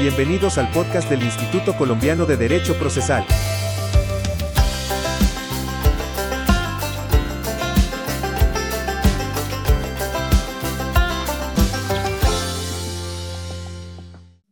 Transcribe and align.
Bienvenidos 0.00 0.58
al 0.58 0.70
podcast 0.70 1.10
del 1.10 1.22
Instituto 1.24 1.76
Colombiano 1.76 2.24
de 2.24 2.36
Derecho 2.36 2.78
Procesal. 2.78 3.26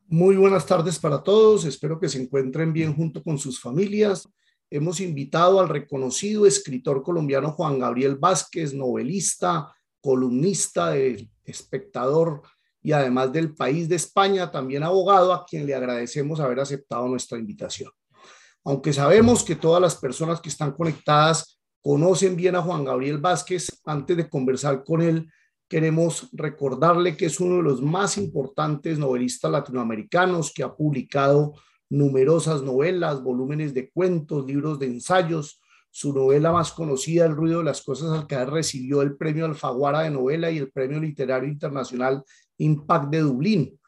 Muy 0.09 0.37
buenas 0.37 0.67
tardes 0.67 0.99
para 0.99 1.23
todos, 1.23 1.65
espero 1.65 2.01
que 2.01 2.09
se 2.09 2.21
encuentren 2.21 2.73
bien 2.73 2.93
junto 2.97 3.23
con 3.23 3.39
sus 3.39 3.61
familias. 3.61 4.29
Hemos 4.69 4.99
invitado 4.99 5.61
al 5.61 5.69
reconocido 5.69 6.45
escritor 6.45 7.05
colombiano 7.05 7.53
Juan 7.53 7.79
Gabriel 7.79 8.17
Vázquez, 8.17 8.75
novelista, 8.75 9.76
columnista, 10.01 10.91
de 10.91 11.29
espectador 11.45 12.43
y 12.83 12.93
además 12.93 13.33
del 13.33 13.55
país 13.55 13.89
de 13.89 13.97
España, 13.97 14.51
también 14.51 14.83
abogado, 14.83 15.33
a 15.33 15.45
quien 15.45 15.67
le 15.67 15.75
agradecemos 15.75 16.41
haber 16.41 16.61
aceptado 16.61 17.09
nuestra 17.09 17.39
invitación. 17.39 17.91
Aunque 18.65 18.93
sabemos 18.93 19.45
que 19.45 19.57
todas 19.57 19.81
las 19.81 19.97
personas 19.97 20.41
que 20.41 20.49
están 20.49 20.73
conectadas 20.73 21.61
conocen 21.83 22.37
bien 22.37 22.57
a 22.57 22.63
Juan 22.63 22.85
Gabriel 22.85 23.19
Vázquez, 23.19 23.81
antes 23.85 24.17
de 24.17 24.29
conversar 24.29 24.83
con 24.85 25.03
él, 25.03 25.31
queremos 25.69 26.29
recordarle 26.33 27.17
que 27.17 27.27
es 27.27 27.41
uno 27.41 27.57
de 27.57 27.63
los 27.63 27.83
más 27.83 28.19
importantes 28.19 28.99
novelistas 28.99 29.51
latinoamericanos 29.51 30.53
que 30.53 30.63
ha 30.63 30.75
publicado 30.75 31.55
numerosas 31.89 32.63
novelas, 32.63 33.23
volúmenes 33.23 33.75
de 33.75 33.91
cuentos, 33.91 34.47
libros 34.47 34.79
de 34.79 34.87
ensayos. 34.87 35.61
Su 35.99 36.13
novela 36.13 36.53
más 36.53 36.73
conocida, 36.73 37.25
El 37.25 37.35
ruido 37.35 37.61
de 37.61 37.65
las 37.65 37.81
cosas 37.81 38.11
al 38.11 38.27
caer, 38.27 38.51
recibió 38.51 39.01
el 39.01 39.17
premio 39.17 39.47
Alfaguara 39.47 40.03
de 40.03 40.11
novela 40.11 40.51
y 40.51 40.59
el 40.59 40.71
premio 40.71 41.01
literario 41.01 41.49
internacional 41.49 42.23
Impact 42.59 43.09
de 43.09 43.21
Dublín. 43.21 43.81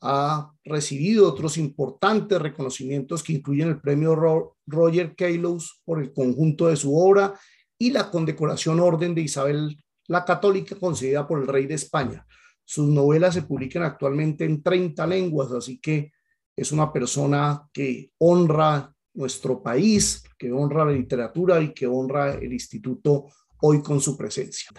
Ha 0.00 0.52
recibido 0.62 1.28
otros 1.28 1.58
importantes 1.58 2.40
reconocimientos 2.40 3.24
que 3.24 3.32
incluyen 3.32 3.70
el 3.70 3.80
premio 3.80 4.54
Roger 4.68 5.16
Kailos 5.16 5.82
por 5.84 6.00
el 6.00 6.12
conjunto 6.12 6.68
de 6.68 6.76
su 6.76 6.96
obra 6.96 7.34
y 7.76 7.90
la 7.90 8.08
condecoración 8.08 8.78
Orden 8.78 9.16
de 9.16 9.22
Isabel 9.22 9.76
la 10.06 10.24
Católica 10.24 10.76
concedida 10.76 11.26
por 11.26 11.40
el 11.40 11.48
rey 11.48 11.66
de 11.66 11.74
España. 11.74 12.24
Sus 12.64 12.88
novelas 12.88 13.34
se 13.34 13.42
publican 13.42 13.82
actualmente 13.82 14.44
en 14.44 14.62
30 14.62 15.04
lenguas, 15.08 15.50
así 15.50 15.80
que 15.80 16.12
es 16.54 16.70
una 16.70 16.92
persona 16.92 17.68
que 17.72 18.12
honra 18.18 18.94
nuestro 19.18 19.60
país, 19.60 20.22
que 20.38 20.52
honra 20.52 20.84
la 20.84 20.92
literatura 20.92 21.60
y 21.60 21.74
que 21.74 21.88
honra 21.88 22.34
el 22.34 22.52
instituto 22.52 23.26
hoy 23.60 23.82
con 23.82 24.00
su 24.00 24.16
presencia. 24.16 24.70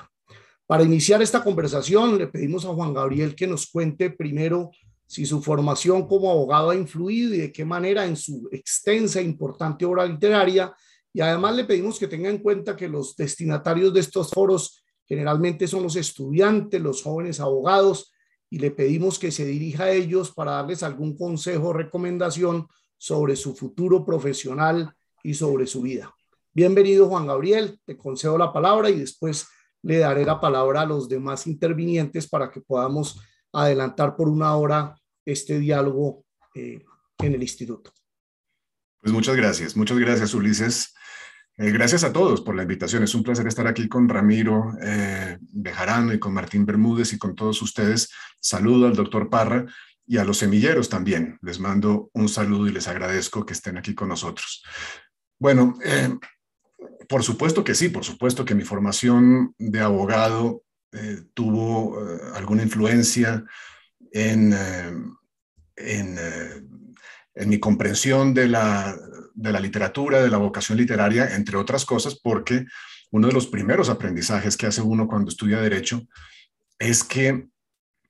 Para 0.65 0.83
iniciar 0.83 1.21
esta 1.21 1.43
conversación, 1.43 2.17
le 2.17 2.27
pedimos 2.27 2.63
a 2.63 2.73
Juan 2.73 2.93
Gabriel 2.93 3.35
que 3.35 3.47
nos 3.47 3.67
cuente 3.67 4.09
primero 4.11 4.71
si 5.05 5.25
su 5.25 5.41
formación 5.41 6.07
como 6.07 6.31
abogado 6.31 6.69
ha 6.69 6.75
influido 6.75 7.33
y 7.33 7.39
de 7.39 7.51
qué 7.51 7.65
manera 7.65 8.05
en 8.05 8.15
su 8.15 8.47
extensa 8.51 9.19
e 9.19 9.23
importante 9.23 9.83
obra 9.83 10.05
literaria. 10.05 10.73
Y 11.11 11.19
además 11.19 11.55
le 11.55 11.65
pedimos 11.65 11.99
que 11.99 12.07
tenga 12.07 12.29
en 12.29 12.37
cuenta 12.37 12.77
que 12.77 12.87
los 12.87 13.17
destinatarios 13.17 13.93
de 13.93 13.99
estos 13.99 14.29
foros 14.29 14.83
generalmente 15.05 15.67
son 15.67 15.83
los 15.83 15.95
estudiantes, 15.95 16.79
los 16.79 17.01
jóvenes 17.01 17.39
abogados, 17.39 18.13
y 18.49 18.59
le 18.59 18.71
pedimos 18.71 19.19
que 19.19 19.31
se 19.31 19.45
dirija 19.45 19.85
a 19.85 19.91
ellos 19.91 20.31
para 20.31 20.51
darles 20.51 20.83
algún 20.83 21.17
consejo 21.17 21.69
o 21.69 21.73
recomendación 21.73 22.67
sobre 22.99 23.37
su 23.37 23.55
futuro 23.55 24.05
profesional 24.05 24.93
y 25.23 25.33
sobre 25.33 25.65
su 25.65 25.81
vida. 25.81 26.13
Bienvenido 26.53 27.07
Juan 27.07 27.27
Gabriel, 27.27 27.79
te 27.85 27.97
concedo 27.97 28.37
la 28.37 28.51
palabra 28.51 28.89
y 28.89 28.99
después 28.99 29.47
le 29.81 29.99
daré 29.99 30.25
la 30.25 30.41
palabra 30.41 30.81
a 30.81 30.85
los 30.85 31.07
demás 31.07 31.47
intervinientes 31.47 32.27
para 32.27 32.51
que 32.51 32.59
podamos 32.59 33.21
adelantar 33.53 34.17
por 34.17 34.27
una 34.27 34.53
hora 34.57 34.95
este 35.25 35.59
diálogo 35.59 36.25
eh, 36.53 36.83
en 37.19 37.33
el 37.33 37.41
instituto. 37.41 37.91
Pues 39.01 39.13
muchas 39.13 39.37
gracias, 39.37 39.77
muchas 39.77 39.97
gracias 39.97 40.33
Ulises. 40.33 40.93
Eh, 41.57 41.71
gracias 41.71 42.03
a 42.03 42.11
todos 42.11 42.41
por 42.41 42.55
la 42.55 42.63
invitación. 42.63 43.03
Es 43.03 43.15
un 43.15 43.23
placer 43.23 43.47
estar 43.47 43.67
aquí 43.67 43.87
con 43.87 44.09
Ramiro 44.09 44.73
eh, 44.81 45.37
Bejarano 45.39 46.13
y 46.13 46.19
con 46.19 46.33
Martín 46.33 46.65
Bermúdez 46.65 47.13
y 47.13 47.17
con 47.17 47.35
todos 47.35 47.61
ustedes. 47.61 48.09
Saludo 48.41 48.87
al 48.87 48.95
doctor 48.95 49.29
Parra 49.29 49.65
y 50.09 50.17
a 50.17 50.23
los 50.23 50.39
semilleros 50.39 50.89
también. 50.89 51.37
Les 51.43 51.59
mando 51.59 52.09
un 52.13 52.27
saludo 52.29 52.67
y 52.67 52.71
les 52.71 52.87
agradezco 52.87 53.45
que 53.45 53.53
estén 53.53 53.77
aquí 53.77 53.93
con 53.93 54.09
nosotros. 54.09 54.63
Bueno, 55.37 55.77
por 57.07 57.23
supuesto 57.23 57.63
que 57.63 57.75
sí, 57.75 57.89
por 57.89 58.03
supuesto 58.03 58.43
que 58.43 58.55
mi 58.55 58.63
formación 58.63 59.53
de 59.59 59.81
abogado 59.81 60.63
eh, 60.93 61.21
tuvo 61.35 62.01
eh, 62.01 62.21
alguna 62.33 62.63
influencia 62.63 63.45
en, 64.11 64.51
eh, 64.51 64.93
en, 67.35 67.49
mi 67.49 67.59
comprensión 67.59 68.33
de 68.33 68.47
la, 68.47 68.97
de 69.35 69.51
la 69.51 69.59
literatura, 69.59 70.23
de 70.23 70.29
la 70.29 70.37
vocación 70.37 70.79
literaria, 70.79 71.35
entre 71.35 71.55
otras 71.55 71.85
cosas, 71.85 72.19
porque 72.19 72.65
uno 73.11 73.27
de 73.27 73.33
los 73.33 73.45
primeros 73.45 73.89
aprendizajes 73.89 74.57
que 74.57 74.65
hace 74.65 74.81
uno 74.81 75.07
cuando 75.07 75.29
estudia 75.29 75.61
derecho 75.61 76.01
es 76.79 77.03
que 77.03 77.47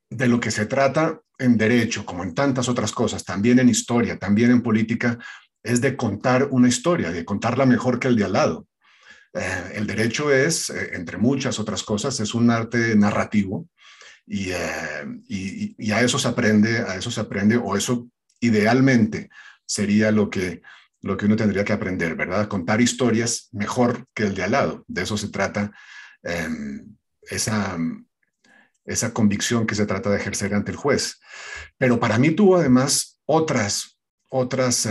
de 0.09 0.27
lo 0.27 0.39
que 0.39 0.51
se 0.51 0.65
trata 0.65 1.21
en 1.39 1.57
derecho, 1.57 2.05
como 2.05 2.23
en 2.23 2.35
tantas 2.35 2.69
otras 2.69 2.91
cosas, 2.91 3.23
también 3.23 3.59
en 3.59 3.69
historia, 3.69 4.19
también 4.19 4.51
en 4.51 4.61
política, 4.61 5.17
es 5.63 5.81
de 5.81 5.95
contar 5.95 6.47
una 6.51 6.67
historia, 6.67 7.11
de 7.11 7.25
contarla 7.25 7.65
mejor 7.65 7.99
que 7.99 8.09
el 8.09 8.15
de 8.15 8.25
al 8.25 8.33
lado. 8.33 8.67
Eh, 9.33 9.71
el 9.75 9.87
derecho 9.87 10.31
es, 10.31 10.69
eh, 10.69 10.91
entre 10.93 11.17
muchas 11.17 11.59
otras 11.59 11.83
cosas, 11.83 12.19
es 12.19 12.33
un 12.33 12.49
arte 12.49 12.95
narrativo 12.95 13.67
eh, 14.27 15.05
y, 15.27 15.75
y, 15.77 15.91
a 15.91 16.01
eso 16.01 16.19
se 16.19 16.27
aprende, 16.27 16.79
a 16.79 16.95
eso 16.95 17.09
se 17.11 17.21
aprende, 17.21 17.57
o 17.57 17.75
eso 17.75 18.07
idealmente 18.39 19.29
sería 19.65 20.11
lo 20.11 20.29
que, 20.29 20.61
lo 21.01 21.15
que 21.15 21.25
uno 21.25 21.35
tendría 21.35 21.63
que 21.63 21.73
aprender, 21.73 22.15
¿verdad? 22.15 22.47
Contar 22.47 22.81
historias 22.81 23.49
mejor 23.51 24.05
que 24.13 24.23
el 24.23 24.35
de 24.35 24.43
al 24.43 24.51
lado. 24.51 24.83
De 24.87 25.03
eso 25.03 25.17
se 25.17 25.29
trata 25.29 25.71
em, 26.23 26.95
esa, 27.21 27.77
esa 28.89 29.13
convicción 29.13 29.65
que 29.65 29.75
se 29.75 29.85
trata 29.85 30.09
de 30.09 30.17
ejercer 30.17 30.53
ante 30.53 30.71
el 30.71 30.77
juez. 30.77 31.19
Pero 31.77 31.99
para 31.99 32.17
mí 32.17 32.31
tuvo 32.31 32.57
además 32.57 33.19
otras, 33.25 33.97
otras 34.29 34.87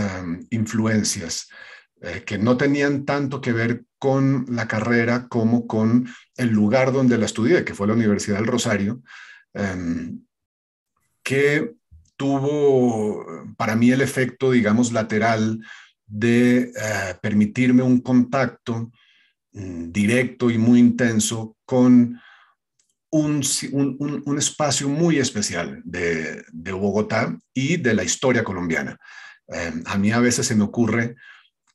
influencias. 0.49 1.47
Eh, 2.01 2.23
que 2.25 2.37
no 2.37 2.55
tenían 2.55 3.03
tanto 3.03 3.41
que 3.41 3.51
ver 3.51 3.83
con 3.97 4.45
la 4.47 4.69
carrera 4.69 5.27
como 5.27 5.67
con 5.67 6.07
el 6.37 6.47
lugar 6.47 6.93
donde 6.93 7.17
la 7.17 7.25
estudié, 7.25 7.65
que 7.65 7.75
fue 7.75 7.87
la 7.87 7.93
Universidad 7.93 8.37
del 8.37 8.47
Rosario, 8.47 9.01
em, 9.53 10.23
que 11.21 11.75
tuvo 12.15 13.25
para 13.57 13.75
mí 13.75 13.91
el 13.91 14.01
efecto, 14.01 14.51
digamos, 14.51 14.93
lateral 14.93 15.59
de 16.05 16.71
eh, 16.73 17.15
permitirme 17.21 17.83
un 17.83 17.99
contacto 17.99 18.91
mm, 19.51 19.91
directo 19.91 20.49
y 20.49 20.57
muy 20.57 20.79
intenso 20.79 21.57
con 21.65 22.17
un, 23.11 24.37
espacio 24.37 24.89
muy 24.89 25.17
especial 25.17 25.81
de, 25.83 26.43
Bogotá 26.73 27.37
y 27.53 27.77
de 27.77 27.93
la 27.93 28.03
historia 28.03 28.43
colombiana. 28.43 28.97
Em, 29.47 29.83
a 29.85 29.97
mí 29.97 30.11
a 30.11 30.19
veces 30.19 30.45
se 30.47 30.55
me 30.55 30.63
ocurre 30.63 31.15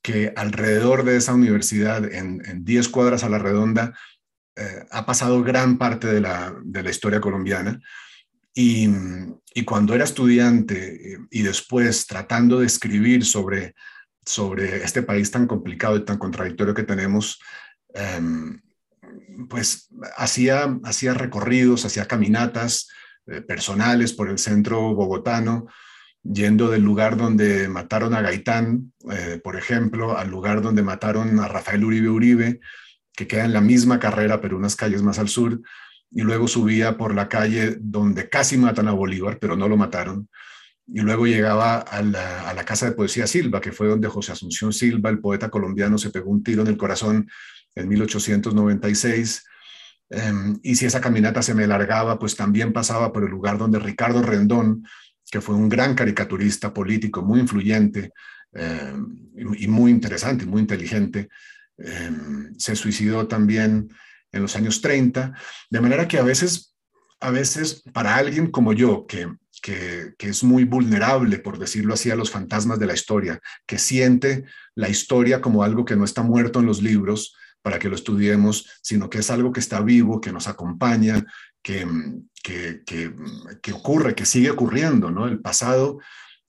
que 0.01 0.31
alrededor 0.35 1.03
de 1.03 1.17
esa 1.17 1.33
universidad, 1.33 2.05
en, 2.13 2.63
10 2.63 2.89
cuadras 2.89 3.23
a 3.23 3.29
la 3.29 3.39
redonda, 3.39 3.97
eh, 4.55 4.85
ha 4.91 5.05
pasado 5.05 5.43
gran 5.43 5.77
parte 5.77 6.07
de 6.07 6.21
la, 6.21 6.89
historia 6.89 7.19
colombiana. 7.19 7.79
Y, 8.53 8.87
cuando 9.65 9.95
era 9.95 10.03
estudiante 10.03 11.17
y 11.31 11.41
después 11.41 12.07
tratando 12.07 12.59
de 12.59 12.65
escribir 12.65 13.25
sobre, 13.25 13.73
sobre 14.25 14.83
este 14.83 15.01
país 15.01 15.31
tan 15.31 15.47
complicado 15.47 15.95
y 15.95 16.05
tan 16.05 16.17
contradictorio 16.17 16.73
que 16.73 16.83
tenemos, 16.83 17.39
em, 17.93 18.61
pues 19.49 19.89
hacía, 20.17 20.77
hacía 20.83 21.13
recorridos, 21.13 21.85
hacía 21.85 22.07
caminatas 22.07 22.89
eh, 23.27 23.41
personales 23.41 24.13
por 24.13 24.29
el 24.29 24.37
centro 24.37 24.93
bogotano, 24.93 25.67
yendo 26.23 26.69
del 26.69 26.83
lugar 26.83 27.17
donde 27.17 27.67
mataron 27.67 28.13
a 28.13 28.21
Gaitán, 28.21 28.93
eh, 29.11 29.39
por 29.43 29.55
ejemplo, 29.55 30.17
al 30.17 30.29
lugar 30.29 30.61
donde 30.61 30.83
mataron 30.83 31.39
a 31.39 31.47
Rafael 31.47 31.83
Uribe 31.83 32.09
Uribe, 32.09 32.59
que 33.15 33.27
queda 33.27 33.45
en 33.45 33.53
la 33.53 33.61
misma 33.61 33.99
carrera, 33.99 34.41
pero 34.41 34.57
unas 34.57 34.75
calles 34.75 35.01
más 35.01 35.19
al 35.19 35.29
sur, 35.29 35.61
y 36.11 36.21
luego 36.21 36.47
subía 36.47 36.97
por 36.97 37.13
la 37.13 37.29
calle 37.29 37.77
donde 37.79 38.29
casi 38.29 38.57
matan 38.57 38.87
a 38.87 38.93
Bolívar, 38.93 39.37
pero 39.39 39.55
no 39.55 39.67
lo 39.67 39.77
mataron, 39.77 40.29
y 40.87 41.01
luego 41.01 41.25
llegaba 41.25 41.79
a 41.79 42.01
la, 42.01 42.63
Casa 42.65 42.87
de 42.87 42.91
Poesía 42.93 43.27
Silva, 43.27 43.61
que 43.61 43.71
fue 43.71 43.87
donde 43.87 44.07
José 44.07 44.31
Asunción 44.31 44.73
Silva, 44.73 45.09
el 45.09 45.19
poeta 45.19 45.49
colombiano, 45.49 45.97
se 45.97 46.09
pegó 46.09 46.29
un 46.29 46.43
tiro 46.43 46.61
en 46.61 46.67
el 46.67 46.77
corazón 46.77 47.27
en 47.75 47.87
1896. 47.87 49.45
Em, 50.09 50.59
y 50.63 50.75
si 50.75 50.85
esa 50.85 51.01
caminata 51.01 51.41
se 51.41 51.53
me 51.53 51.67
largaba, 51.67 52.17
pues 52.17 52.35
también 52.35 52.73
pasaba 52.73 53.11
por 53.11 53.23
el 53.23 53.29
lugar 53.29 53.57
donde 53.57 53.79
Ricardo 53.79 54.21
Rendón, 54.21 54.85
que 55.29 55.41
fue 55.41 55.55
un 55.55 55.69
gran 55.69 55.95
caricaturista 55.95 56.73
político, 56.73 57.21
muy 57.21 57.39
influyente 57.39 58.11
eh, 58.53 58.93
y 59.57 59.67
muy 59.67 59.91
interesante, 59.91 60.45
muy 60.45 60.61
inteligente. 60.61 61.29
Eh, 61.77 62.11
se 62.57 62.75
suicidó 62.75 63.27
también 63.27 63.89
en 64.31 64.41
los 64.41 64.55
años 64.55 64.81
30, 64.81 65.33
de 65.69 65.81
manera 65.81 66.07
que 66.07 66.17
a 66.17 66.23
veces 66.23 66.75
a 67.19 67.31
veces 67.31 67.81
para 67.93 68.15
alguien 68.15 68.51
como 68.51 68.73
yo, 68.73 69.05
que, 69.07 69.27
que, 69.61 70.13
es 70.19 70.43
muy 70.43 70.63
vulnerable, 70.63 71.39
por 71.39 71.57
decirlo 71.57 71.93
así, 71.93 72.11
a 72.11 72.15
los 72.15 72.29
fantasmas 72.29 72.77
de 72.77 72.85
la 72.85 72.93
historia, 72.93 73.39
que 73.65 73.79
siente 73.79 74.45
la 74.75 74.89
historia 74.89 75.41
como 75.41 75.63
algo 75.63 75.85
que 75.85 75.95
no 75.95 76.05
está 76.05 76.21
muerto 76.21 76.59
en 76.59 76.67
los 76.67 76.83
libros 76.83 77.35
para 77.65 77.79
que 77.79 77.89
lo 77.89 77.95
estudiemos, 77.95 78.69
sino 78.83 79.09
que 79.09 79.17
es 79.17 79.31
algo 79.31 79.51
que 79.51 79.59
está 79.59 79.81
vivo, 79.81 80.21
que 80.21 80.31
nos 80.31 80.47
acompaña, 80.47 81.25
que, 81.63 81.87
que, 82.43 82.83
que 82.85 83.73
ocurre, 83.73 84.13
que 84.13 84.27
sigue 84.27 84.51
ocurriendo, 84.51 85.09
¿no? 85.09 85.27
El 85.27 85.39
pasado, 85.39 85.97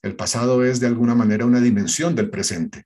el 0.02 0.14
pasado 0.14 0.62
es 0.62 0.78
de 0.78 0.88
alguna 0.88 1.14
manera 1.14 1.46
una 1.46 1.62
dimensión 1.62 2.14
del 2.14 2.28
presente 2.28 2.84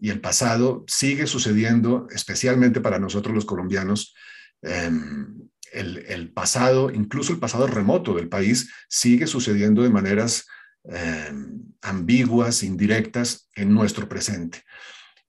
y 0.00 0.08
el 0.08 0.22
pasado 0.22 0.86
sigue 0.86 1.26
sucediendo, 1.26 2.06
especialmente 2.10 2.80
para 2.80 2.98
nosotros 2.98 3.34
los 3.34 3.44
colombianos. 3.44 4.14
Em, 4.62 5.48
el, 5.72 6.32
pasado, 6.32 6.90
incluso 6.90 7.34
el 7.34 7.38
pasado 7.38 7.66
remoto 7.66 8.14
del 8.14 8.30
país, 8.30 8.72
sigue 8.88 9.26
sucediendo 9.26 9.82
de 9.82 9.90
maneras 9.90 10.46
em, 10.84 11.60
ambiguas, 11.82 12.62
indirectas 12.62 13.50
en 13.54 13.74
nuestro 13.74 14.08
presente. 14.08 14.62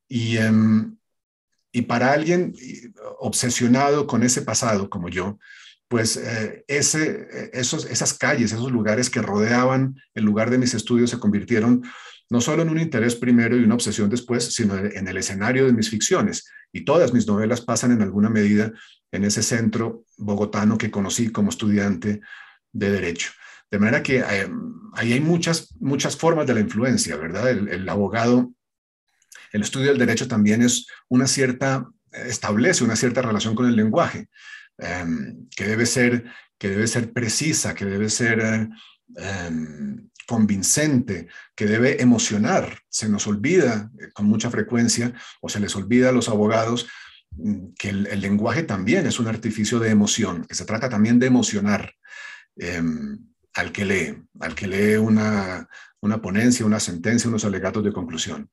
Y, 0.07 0.37
em, 0.37 0.98
y 1.71 1.83
para 1.83 2.11
alguien 2.11 2.53
obsesionado 3.19 4.07
con 4.07 4.23
ese 4.23 4.41
pasado 4.41 4.89
como 4.89 5.09
yo, 5.09 5.39
pues 5.87 6.17
eh, 6.17 6.63
ese, 6.67 7.49
esos, 7.53 7.85
esas 7.85 8.13
calles, 8.13 8.51
esos 8.51 8.71
lugares 8.71 9.09
que 9.09 9.21
rodeaban 9.21 9.95
el 10.13 10.23
lugar 10.23 10.49
de 10.49 10.57
mis 10.57 10.73
estudios 10.73 11.09
se 11.09 11.19
convirtieron 11.19 11.83
no 12.29 12.41
solo 12.41 12.61
en 12.61 12.69
un 12.69 12.79
interés 12.79 13.15
primero 13.15 13.57
y 13.57 13.63
una 13.63 13.73
obsesión 13.73 14.09
después, 14.09 14.53
sino 14.53 14.77
en 14.77 15.07
el 15.07 15.17
escenario 15.17 15.65
de 15.65 15.73
mis 15.73 15.89
ficciones. 15.89 16.47
Y 16.71 16.85
todas 16.85 17.11
mis 17.11 17.27
novelas 17.27 17.61
pasan 17.61 17.91
en 17.91 18.03
alguna 18.03 18.29
medida 18.29 18.71
en 19.11 19.23
ese 19.23 19.41
centro 19.41 20.05
bogotano 20.17 20.77
que 20.77 20.91
conocí 20.91 21.31
como 21.31 21.49
estudiante 21.49 22.21
de 22.71 22.91
derecho. 22.91 23.31
De 23.71 23.79
manera 23.79 24.03
que 24.03 24.19
eh, 24.19 24.49
ahí 24.93 25.13
hay 25.13 25.21
muchas, 25.21 25.75
muchas 25.79 26.15
formas 26.15 26.45
de 26.45 26.53
la 26.53 26.59
influencia, 26.59 27.15
¿verdad? 27.17 27.49
El, 27.49 27.89
abogado, 27.89 28.51
el 29.51 29.61
estudio 29.61 29.89
del 29.89 29.97
derecho 29.97 30.27
también 30.27 30.61
es 30.61 30.87
una 31.07 31.27
cierta, 31.27 31.89
establece 32.11 32.83
una 32.83 32.95
cierta 32.95 33.21
relación 33.21 33.55
con 33.55 33.67
el 33.67 33.75
lenguaje, 33.75 34.29
em, 34.77 35.47
que, 35.55 35.65
debe 35.65 35.85
ser, 35.85 36.25
que 36.57 36.69
debe 36.69 36.87
ser 36.87 37.11
precisa, 37.13 37.73
que 37.73 37.85
debe 37.85 38.09
ser 38.09 38.69
em, 39.15 40.09
convincente, 40.29 41.27
que 41.55 41.65
debe 41.65 42.01
emocionar. 42.03 42.77
Se 42.87 43.09
nos 43.09 43.25
olvida 43.25 43.89
eh, 43.99 44.11
con 44.13 44.27
mucha 44.27 44.51
frecuencia, 44.51 45.11
o 45.41 45.49
se 45.49 45.59
les 45.59 45.75
olvida 45.75 46.09
a 46.09 46.11
los 46.11 46.29
abogados, 46.29 46.87
mm, 47.31 47.73
que 47.77 47.89
el, 47.89 48.21
lenguaje 48.21 48.61
también 48.61 49.07
es 49.07 49.19
un 49.19 49.27
artificio 49.27 49.79
de 49.79 49.89
emoción, 49.89 50.45
que 50.45 50.53
se 50.53 50.65
trata 50.65 50.87
también 50.87 51.17
de 51.17 51.25
emocionar 51.27 51.95
em, 52.57 53.17
al 53.53 53.71
que 53.71 53.85
lee, 53.85 54.17
al 54.39 54.53
que 54.53 54.67
lee 54.67 54.97
una, 54.97 55.67
una, 56.01 56.21
ponencia, 56.21 56.65
una 56.65 56.79
sentencia, 56.79 57.29
unos 57.29 57.45
alegatos 57.45 57.83
de 57.83 57.91
conclusión. 57.91 58.51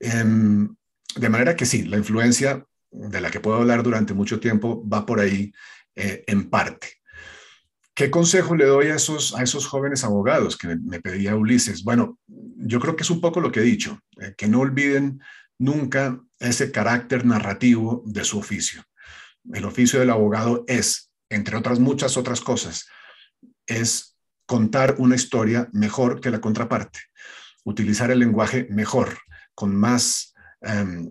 Em, 0.00 0.74
de 1.16 1.28
manera 1.28 1.56
que 1.56 1.66
sí, 1.66 1.84
la 1.84 1.98
influencia 1.98 2.64
de 2.90 3.20
la 3.20 3.30
que 3.30 3.40
puedo 3.40 3.58
hablar 3.58 3.82
durante 3.82 4.14
mucho 4.14 4.40
tiempo 4.40 4.86
va 4.88 5.04
por 5.04 5.20
ahí 5.20 5.52
eh, 5.96 6.24
en 6.26 6.48
parte. 6.48 6.98
¿Qué 7.94 8.10
consejo 8.10 8.54
le 8.54 8.64
doy 8.64 8.86
a 8.88 8.94
esos, 8.94 9.34
a 9.34 9.42
esos 9.42 9.66
jóvenes 9.66 10.04
abogados 10.04 10.56
que 10.56 10.76
me, 10.76 11.00
pedía 11.00 11.34
Ulises? 11.34 11.82
Bueno, 11.82 12.18
yo 12.28 12.78
creo 12.78 12.94
que 12.94 13.02
es 13.02 13.10
un 13.10 13.20
poco 13.20 13.40
lo 13.40 13.50
que 13.50 13.60
he 13.60 13.64
dicho, 13.64 13.98
eh, 14.20 14.34
que 14.36 14.46
no 14.46 14.60
olviden 14.60 15.20
nunca 15.58 16.20
ese 16.38 16.70
carácter 16.70 17.26
narrativo 17.26 18.04
de 18.06 18.22
su 18.22 18.38
oficio. 18.38 18.84
El 19.52 19.64
oficio 19.64 19.98
del 19.98 20.10
abogado 20.10 20.64
es, 20.68 21.10
entre 21.28 21.56
otras 21.56 21.80
muchas 21.80 22.16
otras 22.16 22.40
cosas, 22.40 22.86
es 23.66 24.16
contar 24.46 24.94
una 24.98 25.16
historia 25.16 25.68
mejor 25.72 26.20
que 26.20 26.30
la 26.30 26.40
contraparte, 26.40 27.00
utilizar 27.64 28.12
el 28.12 28.20
lenguaje 28.20 28.68
mejor, 28.70 29.18
con 29.58 29.74
más, 29.74 30.34
em, 30.60 31.10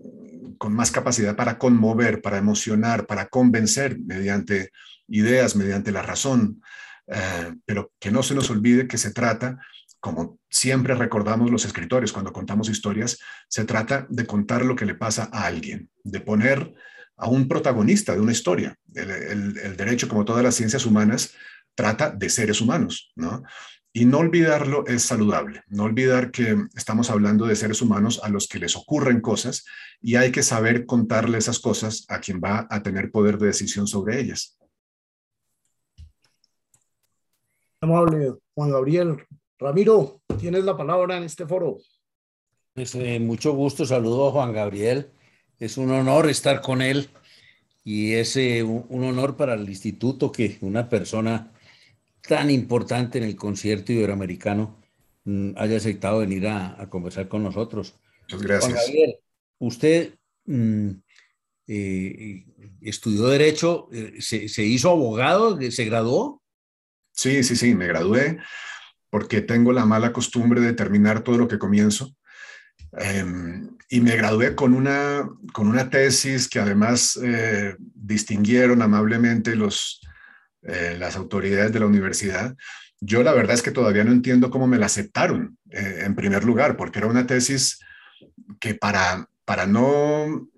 con 0.56 0.72
más 0.72 0.90
capacidad 0.90 1.36
para 1.36 1.58
conmover, 1.58 2.22
para 2.22 2.38
emocionar, 2.38 3.06
para 3.06 3.26
convencer 3.26 3.98
mediante 4.00 4.70
ideas 5.06 5.54
mediante 5.54 5.92
la 5.92 6.00
razón, 6.00 6.62
eh, 7.08 7.52
pero 7.66 7.92
que 7.98 8.10
no 8.10 8.22
se 8.22 8.34
nos 8.34 8.48
olvide 8.48 8.88
que 8.88 8.96
se 8.96 9.10
trata, 9.10 9.58
como 10.00 10.38
siempre 10.48 10.94
recordamos 10.94 11.50
los 11.50 11.66
escritores 11.66 12.10
cuando 12.10 12.32
contamos 12.32 12.70
historias, 12.70 13.18
se 13.48 13.66
trata 13.66 14.06
de 14.08 14.24
contar 14.24 14.64
lo 14.64 14.76
que 14.76 14.86
le 14.86 14.94
pasa 14.94 15.28
a 15.30 15.44
alguien, 15.44 15.90
de 16.02 16.20
poner 16.20 16.72
a 17.18 17.28
un 17.28 17.48
protagonista 17.48 18.14
de 18.14 18.20
una 18.20 18.32
historia. 18.32 18.78
El, 18.94 19.76
derecho, 19.76 20.08
como 20.08 20.24
todas 20.24 20.42
las 20.42 20.54
ciencias 20.54 20.86
humanas, 20.86 21.34
trata 21.74 22.08
de 22.08 22.30
seres 22.30 22.62
humanos, 22.62 23.12
¿no? 23.14 23.42
Y 23.92 24.04
no 24.04 24.18
olvidarlo 24.18 24.86
es 24.86 25.02
saludable, 25.02 25.62
no 25.68 25.84
olvidar 25.84 26.30
que 26.30 26.56
estamos 26.76 27.10
hablando 27.10 27.46
de 27.46 27.56
seres 27.56 27.80
humanos 27.80 28.20
a 28.22 28.28
los 28.28 28.46
que 28.46 28.58
les 28.58 28.76
ocurren 28.76 29.20
cosas 29.20 29.64
y 30.00 30.16
hay 30.16 30.30
que 30.30 30.42
saber 30.42 30.86
contarle 30.86 31.38
esas 31.38 31.58
cosas 31.58 32.04
a 32.08 32.20
quien 32.20 32.40
va 32.42 32.66
a 32.70 32.82
tener 32.82 33.10
poder 33.10 33.38
de 33.38 33.46
decisión 33.46 33.86
sobre 33.86 34.20
ellas. 34.20 34.58
Amable 37.80 38.34
Juan 38.54 38.70
Gabriel. 38.70 39.26
Ramiro, 39.58 40.20
tienes 40.38 40.64
la 40.64 40.76
palabra 40.76 41.16
en 41.16 41.24
este 41.24 41.46
foro. 41.46 41.78
Pues, 42.74 42.94
eh, 42.94 43.18
mucho 43.18 43.54
gusto, 43.54 43.84
saludo 43.84 44.28
a 44.28 44.32
Juan 44.32 44.52
Gabriel. 44.52 45.10
Es 45.58 45.78
un 45.78 45.90
honor 45.90 46.28
estar 46.28 46.60
con 46.60 46.80
él 46.82 47.08
y 47.82 48.12
es 48.12 48.36
eh, 48.36 48.62
un, 48.62 49.02
honor 49.02 49.36
para 49.36 49.54
el 49.54 49.68
instituto 49.68 50.30
que 50.30 50.58
una 50.60 50.88
persona 50.88 51.52
tan 52.28 52.50
importante 52.50 53.18
en 53.18 53.24
el 53.24 53.34
concierto 53.34 53.92
iberoamericano 53.92 54.80
mm, 55.24 55.52
haya 55.56 55.78
aceptado 55.78 56.18
venir 56.18 56.46
a, 56.46 56.88
conversar 56.90 57.28
con 57.28 57.42
nosotros. 57.42 57.96
Muchas 58.22 58.42
gracias. 58.42 58.72
Juan 58.72 58.84
Gabriel, 58.86 59.16
usted 59.58 60.14
mm, 60.44 60.90
eh, 61.66 62.44
estudió 62.82 63.26
Derecho, 63.26 63.88
se, 64.20 64.48
se, 64.48 64.64
hizo 64.64 64.90
abogado, 64.90 65.58
se 65.70 65.84
graduó. 65.86 66.42
Sí, 67.12 67.42
sí, 67.42 67.56
sí, 67.56 67.74
me 67.74 67.88
gradué 67.88 68.38
porque 69.10 69.40
tengo 69.40 69.72
la 69.72 69.86
mala 69.86 70.12
costumbre 70.12 70.60
de 70.60 70.74
terminar 70.74 71.22
todo 71.22 71.38
lo 71.38 71.48
que 71.48 71.58
comienzo. 71.58 72.14
Em, 72.92 73.70
y 73.88 74.00
me 74.00 74.16
gradué 74.16 74.54
con 74.54 74.74
una, 74.74 75.28
con 75.52 75.68
una 75.68 75.90
tesis 75.90 76.48
que 76.48 76.58
además 76.58 77.18
eh, 77.22 77.76
distinguieron 77.78 78.82
amablemente 78.82 79.56
los, 79.56 80.00
eh, 80.62 80.96
las 80.98 81.16
autoridades 81.16 81.72
de 81.72 81.80
la 81.80 81.86
universidad. 81.86 82.56
Yo 83.00 83.22
la 83.22 83.32
verdad 83.32 83.54
es 83.54 83.62
que 83.62 83.70
todavía 83.70 84.04
no 84.04 84.12
entiendo 84.12 84.50
cómo 84.50 84.66
me 84.66 84.78
la 84.78 84.86
aceptaron 84.86 85.56
eh, 85.70 86.02
en 86.04 86.14
primer 86.14 86.44
lugar, 86.44 86.76
porque 86.76 86.98
era 86.98 87.08
una 87.08 87.26
tesis 87.26 87.78
que 88.60 88.74
para, 88.74 89.28
para 89.44 89.66
no 89.66 90.48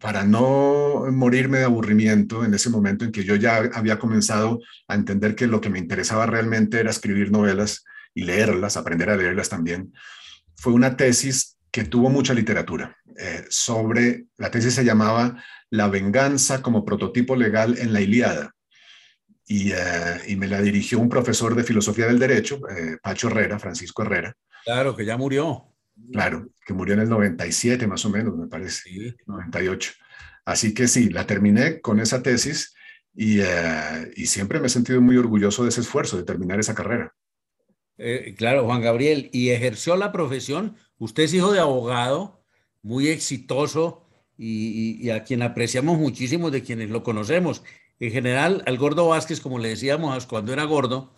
para 0.00 0.24
no 0.24 1.06
morirme 1.10 1.58
de 1.58 1.64
aburrimiento 1.64 2.44
en 2.44 2.52
ese 2.52 2.68
momento 2.68 3.04
en 3.04 3.12
que 3.12 3.24
yo 3.24 3.36
ya 3.36 3.56
había 3.72 3.98
comenzado 3.98 4.60
a 4.86 4.94
entender 4.94 5.34
que 5.34 5.46
lo 5.46 5.60
que 5.60 5.70
me 5.70 5.78
interesaba 5.78 6.26
realmente 6.26 6.78
era 6.78 6.90
escribir 6.90 7.30
novelas 7.30 7.84
y 8.14 8.24
leerlas, 8.24 8.76
aprender 8.76 9.08
a 9.08 9.16
leerlas 9.16 9.48
también, 9.48 9.92
fue 10.56 10.72
una 10.72 10.96
tesis 10.96 11.56
que 11.70 11.84
tuvo 11.84 12.10
mucha 12.10 12.34
literatura 12.34 12.96
eh, 13.18 13.44
sobre, 13.48 14.26
la 14.36 14.50
tesis 14.50 14.74
se 14.74 14.84
llamaba 14.84 15.42
La 15.70 15.88
venganza 15.88 16.62
como 16.62 16.84
prototipo 16.84 17.34
legal 17.34 17.76
en 17.78 17.92
la 17.92 18.00
Iliada. 18.00 18.54
Y, 19.48 19.72
eh, 19.72 20.36
me 20.36 20.46
la 20.46 20.60
dirigió 20.60 20.98
un 20.98 21.08
profesor 21.08 21.54
de 21.54 21.64
filosofía 21.64 22.06
del 22.06 22.18
derecho, 22.18 22.60
eh, 22.68 22.98
Pacho 23.02 23.28
Herrera, 23.28 23.58
Francisco 23.58 24.02
Herrera. 24.02 24.36
Claro, 24.64 24.94
que 24.94 25.04
ya 25.04 25.16
murió. 25.16 25.74
Claro, 26.12 26.50
que 26.64 26.74
murió 26.74 26.94
en 26.94 27.00
el 27.00 27.08
97 27.08 27.86
más 27.86 28.04
o 28.04 28.10
menos, 28.10 28.36
me 28.36 28.46
parece, 28.46 29.16
98. 29.26 29.92
Así 30.44 30.72
que 30.74 30.86
sí, 30.86 31.08
la 31.08 31.26
terminé 31.26 31.80
con 31.80 31.98
esa 31.98 32.22
tesis 32.22 32.74
eh, 33.20 34.12
y, 34.14 34.26
siempre 34.26 34.60
me 34.60 34.68
he 34.68 34.70
sentido 34.70 35.00
muy 35.00 35.16
orgulloso 35.16 35.64
de 35.64 35.70
ese 35.70 35.80
esfuerzo, 35.80 36.16
de 36.16 36.22
terminar 36.22 36.60
esa 36.60 36.74
carrera. 36.74 37.12
Eh, 37.96 38.34
claro, 38.36 38.64
Juan 38.64 38.80
Gabriel, 38.80 39.28
y 39.32 39.50
ejerció 39.50 39.96
la 39.96 40.12
profesión. 40.12 40.76
Usted 40.98 41.24
es 41.24 41.34
hijo 41.34 41.52
de 41.52 41.58
abogado, 41.58 42.44
muy 42.80 43.08
exitoso 43.08 44.06
y, 44.36 45.10
a 45.10 45.24
quien 45.24 45.42
apreciamos 45.42 45.98
muchísimo 45.98 46.52
de 46.52 46.62
quienes 46.62 46.90
lo 46.90 47.02
conocemos. 47.02 47.64
En 48.00 48.12
general, 48.12 48.62
al 48.66 48.78
gordo 48.78 49.08
Vázquez, 49.08 49.40
como 49.40 49.58
le 49.58 49.70
decíamos 49.70 50.26
cuando 50.26 50.52
era 50.52 50.64
gordo, 50.64 51.12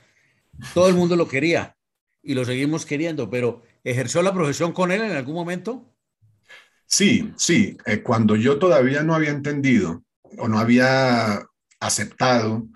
todo 0.75 0.89
el 0.89 0.95
mundo 0.95 1.17
lo 1.17 1.29
quería 1.29 1.77
y 2.23 2.35
lo 2.35 2.45
seguimos 2.45 2.87
queriendo, 2.87 3.31
pero 3.31 3.63
¿ejerció 3.85 4.23
la 4.23 4.33
profesión 4.33 4.73
con 4.73 4.93
él 4.93 5.03
en 5.03 5.13
algún 5.13 5.35
momento? 5.35 5.95
Sí, 6.87 7.33
sí. 7.37 7.77
Eh, 7.87 8.03
cuando 8.03 8.35
yo 8.37 8.59
todavía 8.59 9.03
no 9.03 9.15
había 9.15 9.31
entendido 9.31 10.03
o 10.39 10.49
no 10.49 10.59
había 10.59 11.47
aceptado 11.79 12.67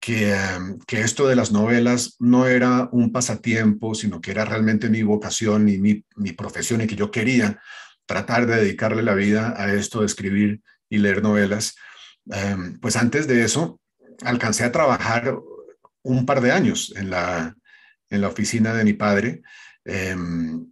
que, 0.00 0.32
em, 0.34 0.78
que, 0.86 1.00
esto 1.00 1.26
de 1.26 1.36
las 1.36 1.52
novelas 1.52 2.16
no 2.18 2.46
era 2.46 2.88
un 2.92 3.12
pasatiempo, 3.12 3.94
sino 3.94 4.20
que 4.20 4.30
era 4.30 4.44
realmente 4.44 4.88
mi 4.88 5.02
vocación 5.02 5.68
y 5.68 5.78
mi, 5.78 6.04
mi 6.16 6.32
profesión 6.32 6.80
y 6.80 6.86
que 6.86 6.96
yo 6.96 7.10
quería 7.10 7.60
tratar 8.06 8.46
de 8.46 8.56
dedicarle 8.56 9.02
la 9.02 9.14
vida 9.14 9.54
a 9.56 9.72
esto 9.72 10.00
de 10.00 10.06
escribir 10.06 10.62
y 10.88 10.98
leer 10.98 11.22
novelas. 11.22 11.76
Em, 12.32 12.78
pues 12.78 12.96
antes 12.96 13.26
de 13.26 13.44
eso, 13.44 13.80
alcancé 14.22 14.64
a 14.64 14.72
trabajar 14.72 15.36
un 16.02 16.26
par 16.26 16.40
de 16.40 16.52
años 16.52 16.92
en 16.96 17.10
la, 17.10 17.56
en 18.08 18.20
la 18.20 18.28
oficina 18.28 18.74
de 18.74 18.84
mi 18.84 18.92
padre. 18.92 19.42
Em, 19.84 20.66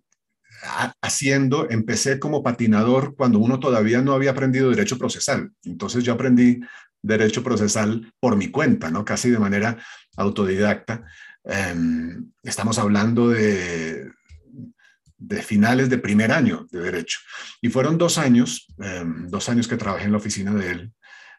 haciendo, 1.00 1.71
empecé 1.71 2.19
como 2.19 2.43
patinador 2.43 3.15
cuando 3.15 3.38
uno 3.38 3.61
todavía 3.61 4.03
no 4.03 4.12
había 4.12 4.33
aprendido 4.33 4.71
derecho 4.71 4.99
procesal. 4.99 5.53
Entonces 5.62 6.03
yo 6.03 6.12
aprendí 6.12 6.61
derecho 7.00 7.45
procesal 7.45 8.12
por 8.19 8.37
mi 8.37 8.50
cuenta, 8.50 8.91
¿no? 8.91 9.05
Casi 9.05 9.31
de 9.31 9.38
manera 9.38 9.79
autodidacta. 10.17 11.05
Em, 11.45 12.33
estamos 12.43 12.79
hablando 12.79 13.29
de, 13.31 14.11
de 15.19 15.43
finales 15.43 15.91
de 15.91 15.99
primer 15.99 16.33
año 16.33 16.67
de 16.71 16.81
derecho. 16.81 17.21
Y 17.61 17.69
fueron 17.69 17.99
dos 17.99 18.19
años, 18.19 18.67
dos 19.27 19.49
años 19.49 19.69
que 19.69 19.77
trabajé 19.77 20.05
en 20.05 20.12
la 20.12 20.19
oficina 20.19 20.55
de 20.55 20.71
él. 20.71 20.93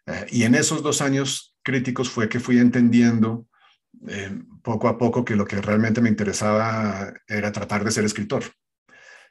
Eh, 0.06 0.26
y 0.32 0.44
en 0.44 0.56
esos 0.56 0.84
dos 0.84 1.02
años 1.02 1.56
críticos 1.64 2.10
fue 2.10 2.30
que 2.30 2.40
fui 2.40 2.60
entendiendo 2.60 3.48
em, 4.08 4.46
poco 4.62 4.88
a 4.88 4.98
poco 4.98 5.26
que 5.26 5.36
lo 5.36 5.46
que 5.46 5.62
realmente 5.62 6.02
me 6.02 6.10
interesaba 6.10 7.14
era 7.28 7.52
tratar 7.52 7.84
de 7.84 7.92
ser 7.92 8.06
escritor. 8.06 8.44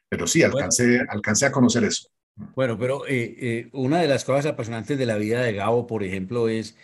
Pero 0.08 0.26
sí, 0.26 0.42
alcancé, 0.42 1.00
alcancé 1.08 1.46
a 1.46 1.52
conocer 1.52 1.84
eso. 1.84 2.08
Bueno, 2.54 2.78
pero 2.78 3.06
eh, 3.06 3.36
eh, 3.38 3.70
una 3.72 4.00
de 4.00 4.08
las 4.08 4.24
cosas 4.24 4.46
apasionantes 4.46 4.96
de 4.96 5.06
la 5.06 5.16
vida 5.16 5.42
de 5.42 5.52
Gabo, 5.52 5.86
por 5.86 6.04
ejemplo, 6.04 6.48
es 6.48 6.76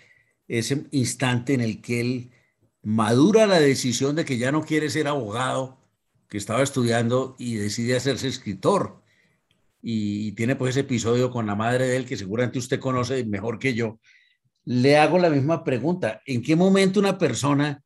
ese 0.48 0.86
instante 0.90 1.54
en 1.54 1.60
el 1.60 1.80
que 1.80 2.00
él 2.00 2.30
madura 2.82 3.46
la 3.46 3.60
decisión 3.60 4.16
de 4.16 4.24
que 4.24 4.36
ya 4.36 4.52
no 4.52 4.64
quiere 4.64 4.90
ser 4.90 5.08
abogado, 5.08 5.78
que 6.28 6.38
estaba 6.38 6.62
estudiando 6.62 7.36
y 7.38 7.54
decide 7.54 7.96
hacerse 7.96 8.28
escritor. 8.28 9.02
Y, 9.86 10.32
tiene 10.32 10.56
pues 10.56 10.70
ese 10.70 10.80
episodio 10.80 11.30
con 11.30 11.46
la 11.46 11.54
madre 11.54 11.86
de 11.86 11.96
él 11.96 12.06
que 12.06 12.16
seguramente 12.16 12.58
usted 12.58 12.80
conoce 12.80 13.22
mejor 13.24 13.58
que 13.58 13.74
yo. 13.74 14.00
Le 14.64 14.96
hago 14.96 15.18
la 15.18 15.28
misma 15.28 15.62
pregunta. 15.62 16.22
¿En 16.24 16.40
qué 16.40 16.56
momento 16.56 17.00
una 17.00 17.18
persona 17.18 17.82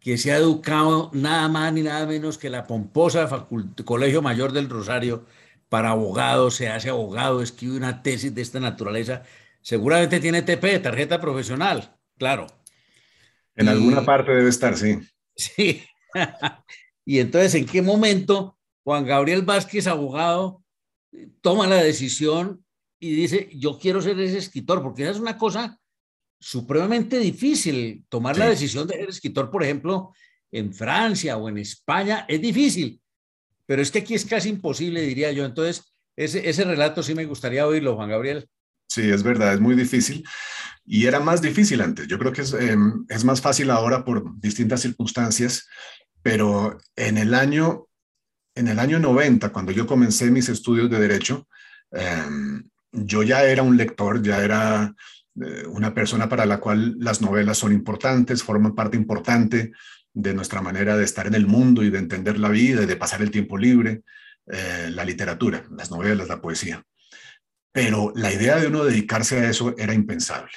que 0.00 0.18
se 0.18 0.32
ha 0.32 0.38
educado 0.38 1.10
nada 1.12 1.48
más 1.48 1.72
ni 1.72 1.82
nada 1.82 2.04
menos 2.04 2.36
que 2.36 2.50
la 2.50 2.66
pomposa 2.66 3.46
Colegio 3.84 4.22
Mayor 4.22 4.52
del 4.52 4.68
Rosario 4.68 5.24
para 5.68 5.90
abogado, 5.90 6.50
se 6.50 6.68
hace 6.68 6.90
abogado, 6.90 7.42
escribe 7.42 7.76
una 7.76 8.02
tesis 8.02 8.34
de 8.34 8.42
esta 8.42 8.58
naturaleza, 8.58 9.22
seguramente 9.62 10.18
tiene 10.18 10.42
TP, 10.42 10.80
tarjeta 10.80 11.20
profesional, 11.20 11.96
claro. 12.18 12.48
En 13.54 13.68
alguna 13.68 14.04
parte 14.04 14.32
debe 14.32 14.48
estar, 14.48 14.76
sí. 14.76 14.98
Sí. 15.36 15.84
y 17.04 17.20
entonces, 17.20 17.54
¿en 17.54 17.66
qué 17.66 17.82
momento 17.82 18.58
Juan 18.82 19.06
Gabriel 19.06 19.42
Vázquez, 19.42 19.86
abogado, 19.86 20.59
toma 21.40 21.66
la 21.66 21.82
decisión 21.82 22.64
y 22.98 23.14
dice, 23.14 23.48
yo 23.54 23.78
quiero 23.78 24.02
ser 24.02 24.18
ese 24.20 24.38
escritor? 24.38 24.82
Porque 24.82 25.02
esa 25.02 25.12
es 25.12 25.18
una 25.18 25.36
cosa 25.38 25.78
supremamente 26.38 27.18
difícil. 27.18 28.04
Tomar 28.08 28.36
la 28.36 28.48
decisión 28.48 28.86
de 28.86 28.96
ser 28.96 29.08
escritor, 29.08 29.50
por 29.50 29.62
ejemplo, 29.62 30.12
en 30.50 30.72
Francia 30.74 31.36
o 31.36 31.48
en 31.48 31.58
España, 31.58 32.24
es 32.28 32.40
difícil. 32.40 33.00
Pero 33.66 33.82
es 33.82 33.90
que 33.90 34.00
aquí 34.00 34.14
es 34.14 34.24
casi 34.24 34.48
imposible, 34.48 35.02
diría 35.02 35.32
yo. 35.32 35.44
Entonces, 35.44 35.94
ese, 36.16 36.48
ese 36.48 36.64
relato 36.64 37.02
sí 37.02 37.14
me 37.14 37.24
gustaría 37.24 37.66
oírlo, 37.66 37.96
Juan 37.96 38.10
Gabriel. 38.10 38.48
Sí, 38.88 39.08
es 39.08 39.22
verdad, 39.22 39.54
es 39.54 39.60
muy 39.60 39.76
difícil. 39.76 40.24
Y 40.84 41.06
era 41.06 41.20
más 41.20 41.40
difícil 41.40 41.80
antes. 41.80 42.08
Yo 42.08 42.18
creo 42.18 42.32
que 42.32 42.42
es, 42.42 42.52
em, 42.52 43.06
es 43.08 43.24
más 43.24 43.40
fácil 43.40 43.70
ahora 43.70 44.04
por 44.04 44.38
distintas 44.40 44.80
circunstancias, 44.80 45.68
pero 46.22 46.76
en 46.96 47.16
el 47.16 47.34
año, 47.34 47.86
en 48.54 48.68
el 48.68 48.78
año 48.78 48.98
90, 48.98 49.50
cuando 49.50 49.72
yo 49.72 49.86
comencé 49.86 50.30
mis 50.30 50.48
estudios 50.48 50.90
de 50.90 50.98
derecho, 50.98 51.48
em, 51.92 52.68
yo 52.92 53.22
ya 53.22 53.44
era 53.44 53.62
un 53.62 53.76
lector, 53.76 54.22
ya 54.22 54.42
era 54.42 54.94
eh, 55.40 55.64
una 55.66 55.94
persona 55.94 56.28
para 56.28 56.44
la 56.44 56.58
cual 56.58 56.96
las 56.98 57.20
novelas 57.20 57.58
son 57.58 57.72
importantes, 57.72 58.42
forman 58.42 58.74
parte 58.74 58.96
importante 58.96 59.72
de 60.12 60.34
nuestra 60.34 60.60
manera 60.60 60.96
de 60.96 61.04
estar 61.04 61.26
en 61.26 61.34
el 61.34 61.46
mundo 61.46 61.84
y 61.84 61.90
de 61.90 61.98
entender 61.98 62.38
la 62.38 62.48
vida 62.48 62.82
y 62.82 62.86
de 62.86 62.96
pasar 62.96 63.22
el 63.22 63.30
tiempo 63.30 63.56
libre, 63.56 64.02
eh, 64.46 64.90
la 64.90 65.04
literatura, 65.04 65.64
las 65.70 65.90
novelas, 65.90 66.28
la 66.28 66.40
poesía. 66.40 66.84
Pero 67.72 68.12
la 68.16 68.32
idea 68.32 68.56
de 68.56 68.66
uno 68.66 68.84
dedicarse 68.84 69.38
a 69.38 69.48
eso 69.48 69.74
era 69.78 69.94
impensable. 69.94 70.52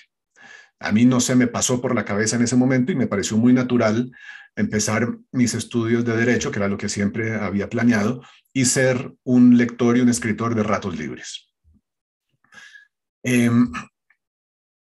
A 0.80 0.92
mí 0.92 1.06
no 1.06 1.20
se 1.20 1.36
me 1.36 1.48
pasó 1.48 1.80
por 1.80 1.94
la 1.94 2.04
cabeza 2.04 2.36
en 2.36 2.42
ese 2.42 2.56
momento 2.56 2.92
y 2.92 2.96
me 2.96 3.08
pareció 3.08 3.38
muy 3.38 3.54
natural 3.54 4.12
empezar 4.56 5.18
mis 5.32 5.54
estudios 5.54 6.06
de 6.06 6.16
derecho, 6.16 6.52
que 6.52 6.60
era 6.60 6.68
lo 6.68 6.78
que 6.78 6.90
siempre 6.90 7.36
había 7.36 7.70
planeado, 7.70 8.22
y 8.54 8.66
ser 8.66 9.14
un 9.24 9.58
lector 9.58 9.98
y 9.98 10.02
un 10.02 10.10
escritor 10.10 10.56
de 10.56 10.64
ratos 10.64 10.98
libres. 10.98 11.52
Em, 13.24 13.72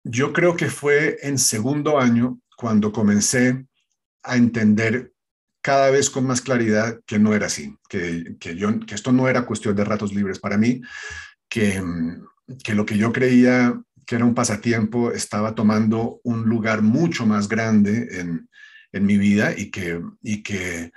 yo 0.04 0.34
creo 0.34 0.56
que 0.56 0.68
fue 0.68 1.18
en 1.22 1.38
segundo 1.38 2.00
año 2.00 2.40
cuando 2.58 2.92
comencé 2.92 3.66
a 4.24 4.36
entender 4.36 5.14
cada 5.62 5.90
vez 5.90 6.10
con 6.10 6.28
más 6.28 6.42
claridad 6.42 7.00
que 7.06 7.18
no 7.18 7.34
era 7.34 7.48
así, 7.48 7.76
que, 7.90 8.38
yo, 8.56 8.80
que 8.82 8.96
esto 8.96 9.12
no 9.12 9.28
era 9.28 9.46
cuestión 9.46 9.76
de 9.76 9.84
ratos 9.84 10.14
libres 10.14 10.40
para 10.40 10.58
mí, 10.58 10.82
que, 11.50 11.82
que 12.64 12.76
lo 12.76 12.86
que 12.86 12.98
yo 12.98 13.12
creía 13.12 13.82
que 14.06 14.16
era 14.16 14.26
un 14.26 14.36
pasatiempo 14.36 15.12
estaba 15.12 15.56
tomando 15.56 16.20
un 16.24 16.44
lugar 16.44 16.84
mucho 16.84 17.26
más 17.26 17.48
grande 17.48 18.20
en, 18.20 18.48
en 18.96 19.06
mi 19.06 19.18
vida 19.18 19.54
y 19.56 19.72
que, 19.72 20.02
y 20.24 20.42
que 20.42 20.92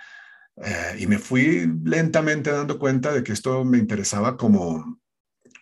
eh, 0.64 0.96
y 1.00 1.06
me 1.06 1.18
fui 1.18 1.68
lentamente 1.84 2.50
dando 2.50 2.78
cuenta 2.78 3.12
de 3.12 3.22
que 3.22 3.32
esto 3.32 3.64
me 3.64 3.78
interesaba 3.78 4.36
como, 4.36 5.00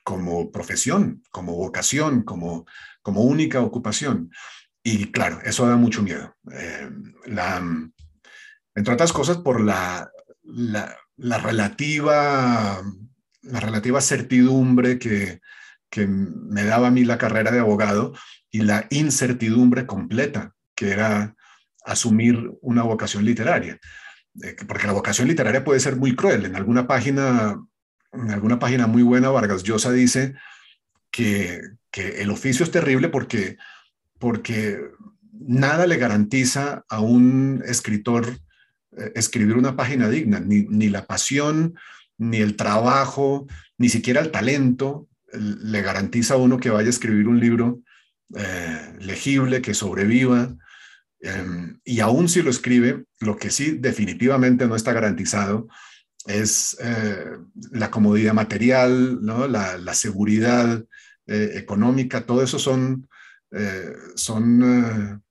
como 0.05 0.53
profesión, 0.53 1.23
como 1.31 1.55
vocación, 1.57 2.23
como, 2.23 2.67
como 3.03 3.23
única 3.23 3.63
ocupación. 3.63 4.31
Y 4.83 5.11
claro, 5.13 5.41
eso 5.45 5.67
da 5.67 5.77
mucho 5.77 6.03
miedo. 6.03 6.37
Eh, 6.53 6.91
la, 7.27 7.63
entre 8.75 8.95
otras 8.95 9.13
cosas, 9.13 9.39
por 9.39 9.63
la, 9.63 10.11
la, 10.45 11.39
relativa, 11.39 12.83
la 13.43 13.61
relativa 13.61 14.01
certidumbre 14.03 14.99
que, 14.99 15.41
que 15.89 16.07
me 16.07 16.65
daba 16.65 16.89
a 16.89 16.91
mí 16.91 17.05
la 17.05 17.19
carrera 17.19 17.51
de 17.51 17.61
abogado 17.61 18.13
y 18.51 18.61
la 18.61 18.87
incertidumbre 18.91 19.87
completa 19.87 20.53
que 20.77 20.91
era 20.91 21.36
asumir 21.87 22.53
una 22.61 22.83
vocación 22.83 23.25
literaria. 23.25 23.79
Eh, 24.43 24.57
porque 24.69 24.87
la 24.87 24.93
vocación 24.93 25.29
literaria 25.29 25.65
puede 25.65 25.81
ser 25.81 25.97
muy 25.97 26.15
cruel. 26.15 26.45
En 26.45 26.57
alguna 26.57 26.87
página, 26.87 27.59
en 28.13 28.31
alguna 28.31 28.59
página 28.59 28.87
muy 28.87 29.03
buena, 29.03 29.31
Vargas 29.31 29.63
Llosa 29.63 29.93
dice 29.93 30.35
que, 31.11 31.61
que 31.91 32.23
el 32.23 32.31
oficio 32.31 32.65
es 32.65 32.71
terrible 32.71 33.09
porque, 33.09 33.57
porque 34.19 34.81
nada 35.33 35.87
le 35.87 35.97
garantiza 35.97 36.85
a 36.89 37.01
un 37.01 37.63
escritor 37.65 38.27
eh, 38.97 39.13
escribir 39.15 39.57
una 39.57 39.77
página 39.77 40.09
digna, 40.09 40.41
ni, 40.41 40.63
ni, 40.63 40.89
la 40.89 41.07
pasión, 41.07 41.75
ni 42.19 42.39
el 42.39 42.57
trabajo, 42.57 43.47
ni 43.79 43.89
siquiera 43.89 44.21
el 44.21 44.31
talento 44.31 45.09
le 45.33 45.83
garantiza 45.83 46.35
a 46.35 46.39
uno 46.39 46.59
que 46.59 46.71
vaya 46.71 46.87
a 46.87 46.91
escribir 46.91 47.29
un 47.29 47.41
libro 47.41 47.81
eh, 48.35 48.97
legible, 49.01 49.63
que 49.63 49.75
sobreviva. 49.75 50.57
Em, 51.21 51.81
y 51.85 52.01
aún 52.01 52.29
si 52.29 52.43
lo 52.43 52.51
escribe, 52.51 53.05
lo 53.21 53.37
que 53.37 53.51
sí 53.51 53.79
definitivamente 53.79 54.67
no 54.67 54.77
está 54.77 54.93
garantizado 54.93 55.69
es 56.27 56.77
eh, 56.81 57.39
la 57.73 57.91
comodidad 57.91 58.35
material, 58.35 59.21
la, 59.23 59.95
seguridad, 59.95 60.85
eh, 61.27 61.53
económica, 61.55 62.27
todo 62.27 62.43
eso 62.43 62.59
son, 62.59 63.09
eh, 63.53 63.93
son 64.15 65.23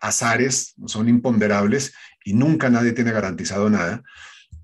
azares, 0.00 0.74
son 0.86 1.08
imponderables 1.08 1.92
y 2.24 2.34
nunca 2.34 2.70
nadie 2.70 2.92
tiene 2.92 3.12
garantizado 3.12 3.68
nada. 3.70 4.02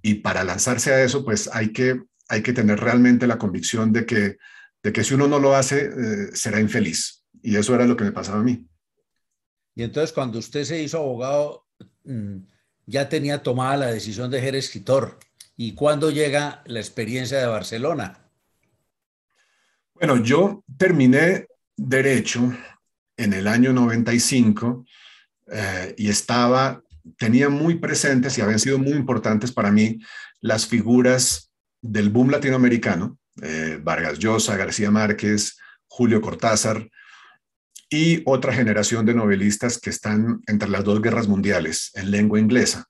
Y 0.03 0.17
para 0.17 0.45
lanzarse 0.45 0.93
a 0.93 1.03
eso, 1.03 1.25
pues 1.25 1.49
hay 1.53 1.73
que, 1.73 2.03
hay 2.29 2.43
que 2.43 2.53
tener 2.53 2.81
realmente 2.81 3.27
la 3.27 3.39
convicción 3.39 3.93
de 3.93 4.07
que, 4.07 4.37
de 4.83 4.93
que 4.93 5.05
si 5.05 5.15
uno 5.15 5.29
no 5.29 5.39
lo 5.39 5.55
hace, 5.55 6.35
será 6.35 6.61
infeliz. 6.61 7.25
Y 7.43 7.57
eso 7.57 7.75
era 7.75 7.87
lo 7.87 7.97
que 7.97 8.05
me 8.05 8.13
pasaba 8.13 8.41
a 8.41 8.43
mí. 8.43 8.67
Y 9.75 9.83
entonces 9.83 10.13
cuando 10.13 10.39
usted 10.39 10.65
se 10.65 10.83
hizo 10.83 10.99
abogado, 10.99 11.67
mm, 12.05 12.39
ya 12.87 13.09
tenía 13.09 13.43
tomada 13.43 13.77
la 13.77 13.87
decisión 13.87 14.31
de 14.31 14.41
ser 14.41 14.55
escritor. 14.55 15.19
¿Y 15.57 15.75
cuándo 15.75 16.11
llega 16.11 16.63
la 16.67 16.81
experiencia 16.81 17.39
de 17.39 17.47
Barcelona? 17.47 18.19
Bueno, 19.95 20.23
yo 20.23 20.65
terminé 20.77 21.47
derecho 21.77 22.53
en 23.17 23.33
el 23.33 23.47
año 23.47 23.73
95 23.73 24.85
eh, 25.53 25.95
y 25.97 26.09
estaba, 26.09 26.83
tenía 27.17 27.49
muy 27.49 27.77
presentes 27.77 28.37
y 28.37 28.41
habían 28.41 28.59
sido 28.59 28.79
muy 28.79 28.93
importantes 28.93 29.53
para 29.53 29.71
mí 29.71 29.99
las 30.41 30.67
figuras 30.67 31.53
del 31.81 32.11
boom 32.11 32.31
latinoamericano, 32.31 33.19
eh, 33.43 33.79
Vargas 33.83 34.19
Llosa, 34.19 34.57
García 34.57 34.91
Márquez, 34.91 35.57
Julio 35.87 36.21
Cortázar 36.21 36.91
y 37.95 38.23
otra 38.27 38.53
generación 38.53 39.07
de 39.07 39.15
novelistas 39.15 39.79
que 39.79 39.91
están 39.91 40.41
entre 40.47 40.69
las 40.69 40.85
dos 40.85 41.01
guerras 41.01 41.29
mundiales 41.29 41.91
en 41.95 42.11
lengua 42.11 42.41
inglesa. 42.41 42.87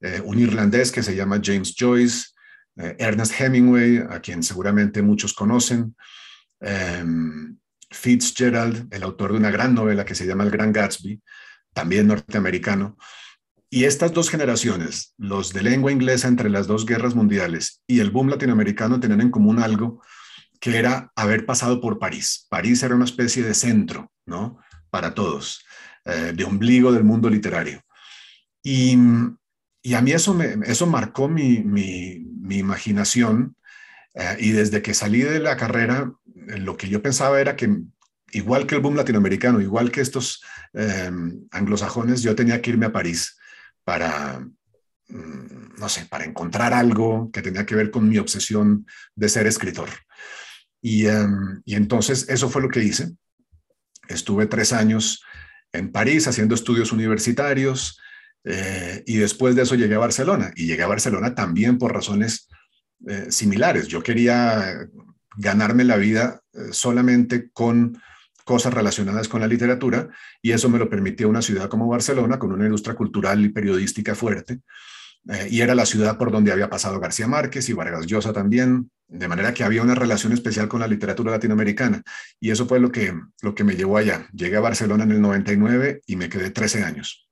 Eh, 0.00 0.20
un 0.24 0.38
irlandés 0.38 0.92
que 0.92 1.02
se 1.02 1.16
llama 1.16 1.40
James 1.42 1.74
Joyce, 1.76 2.28
Ernest 2.76 3.40
Hemingway, 3.40 3.98
a 3.98 4.18
quien 4.20 4.42
seguramente 4.42 5.00
muchos 5.00 5.32
conocen, 5.32 5.94
Em, 6.64 7.58
Fitzgerald, 7.90 8.92
el 8.92 9.02
autor 9.02 9.32
de 9.32 9.38
una 9.38 9.50
gran 9.50 9.74
novela 9.74 10.04
que 10.04 10.14
se 10.14 10.26
llama 10.26 10.44
El 10.44 10.50
Gran 10.50 10.72
Gatsby, 10.72 11.22
también 11.72 12.06
norteamericano. 12.06 12.96
Y 13.70 13.84
estas 13.84 14.12
dos 14.12 14.30
generaciones, 14.30 15.14
los 15.18 15.52
de 15.52 15.62
lengua 15.62 15.92
inglesa 15.92 16.26
entre 16.28 16.48
las 16.48 16.66
dos 16.66 16.86
guerras 16.86 17.14
mundiales 17.14 17.82
y 17.86 18.00
el 18.00 18.10
boom 18.10 18.28
latinoamericano, 18.28 18.98
tenían 18.98 19.20
en 19.20 19.30
común 19.30 19.58
algo 19.58 20.02
que 20.60 20.78
era 20.78 21.12
haber 21.16 21.46
pasado 21.46 21.80
por 21.80 21.98
París. 21.98 22.46
París 22.48 22.82
era 22.82 22.94
una 22.94 23.04
especie 23.04 23.42
de 23.42 23.54
centro, 23.54 24.12
¿no? 24.26 24.58
Para 24.90 25.14
todos, 25.14 25.64
eh, 26.04 26.32
de 26.34 26.44
ombligo 26.44 26.92
del 26.92 27.04
mundo 27.04 27.28
literario. 27.28 27.82
Y, 28.62 28.94
a 28.94 30.00
mí 30.00 30.12
eso, 30.12 30.38
eso 30.64 30.86
marcó 30.86 31.28
mi, 31.28 31.58
mi, 31.58 32.56
imaginación 32.56 33.56
eh, 34.14 34.36
y 34.38 34.52
desde 34.52 34.80
que 34.80 34.94
salí 34.94 35.20
de 35.20 35.40
la 35.40 35.56
carrera, 35.56 36.12
lo 36.34 36.76
que 36.76 36.88
yo 36.88 37.02
pensaba 37.02 37.40
era 37.40 37.56
que 37.56 37.68
igual 38.34 38.66
que 38.66 38.74
el 38.74 38.80
boom 38.80 38.96
latinoamericano, 38.96 39.60
igual 39.60 39.90
que 39.90 40.00
estos 40.00 40.42
em, 40.72 41.46
anglosajones, 41.50 42.22
yo 42.22 42.34
tenía 42.34 42.60
que 42.60 42.70
irme 42.70 42.86
a 42.86 42.92
París 42.92 43.36
para, 43.84 44.40
mm, 45.08 45.78
no 45.78 45.88
sé, 45.88 46.06
para 46.06 46.24
encontrar 46.24 46.74
algo 46.74 47.30
que 47.32 47.42
tenía 47.42 47.64
que 47.64 47.76
ver 47.76 47.90
con 47.90 48.08
mi 48.08 48.18
obsesión 48.18 48.86
de 49.14 49.28
ser 49.28 49.46
escritor. 49.46 49.88
Y, 50.84 51.06
em, 51.06 51.62
y 51.64 51.76
entonces 51.76 52.28
eso 52.28 52.50
fue 52.50 52.60
lo 52.60 52.68
que 52.68 52.84
hice. 52.84 53.10
Estuve 54.06 54.44
tres 54.44 54.74
años 54.74 55.24
en 55.72 55.90
París 55.90 56.28
haciendo 56.28 56.54
estudios 56.54 56.92
universitarios 56.92 57.98
eh, 58.44 59.02
y 59.06 59.16
después 59.16 59.56
de 59.56 59.62
eso 59.62 59.76
llegué 59.76 59.94
a 59.94 60.00
Barcelona. 60.00 60.52
Y 60.54 60.66
llegué 60.66 60.82
a 60.82 60.88
Barcelona 60.88 61.34
también 61.34 61.78
por 61.78 61.94
razones 61.94 62.50
eh, 63.08 63.28
similares. 63.30 63.88
Yo 63.88 64.02
quería 64.02 64.86
ganarme 65.38 65.84
la 65.84 65.96
vida 65.96 66.42
eh, 66.52 66.68
solamente 66.72 67.50
con 67.50 67.98
cosas 68.44 68.74
relacionadas 68.74 69.26
con 69.26 69.40
la 69.40 69.46
literatura 69.46 70.10
y 70.42 70.52
eso 70.52 70.68
me 70.68 70.78
lo 70.78 70.90
permitió 70.90 71.30
una 71.30 71.40
ciudad 71.40 71.70
como 71.70 71.88
Barcelona 71.88 72.38
con 72.38 72.52
una 72.52 72.66
industria 72.66 72.94
cultural 72.94 73.42
y 73.42 73.48
periodística 73.48 74.14
fuerte. 74.14 74.60
Y 75.50 75.60
era 75.60 75.74
la 75.74 75.86
ciudad 75.86 76.18
por 76.18 76.30
donde 76.30 76.52
había 76.52 76.68
pasado 76.68 77.00
García 77.00 77.26
Márquez 77.26 77.68
y 77.68 77.72
Vargas 77.72 78.06
Llosa 78.06 78.32
también, 78.32 78.90
de 79.08 79.28
manera 79.28 79.54
que 79.54 79.64
había 79.64 79.82
una 79.82 79.94
relación 79.94 80.32
especial 80.32 80.68
con 80.68 80.80
la 80.80 80.86
literatura 80.86 81.30
latinoamericana. 81.30 82.02
Y 82.40 82.50
eso 82.50 82.66
fue 82.66 82.78
lo 82.78 82.90
que, 82.92 83.14
lo 83.40 83.54
que 83.54 83.64
me 83.64 83.76
llevó 83.76 83.96
allá. 83.96 84.28
Llegué 84.32 84.56
a 84.56 84.60
Barcelona 84.60 85.04
en 85.04 85.12
el 85.12 85.20
99 85.20 86.02
y 86.06 86.16
me 86.16 86.28
quedé 86.28 86.50
13 86.50 86.84
años. 86.84 87.28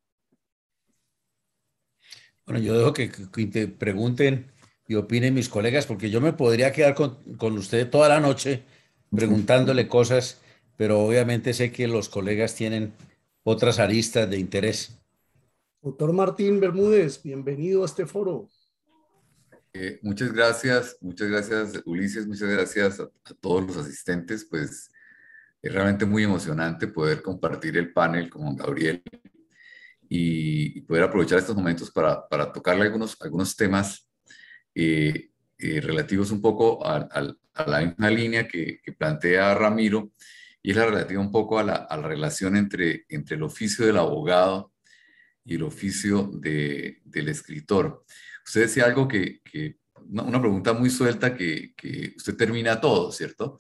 Bueno, 2.47 2.61
yo 2.61 2.77
dejo 2.77 2.93
que, 2.93 3.09
te 3.09 3.69
pregunten 3.69 4.53
y 4.89 4.95
opinen 4.95 5.35
mis 5.35 5.49
colegas, 5.49 5.87
porque 5.87 6.11
yo 6.11 6.21
me 6.21 6.33
podría 6.33 6.73
quedar 6.73 6.95
con, 6.95 7.23
con 7.37 7.57
usted 7.57 7.89
toda 7.89 8.09
la 8.09 8.21
noche 8.21 8.65
preguntándole 9.15 9.87
cosas, 9.87 10.41
pero 10.77 11.01
obviamente 11.01 11.53
sé 11.53 11.71
que 11.71 11.87
los 11.87 12.09
colegas 12.09 12.55
tienen 12.55 12.95
otras 13.45 13.79
aristas 13.79 14.29
de 14.29 14.39
interés. 14.39 15.02
Doctor 15.85 16.13
Martín 16.13 16.61
Bermúdez, 16.61 17.21
bienvenido 17.25 17.83
a 17.83 17.87
este 17.87 18.07
foro. 18.07 18.49
Eh, 19.73 19.99
muchas 20.03 20.33
gracias, 20.33 20.97
muchas 21.01 21.29
gracias 21.29 21.83
Ulises, 21.85 22.25
muchas 22.25 22.49
gracias 22.49 23.01
a, 23.01 23.11
todos 23.41 23.67
los 23.67 23.77
asistentes, 23.77 24.47
pues 24.49 24.93
es 25.61 25.73
realmente 25.73 26.07
muy 26.07 26.23
emocionante 26.23 26.87
poder 26.87 27.21
compartir 27.21 27.77
el 27.77 27.93
panel 27.93 28.31
con 28.31 28.55
Gabriel 28.55 29.03
y, 30.09 30.83
poder 30.83 31.03
aprovechar 31.03 31.41
estos 31.41 31.57
momentos 31.57 31.91
para, 31.91 32.29
para 32.29 32.53
tocarle 32.53 32.85
algunos, 32.85 33.21
algunos 33.21 33.57
temas 33.57 34.09
eh, 34.77 35.31
eh, 35.59 35.81
relativos 35.81 36.31
un 36.31 36.41
poco 36.41 36.87
a, 36.87 37.09
la 37.67 37.81
misma 37.81 38.09
línea 38.09 38.47
que, 38.47 38.79
plantea 38.97 39.53
Ramiro 39.55 40.13
y 40.63 40.71
es 40.71 40.77
la 40.77 40.87
relativa 40.87 41.21
un 41.21 41.33
poco 41.33 41.59
a 41.59 41.65
la, 41.65 41.89
la, 41.91 41.97
relación 41.97 42.57
entre, 42.57 43.05
entre 43.09 43.35
el 43.35 43.43
oficio 43.43 43.85
del 43.85 43.99
abogado 43.99 44.72
y 45.45 45.57
el 45.57 45.63
oficio 45.63 46.31
de, 46.35 47.01
del 47.05 47.29
escritor. 47.29 48.05
Usted 48.45 48.63
decía 48.63 48.85
algo 48.85 49.09
que, 49.09 49.41
una, 50.11 50.41
pregunta 50.41 50.73
muy 50.73 50.91
suelta 50.91 51.35
que, 51.35 51.75
que 51.77 52.15
usted 52.17 52.37
termina 52.37 52.81
todo, 52.81 53.13
¿cierto? 53.13 53.59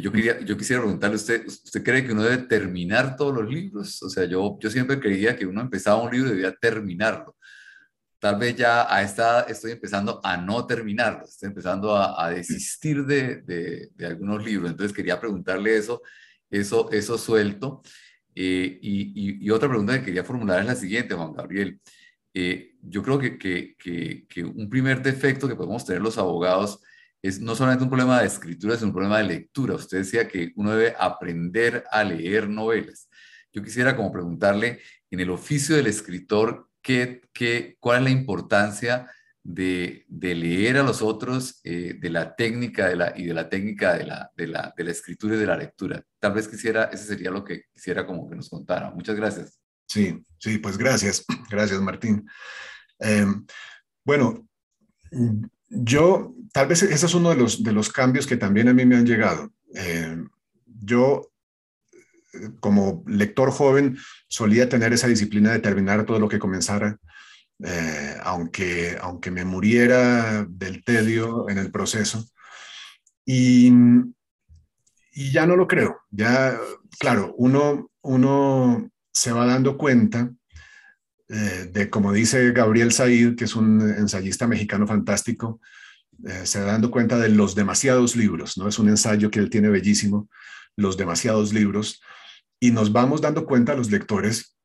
yo, 0.00 0.12
quería, 0.12 0.40
yo 0.40 0.56
quisiera 0.56 0.82
preguntarle 0.82 1.16
usted, 1.16 1.46
¿usted 1.46 1.82
cree 1.82 2.04
que 2.04 2.12
uno 2.12 2.22
debe 2.22 2.38
terminar 2.44 3.16
todos 3.16 3.34
los 3.34 3.48
libros? 3.48 4.02
O 4.02 4.10
sea, 4.10 4.24
yo, 4.24 4.58
yo 4.60 4.70
siempre 4.70 5.00
creía 5.00 5.36
que 5.36 5.46
uno 5.46 5.60
empezaba 5.60 6.02
un 6.02 6.10
libro 6.10 6.28
y 6.28 6.32
debía 6.32 6.54
terminarlo. 6.54 7.36
Tal 8.18 8.38
vez 8.38 8.56
ya 8.56 8.92
a 8.92 9.02
esta 9.02 9.42
estoy 9.42 9.72
empezando 9.72 10.20
a 10.24 10.36
no 10.36 10.66
terminarlo, 10.66 11.24
estoy 11.24 11.48
empezando 11.48 11.94
a, 11.94 12.24
a 12.24 12.30
desistir 12.30 13.04
de, 13.04 13.42
de, 13.42 13.90
de, 13.94 14.06
algunos 14.06 14.44
libros. 14.44 14.70
Entonces 14.70 14.96
quería 14.96 15.20
preguntarle 15.20 15.76
eso, 15.76 16.02
eso, 16.50 16.90
eso 16.92 17.18
suelto. 17.18 17.82
Eh, 18.38 18.78
y, 18.82 19.46
y, 19.46 19.50
otra 19.50 19.66
pregunta 19.66 19.98
que 19.98 20.04
quería 20.04 20.22
formular 20.22 20.60
es 20.60 20.66
la 20.66 20.74
siguiente, 20.74 21.14
Juan 21.14 21.32
Gabriel. 21.32 21.80
Eh, 22.34 22.74
yo 22.82 23.02
creo 23.02 23.18
que, 23.18 23.38
que, 23.38 23.74
que, 23.78 24.26
que 24.28 24.44
un 24.44 24.68
primer 24.68 25.02
defecto 25.02 25.48
que 25.48 25.56
podemos 25.56 25.86
tener 25.86 26.02
los 26.02 26.18
abogados 26.18 26.80
es 27.22 27.40
no 27.40 27.54
solamente 27.54 27.84
un 27.84 27.88
problema 27.88 28.20
de 28.20 28.26
escritura, 28.26 28.74
es 28.74 28.82
un 28.82 28.92
problema 28.92 29.18
de 29.18 29.24
lectura. 29.24 29.74
Usted 29.74 29.98
decía 29.98 30.28
que 30.28 30.52
uno 30.56 30.72
debe 30.76 30.94
aprender 30.98 31.84
a 31.90 32.04
leer 32.04 32.46
novelas. 32.46 33.08
Yo 33.52 33.62
quisiera 33.62 33.96
como 33.96 34.12
preguntarle, 34.12 34.80
en 35.10 35.20
el 35.20 35.30
oficio 35.30 35.74
del 35.74 35.86
escritor, 35.86 36.68
¿qué, 36.82 37.22
qué, 37.32 37.76
¿cuál 37.80 37.98
es 37.98 38.04
la 38.04 38.10
importancia 38.10 39.10
de, 39.46 40.04
leer 40.10 40.76
a 40.76 40.82
los 40.82 41.02
otros, 41.02 41.60
eh, 41.62 41.96
de 41.98 42.10
la 42.10 42.34
técnica 42.34 42.88
de 42.88 42.96
la, 42.96 43.12
y 43.16 43.26
de 43.26 43.34
la 43.34 43.48
técnica 43.48 43.94
de 43.94 44.04
la, 44.04 44.30
de, 44.36 44.48
la, 44.48 44.74
de 44.76 44.84
la 44.84 44.90
escritura 44.90 45.36
y 45.36 45.38
de 45.38 45.46
la 45.46 45.56
lectura? 45.56 46.02
Tal 46.18 46.32
vez 46.32 46.48
quisiera, 46.48 46.84
ese 46.84 47.04
sería 47.04 47.30
lo 47.30 47.44
que 47.44 47.62
quisiera 47.72 48.04
como 48.04 48.28
que 48.28 48.36
nos 48.36 48.48
contara. 48.48 48.90
Muchas 48.90 49.14
gracias. 49.16 49.60
Sí, 49.86 50.24
sí, 50.38 50.58
pues 50.58 50.76
gracias. 50.76 51.24
Gracias, 51.48 51.80
Martín. 51.80 52.28
Em, 52.98 53.46
bueno, 54.04 54.48
yo, 55.68 56.34
tal 56.52 56.66
vez 56.66 56.82
ese 56.82 57.06
es 57.06 57.14
uno 57.14 57.30
de 57.30 57.36
los, 57.36 57.62
de 57.62 57.72
los 57.72 57.92
cambios 57.92 58.26
que 58.26 58.36
también 58.36 58.68
a 58.68 58.74
mí 58.74 58.84
me 58.84 58.96
han 58.96 59.06
llegado. 59.06 59.52
Eh, 59.76 60.24
yo, 60.82 61.30
como 62.58 63.04
lector 63.06 63.52
joven, 63.52 63.96
solía 64.26 64.68
tener 64.68 64.92
esa 64.92 65.06
disciplina 65.06 65.52
de 65.52 65.60
terminar 65.60 66.04
todo 66.04 66.18
lo 66.18 66.28
que 66.28 66.40
comenzara, 66.40 66.98
eh, 67.64 68.16
aunque, 68.22 68.98
aunque 69.00 69.30
me 69.30 69.44
muriera 69.44 70.44
del 70.48 70.84
tedio 70.84 71.48
en 71.48 71.58
el 71.58 71.70
proceso. 71.70 72.26
Y, 73.24 73.72
y 75.12 75.32
ya 75.32 75.46
no 75.46 75.56
lo 75.56 75.66
creo. 75.66 76.00
Ya, 76.10 76.58
claro, 76.98 77.34
uno, 77.38 77.90
uno 78.02 78.90
se 79.12 79.32
va 79.32 79.46
dando 79.46 79.76
cuenta 79.76 80.30
eh, 81.28 81.70
de, 81.72 81.90
como 81.90 82.12
dice 82.12 82.52
Gabriel 82.52 82.92
Said, 82.92 83.34
que 83.34 83.44
es 83.44 83.56
un 83.56 83.80
ensayista 83.80 84.46
mexicano 84.46 84.86
fantástico, 84.86 85.60
eh, 86.24 86.46
se 86.46 86.60
va 86.60 86.66
dando 86.66 86.90
cuenta 86.90 87.18
de 87.18 87.30
los 87.30 87.54
demasiados 87.54 88.14
libros, 88.14 88.56
¿no? 88.56 88.68
Es 88.68 88.78
un 88.78 88.88
ensayo 88.88 89.30
que 89.30 89.40
él 89.40 89.50
tiene 89.50 89.68
bellísimo, 89.68 90.28
los 90.76 90.96
demasiados 90.96 91.52
libros, 91.52 92.00
y 92.60 92.70
nos 92.70 92.92
vamos 92.92 93.20
dando 93.20 93.44
cuenta 93.44 93.74
los 93.74 93.90
lectores, 93.90 94.55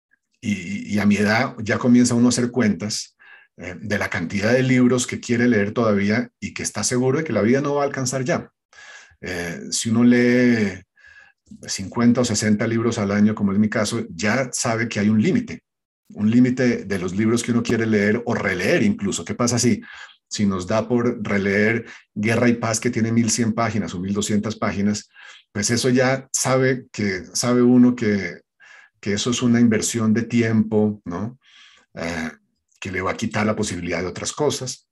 y, 0.41 0.97
a 0.99 1.05
mi 1.05 1.17
edad 1.17 1.55
ya 1.59 1.77
comienza 1.77 2.15
uno 2.15 2.27
a 2.27 2.29
hacer 2.29 2.51
cuentas 2.51 3.15
eh, 3.57 3.75
de 3.79 3.97
la 3.97 4.09
cantidad 4.09 4.51
de 4.51 4.63
libros 4.63 5.07
que 5.07 5.19
quiere 5.19 5.47
leer 5.47 5.71
todavía 5.71 6.29
y 6.39 6.53
que 6.53 6.63
está 6.63 6.83
seguro 6.83 7.19
de 7.19 7.23
que 7.23 7.33
la 7.33 7.41
vida 7.41 7.61
no 7.61 7.75
va 7.75 7.83
a 7.83 7.85
alcanzar 7.85 8.23
ya. 8.23 8.51
si 9.69 9.89
uno 9.91 10.03
lee 10.03 10.81
50 11.61 12.21
o 12.21 12.25
60 12.25 12.65
libros 12.67 12.97
al 12.97 13.11
año, 13.11 13.35
como 13.35 13.51
es 13.51 13.59
mi 13.59 13.69
caso, 13.69 14.05
ya 14.09 14.49
sabe 14.51 14.89
que 14.89 14.99
hay 14.99 15.09
un 15.09 15.21
límite 15.21 15.63
un 16.13 16.29
límite 16.29 16.85
de 16.85 16.99
los 16.99 17.15
libros 17.15 17.43
que 17.43 17.51
uno 17.51 17.63
quiere 17.63 17.85
leer 17.85 18.21
o 18.25 18.33
releer 18.33 18.83
incluso. 18.83 19.25
¿Qué 19.25 19.35
pasa 19.35 19.59
si, 19.59 19.81
si 20.27 20.45
nos 20.45 20.67
da 20.67 20.87
por 20.87 21.23
releer 21.23 21.85
Guerra 22.13 22.49
y 22.49 22.53
Paz 22.53 22.79
que 22.79 22.89
tiene 22.89 23.11
1100 23.11 23.53
páginas 23.53 23.93
o 23.93 23.99
1200 23.99 24.55
páginas? 24.57 25.09
Pues 25.51 25.69
eso 25.69 25.89
ya 25.89 26.29
sabe 26.31 26.87
que 26.91 27.25
sabe 27.33 27.61
uno 27.61 27.95
que, 27.95 28.41
que 29.01 29.13
eso 29.13 29.31
es 29.31 29.41
una 29.41 29.59
inversión 29.59 30.13
de 30.13 30.21
tiempo, 30.21 31.01
¿no? 31.05 31.39
Eh, 31.95 32.31
que 32.79 32.91
le 32.91 33.01
va 33.01 33.11
a 33.11 33.17
quitar 33.17 33.45
la 33.45 33.55
posibilidad 33.55 33.99
de 33.99 34.07
otras 34.07 34.31
cosas. 34.31 34.87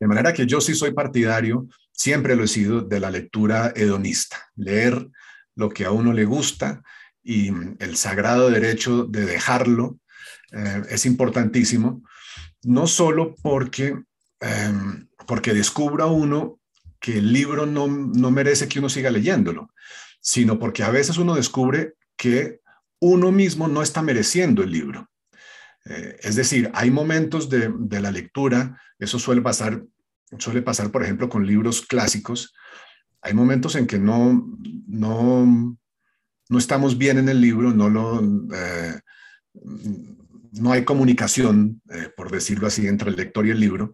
De 0.00 0.06
manera 0.06 0.32
que 0.32 0.46
yo 0.46 0.60
sí 0.60 0.74
soy 0.74 0.92
partidario, 0.92 1.68
siempre 1.92 2.34
lo 2.34 2.44
he 2.44 2.48
sido, 2.48 2.80
de 2.80 3.00
la 3.00 3.10
lectura 3.10 3.72
hedonista, 3.76 4.50
leer 4.56 5.08
lo 5.54 5.68
que 5.68 5.84
a 5.84 5.90
uno 5.90 6.12
le 6.12 6.24
gusta 6.24 6.82
y 7.22 7.48
el 7.78 7.96
sagrado 7.96 8.50
derecho 8.50 9.04
de 9.04 9.26
dejarlo 9.26 9.98
eh, 10.52 10.82
es 10.88 11.04
importantísimo, 11.04 12.02
no 12.62 12.86
solo 12.86 13.34
porque, 13.42 13.96
em, 14.40 15.08
porque 15.26 15.52
descubra 15.52 16.06
uno 16.06 16.60
que 17.00 17.18
el 17.18 17.32
libro 17.32 17.66
no, 17.66 17.86
no 17.86 18.30
merece 18.30 18.68
que 18.68 18.78
uno 18.78 18.88
siga 18.88 19.10
leyéndolo, 19.10 19.72
sino 20.20 20.58
porque 20.58 20.84
a 20.84 20.90
veces 20.90 21.18
uno 21.18 21.34
descubre 21.34 21.94
que 22.16 22.57
uno 23.00 23.32
mismo 23.32 23.68
no 23.68 23.82
está 23.82 24.02
mereciendo 24.02 24.62
el 24.62 24.72
libro. 24.72 25.08
Eh, 25.84 26.16
es 26.20 26.36
decir, 26.36 26.70
hay 26.74 26.90
momentos 26.90 27.48
de, 27.48 27.72
de, 27.78 28.00
la 28.00 28.10
lectura, 28.10 28.80
eso 28.98 29.18
suele 29.18 29.40
pasar, 29.40 29.82
suele 30.38 30.62
pasar, 30.62 30.90
por 30.90 31.02
ejemplo, 31.02 31.28
con 31.28 31.46
libros 31.46 31.82
clásicos, 31.82 32.54
hay 33.22 33.34
momentos 33.34 33.74
en 33.74 33.86
que 33.86 33.98
no, 33.98 34.48
no, 34.86 35.78
no 36.48 36.58
estamos 36.58 36.98
bien 36.98 37.18
en 37.18 37.28
el 37.28 37.40
libro, 37.40 37.72
no 37.72 37.88
lo... 37.88 38.20
Eh, 38.54 39.00
no 40.52 40.72
hay 40.72 40.84
comunicación, 40.84 41.82
eh, 41.90 42.08
por 42.16 42.30
decirlo 42.30 42.66
así, 42.66 42.86
entre 42.86 43.10
el 43.10 43.16
lector 43.16 43.46
y 43.46 43.50
el 43.50 43.60
libro. 43.60 43.92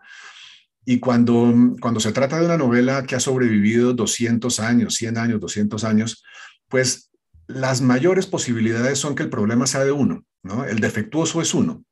Y 0.85 0.99
cuando, 0.99 1.53
cuando 1.81 2.01
se 2.01 2.12
trata 2.12 2.38
de 2.38 2.47
una 2.47 2.59
novela 2.59 3.05
que 3.05 3.17
ha 3.17 3.21
sobrevivido 3.21 3.95
200 3.95 4.61
años, 4.61 4.95
100 4.95 5.19
años, 5.19 5.40
200 5.40 5.85
años, 5.85 6.23
pues 6.69 7.11
las 7.46 7.80
mayores 7.80 8.26
posibilidades 8.26 8.98
son 8.98 9.14
que 9.14 9.22
el 9.22 9.30
problema 9.30 9.66
sea 9.66 9.85
de 9.85 9.92
uno, 9.92 10.24
¿no? 10.42 10.64
El 10.64 10.80
defectuoso 10.80 11.42
es 11.42 11.54
uno. 11.54 11.85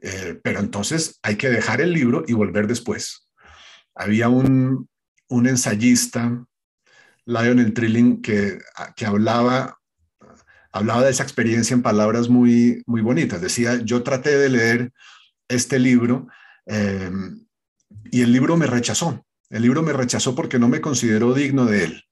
Eh, 0.00 0.38
pero 0.42 0.60
entonces 0.60 1.18
hay 1.22 1.36
que 1.36 1.48
dejar 1.48 1.80
el 1.80 1.92
libro 1.92 2.24
y 2.26 2.32
volver 2.34 2.66
después. 2.66 3.28
Había 3.94 4.28
un, 4.28 4.88
un 5.28 5.46
ensayista, 5.46 6.44
Lionel 7.26 7.72
Trilling, 7.72 8.20
que, 8.20 8.58
que 8.96 9.06
hablaba, 9.06 9.78
hablaba 10.72 11.04
de 11.04 11.10
esa 11.10 11.22
experiencia 11.22 11.74
en 11.74 11.82
palabras 11.82 12.28
muy, 12.28 12.82
muy 12.86 13.00
bonitas. 13.00 13.40
Decía, 13.40 13.80
yo 13.82 14.02
traté 14.02 14.36
de 14.36 14.48
leer 14.48 14.92
este 15.48 15.78
libro 15.78 16.28
eh, 16.66 17.10
y 18.10 18.22
el 18.22 18.32
libro 18.32 18.56
me 18.56 18.66
rechazó. 18.66 19.24
El 19.48 19.62
libro 19.62 19.82
me 19.82 19.92
rechazó 19.92 20.34
porque 20.34 20.58
no 20.58 20.68
me 20.68 20.80
consideró 20.80 21.32
digno 21.32 21.66
de 21.66 21.84
él. 21.84 22.04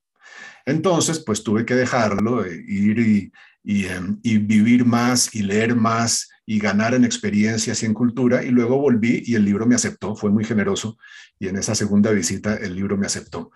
Entonces, 0.65 1.19
pues 1.19 1.43
tuve 1.43 1.65
que 1.65 1.75
dejarlo, 1.75 2.45
e 2.45 2.63
ir 2.67 2.99
y, 2.99 3.31
y, 3.63 3.85
em, 3.85 4.19
y, 4.23 4.37
vivir 4.37 4.85
más 4.85 5.33
y 5.33 5.41
leer 5.41 5.75
más 5.75 6.29
y 6.45 6.59
ganar 6.59 6.93
en 6.93 7.05
experiencias 7.05 7.83
y 7.83 7.85
en 7.85 7.93
cultura. 7.93 8.43
Y 8.43 8.49
luego 8.49 8.77
volví 8.77 9.23
y 9.25 9.35
el 9.35 9.45
libro 9.45 9.65
me 9.65 9.75
aceptó, 9.75 10.15
fue 10.15 10.31
muy 10.31 10.43
generoso. 10.43 10.97
Y 11.39 11.47
en 11.47 11.57
esa 11.57 11.75
segunda 11.75 12.11
visita 12.11 12.55
el 12.55 12.75
libro 12.75 12.97
me 12.97 13.07
aceptó. 13.07 13.51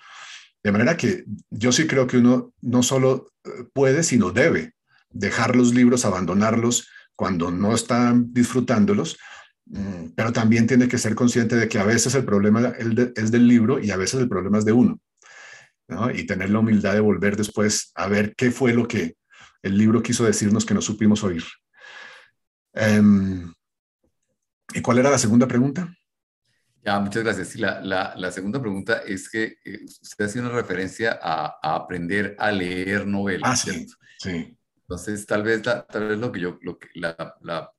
De 0.64 0.72
manera 0.72 0.98
que 0.98 1.24
yo 1.50 1.72
sí 1.72 1.88
creo 1.88 2.08
que 2.08 2.18
uno 2.18 2.54
no 2.62 2.84
solo 2.84 3.32
eh, 3.46 3.50
puede, 3.74 4.04
sino 4.04 4.32
debe 4.32 4.74
dejar 5.10 5.56
los 5.56 5.74
libros, 5.74 6.06
abandonarlos 6.06 6.90
cuando 7.16 7.52
no 7.52 7.74
están 7.74 8.34
disfrutándolos, 8.34 9.18
mm, 9.66 10.10
pero 10.16 10.34
también 10.34 10.68
tiene 10.68 10.88
que 10.88 10.98
ser 10.98 11.16
consciente 11.16 11.56
de 11.56 11.68
que 11.68 11.80
a 11.80 11.84
veces 11.84 12.16
el 12.16 12.26
problema 12.26 12.74
es 13.16 13.32
del 13.32 13.48
libro 13.48 13.80
y 13.80 13.92
a 13.92 13.98
veces 13.98 14.20
el 14.20 14.30
problema 14.30 14.60
es 14.60 14.66
de 14.66 14.74
uno. 14.74 15.00
Y 16.14 16.26
tener 16.26 16.50
la 16.50 16.60
humildad 16.60 16.94
de 16.94 17.00
volver 17.00 17.38
después 17.38 17.92
a 17.96 18.08
ver 18.08 18.36
qué 18.36 18.52
fue 18.52 18.74
lo 18.74 18.88
que 18.88 19.16
el 19.62 19.78
libro 19.78 20.04
quiso 20.04 20.26
decirnos 20.26 20.66
que 20.66 20.74
no 20.74 20.82
supimos 20.82 21.24
oír. 21.24 21.44
Em, 22.74 23.54
¿Y 24.74 24.82
cuál 24.82 25.00
era 25.00 25.10
la 25.10 25.18
segunda 25.18 25.48
pregunta? 25.48 25.94
Ya, 26.84 27.00
muchas 27.00 27.24
gracias. 27.24 27.56
la, 27.56 28.14
la, 28.16 28.32
segunda 28.32 28.62
pregunta 28.62 29.02
es 29.06 29.30
que 29.30 29.58
eh, 29.66 29.80
usted 29.84 30.26
hace 30.26 30.40
una 30.40 30.50
referencia 30.50 31.20
a, 31.22 31.58
aprender 31.62 32.36
a 32.40 32.52
leer 32.52 33.08
novelas. 33.08 33.50
Ah, 33.52 33.56
sí, 33.56 33.88
sí. 34.20 34.58
Entonces, 34.82 35.26
tal 35.26 35.44
vez, 35.44 35.62
tal 35.64 36.08
vez 36.08 36.18
lo, 36.18 36.32
que 36.32 36.40
yo, 36.40 36.58
lo, 36.62 36.80
que, 36.80 36.88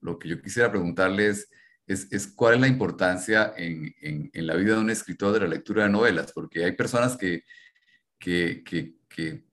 lo 0.00 0.18
que 0.18 0.28
yo 0.28 0.42
quisiera 0.42 0.70
preguntarles 0.70 1.48
es, 1.86 2.06
es, 2.10 2.26
cuál 2.26 2.56
es 2.56 2.60
la 2.60 2.68
importancia 2.68 3.54
en, 3.56 3.94
en, 4.02 4.30
en, 4.34 4.46
la 4.46 4.56
vida 4.56 4.74
de 4.74 4.80
un 4.80 4.90
escritor 4.90 5.32
de 5.32 5.40
la 5.40 5.46
lectura 5.46 5.84
de 5.84 5.88
novelas, 5.88 6.32
porque 6.32 6.66
hay 6.66 6.72
personas 6.72 7.16
que, 7.16 7.44
que, 8.18 8.62
que, 8.64 8.94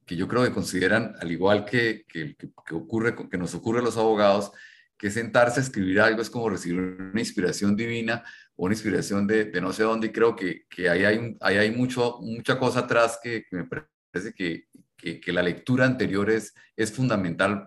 que 0.05 0.15
yo 0.15 0.27
creo 0.27 0.43
que 0.43 0.51
consideran, 0.51 1.15
al 1.19 1.31
igual 1.31 1.65
que, 1.65 2.05
que, 2.07 2.35
ocurre, 2.71 3.15
que 3.29 3.37
nos 3.37 3.55
ocurre 3.55 3.79
a 3.79 3.83
los 3.83 3.97
abogados, 3.97 4.51
que 4.97 5.09
sentarse 5.09 5.59
a 5.59 5.63
escribir 5.63 5.99
algo 5.99 6.21
es 6.21 6.29
como 6.29 6.49
recibir 6.49 6.79
una 6.79 7.19
inspiración 7.19 7.75
divina 7.75 8.23
o 8.55 8.65
una 8.65 8.75
inspiración 8.75 9.27
de, 9.27 9.45
de 9.45 9.61
no 9.61 9.73
sé 9.73 9.83
dónde, 9.83 10.07
y 10.07 10.11
creo 10.11 10.35
que, 10.35 10.65
que 10.69 10.89
ahí 10.89 11.03
hay, 11.03 11.37
hay 11.41 11.71
mucho, 11.71 12.19
mucha 12.21 12.57
cosa 12.57 12.81
atrás 12.81 13.19
que, 13.21 13.45
me 13.51 13.65
parece 13.65 14.33
que, 14.33 14.67
que, 14.97 15.33
la 15.33 15.43
lectura 15.43 15.85
anterior 15.85 16.29
es, 16.29 16.53
es 16.75 16.91
fundamental 16.91 17.65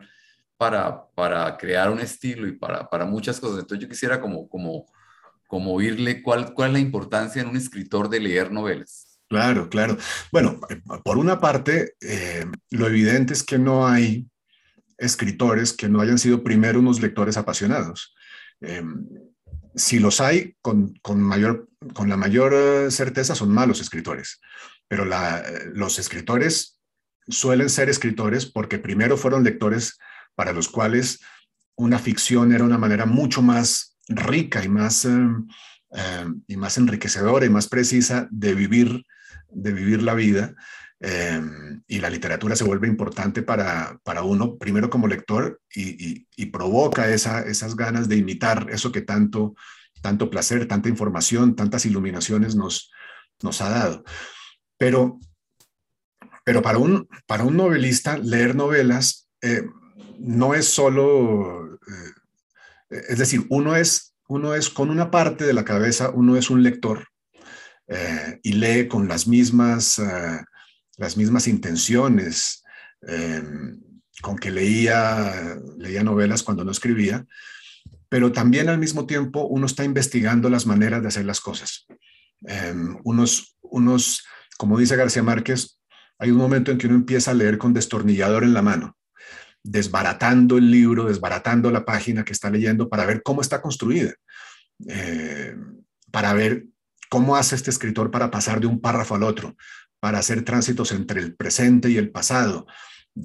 para, 0.57 1.07
para 1.15 1.57
crear 1.57 1.91
un 1.91 2.01
estilo 2.01 2.47
y 2.47 2.53
para, 2.53 2.89
para 2.89 3.05
muchas 3.05 3.39
cosas. 3.39 3.61
Entonces 3.61 3.83
yo 3.83 3.89
quisiera 3.89 4.21
como, 4.21 4.49
como, 4.49 4.87
como 5.47 5.75
oírle 5.75 6.23
cuál, 6.23 6.55
cuál 6.55 6.71
es 6.71 6.73
la 6.75 6.81
importancia 6.81 7.43
en 7.43 7.49
un 7.49 7.57
escritor 7.57 8.09
de 8.09 8.21
leer 8.21 8.51
novelas. 8.51 9.08
Claro, 9.29 9.69
claro. 9.69 9.97
Bueno, 10.33 10.59
por 11.05 11.19
una 11.19 11.39
parte, 11.41 11.95
eh, 12.01 12.47
lo 12.71 12.87
evidente 12.87 13.35
es 13.35 13.43
que 13.43 13.59
no 13.59 13.87
hay 13.87 14.27
escritores 14.97 15.73
que 15.73 15.89
no 15.89 16.01
hayan 16.01 16.19
sido 16.19 16.43
primero 16.43 16.81
unos 16.81 17.01
lectores 17.01 17.37
apasionados. 17.37 18.15
Eh, 18.61 18.83
si 19.75 19.99
los 19.99 20.21
hay, 20.21 20.57
con, 20.61 20.95
con, 21.03 21.21
mayor, 21.21 21.69
con 21.95 22.09
la 22.09 22.17
mayor 22.17 22.53
eh, 22.55 22.91
certeza 22.91 23.35
son 23.35 23.51
malos 23.51 23.81
escritores, 23.81 24.41
pero 24.89 25.05
los 25.05 25.99
escritores 25.99 26.81
suelen 27.29 27.69
ser 27.69 27.89
escritores 27.91 28.47
porque 28.47 28.79
primero 28.79 29.17
fueron 29.17 29.45
lectores 29.45 29.99
para 30.35 30.53
los 30.53 30.69
cuales 30.69 31.21
una 31.77 31.99
ficción 31.99 32.53
era 32.53 32.65
una 32.65 32.79
manera 32.79 33.07
mucho 33.07 33.43
más 33.43 33.97
rica 34.09 34.65
y 34.65 34.69
más, 34.69 35.05
eh, 35.05 35.11
eh, 35.93 36.27
y 36.47 36.57
más 36.57 36.79
enriquecedora 36.79 37.47
y 37.47 37.51
más 37.51 37.69
precisa 37.69 38.29
de 38.31 38.55
vivir, 38.55 39.05
de 39.51 39.73
vivir 39.73 40.03
la 40.03 40.15
vida. 40.15 40.55
Eh, 41.01 41.41
y 41.87 42.01
la 42.01 42.11
literatura 42.11 42.57
se 42.57 42.65
vuelve 42.65 42.89
importante 42.89 43.43
para, 43.43 44.01
para 44.03 44.23
uno, 44.23 44.59
primero 44.59 44.91
como 44.91 45.07
lector, 45.07 45.61
y, 45.73 46.27
y, 46.37 46.47
provoca 46.47 47.09
esa, 47.09 47.43
esas 47.43 47.77
ganas 47.77 48.09
de 48.09 48.17
imitar 48.17 48.67
eso 48.71 48.91
que 48.91 49.03
tanto, 49.03 49.55
tanto 50.03 50.29
placer, 50.29 50.67
tanta 50.67 50.89
información, 50.89 51.55
tantas 51.55 51.87
iluminaciones 51.87 52.57
nos, 52.57 52.91
nos 53.43 53.61
ha 53.61 53.69
dado. 53.69 54.05
Pero 54.77 55.21
pero 56.49 56.63
para 56.63 56.79
un, 56.79 57.07
para 57.27 57.45
un 57.45 57.59
novelista, 57.59 58.17
leer 58.17 58.57
novelas 58.57 59.29
eh, 59.43 59.67
no 60.19 60.55
es 60.55 60.65
solo, 60.65 61.75
eh, 62.89 63.03
es 63.11 63.19
decir, 63.19 63.45
uno 63.51 63.77
es, 63.77 64.15
uno 64.29 64.55
es 64.55 64.71
con 64.71 64.89
una 64.89 65.11
parte 65.11 65.45
de 65.45 65.53
la 65.53 65.67
cabeza, 65.67 66.09
uno 66.09 66.39
es 66.39 66.49
un 66.49 66.63
lector 66.63 67.07
eh, 67.89 68.41
y 68.43 68.53
lee 68.53 68.89
con 68.89 69.09
las 69.09 69.27
mismas, 69.27 70.01
las 70.97 71.17
mismas 71.17 71.49
intenciones 71.49 72.63
con 74.21 74.37
que 74.37 74.51
leía, 74.51 75.57
leía 75.77 76.03
novelas 76.03 76.43
cuando 76.43 76.65
no 76.65 76.73
escribía, 76.73 77.25
pero 78.09 78.33
también 78.33 78.69
al 78.69 78.79
mismo 78.79 79.07
tiempo 79.07 79.47
uno 79.47 79.67
está 79.67 79.85
investigando 79.85 80.51
las 80.51 80.67
maneras 80.67 81.03
de 81.03 81.09
hacer 81.09 81.25
las 81.25 81.41
cosas. 81.41 81.87
unos, 83.05 83.57
unos, 83.63 84.25
como 84.59 84.79
dice 84.79 84.97
García 84.97 85.23
Márquez, 85.23 85.79
hay 86.19 86.31
un 86.31 86.39
momento 86.39 86.71
en 86.71 86.79
que 86.79 86.87
uno 86.87 86.97
empieza 86.97 87.31
a 87.31 87.35
leer 87.35 87.59
con 87.59 87.73
destornillador 87.73 88.43
en 88.43 88.53
la 88.53 88.63
mano, 88.63 88.97
desbaratando 89.63 90.59
el 90.59 90.71
libro, 90.71 91.05
desbaratando 91.05 91.71
la 91.71 91.85
página 91.85 92.25
que 92.25 92.33
está 92.33 92.51
leyendo 92.51 92.89
para 92.89 93.07
ver 93.07 93.23
cómo 93.23 93.41
está 93.41 93.63
construida, 93.63 94.15
eh, 94.89 95.55
para 96.11 96.33
ver 96.33 96.67
cómo 97.09 97.37
hace 97.37 97.55
este 97.55 97.71
escritor 97.71 98.11
para 98.11 98.31
pasar 98.31 98.61
de 98.61 98.67
un 98.67 98.81
párrafo 98.81 99.15
al 99.15 99.23
otro, 99.23 99.57
para 100.01 100.19
hacer 100.19 100.45
tránsitos 100.45 100.93
entre 100.93 101.21
el 101.21 101.35
presente 101.35 101.91
y 101.91 101.97
el 101.97 102.11
pasado, 102.11 102.67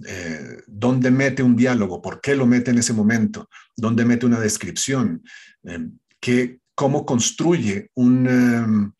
eh, 0.08 0.58
dónde 0.67 1.12
mete 1.12 1.43
un 1.43 1.56
diálogo, 1.56 2.02
por 2.02 2.19
qué 2.19 2.36
lo 2.36 2.48
mete 2.48 2.72
en 2.72 2.80
ese 2.80 2.93
momento, 2.93 3.50
dónde 3.76 4.06
mete 4.06 4.26
una 4.26 4.39
descripción, 4.39 5.24
eh, 5.63 6.58
cómo 6.76 7.06
construye 7.06 7.91
un, 7.96 8.93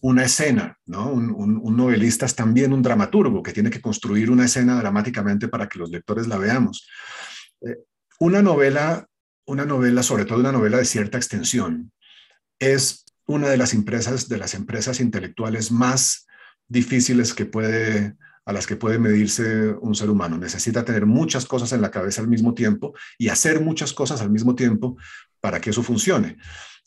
una 0.00 0.24
escena, 0.24 0.78
¿no? 0.86 1.10
Un, 1.12 1.76
novelista 1.76 2.26
es 2.26 2.34
también 2.34 2.72
un 2.72 2.82
dramaturgo 2.82 3.42
que 3.42 3.52
tiene 3.52 3.70
que 3.70 3.80
construir 3.80 4.30
una 4.30 4.46
escena 4.46 4.78
dramáticamente 4.78 5.48
para 5.48 5.68
que 5.68 5.78
los 5.78 5.90
lectores 5.90 6.26
la 6.26 6.38
veamos. 6.38 6.88
Eh, 7.60 7.76
una 8.18 8.42
novela, 8.42 9.06
una 9.46 9.64
novela, 9.64 10.02
sobre 10.02 10.24
todo 10.24 10.40
una 10.40 10.52
novela 10.52 10.78
de 10.78 10.84
cierta 10.84 11.18
extensión, 11.18 11.92
es 12.58 13.04
una 13.30 13.48
de 13.48 13.56
las 13.56 13.74
empresas, 13.74 14.28
de 14.28 14.38
las 14.38 14.54
empresas 14.54 14.98
intelectuales 14.98 15.70
más 15.70 16.26
difíciles 16.66 17.32
que 17.32 17.46
puede, 17.46 18.16
a 18.44 18.52
las 18.52 18.66
que 18.66 18.74
puede 18.74 18.98
medirse 18.98 19.68
un 19.68 19.94
ser 19.94 20.10
humano. 20.10 20.36
Necesita 20.36 20.84
tener 20.84 21.06
muchas 21.06 21.46
cosas 21.46 21.72
en 21.72 21.80
la 21.80 21.92
cabeza 21.92 22.20
al 22.20 22.28
mismo 22.28 22.54
tiempo 22.54 22.92
y 23.18 23.28
hacer 23.28 23.60
muchas 23.60 23.92
cosas 23.92 24.20
al 24.20 24.30
mismo 24.30 24.56
tiempo 24.56 24.96
para 25.40 25.60
que 25.60 25.70
eso 25.70 25.84
funcione. 25.84 26.38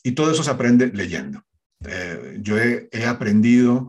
Y 0.02 0.12
todo 0.12 0.30
eso 0.30 0.44
se 0.44 0.50
aprende 0.50 0.88
leyendo. 0.88 1.42
Eh, 1.86 2.38
yo 2.42 2.58
he, 2.58 3.06
aprendido 3.06 3.88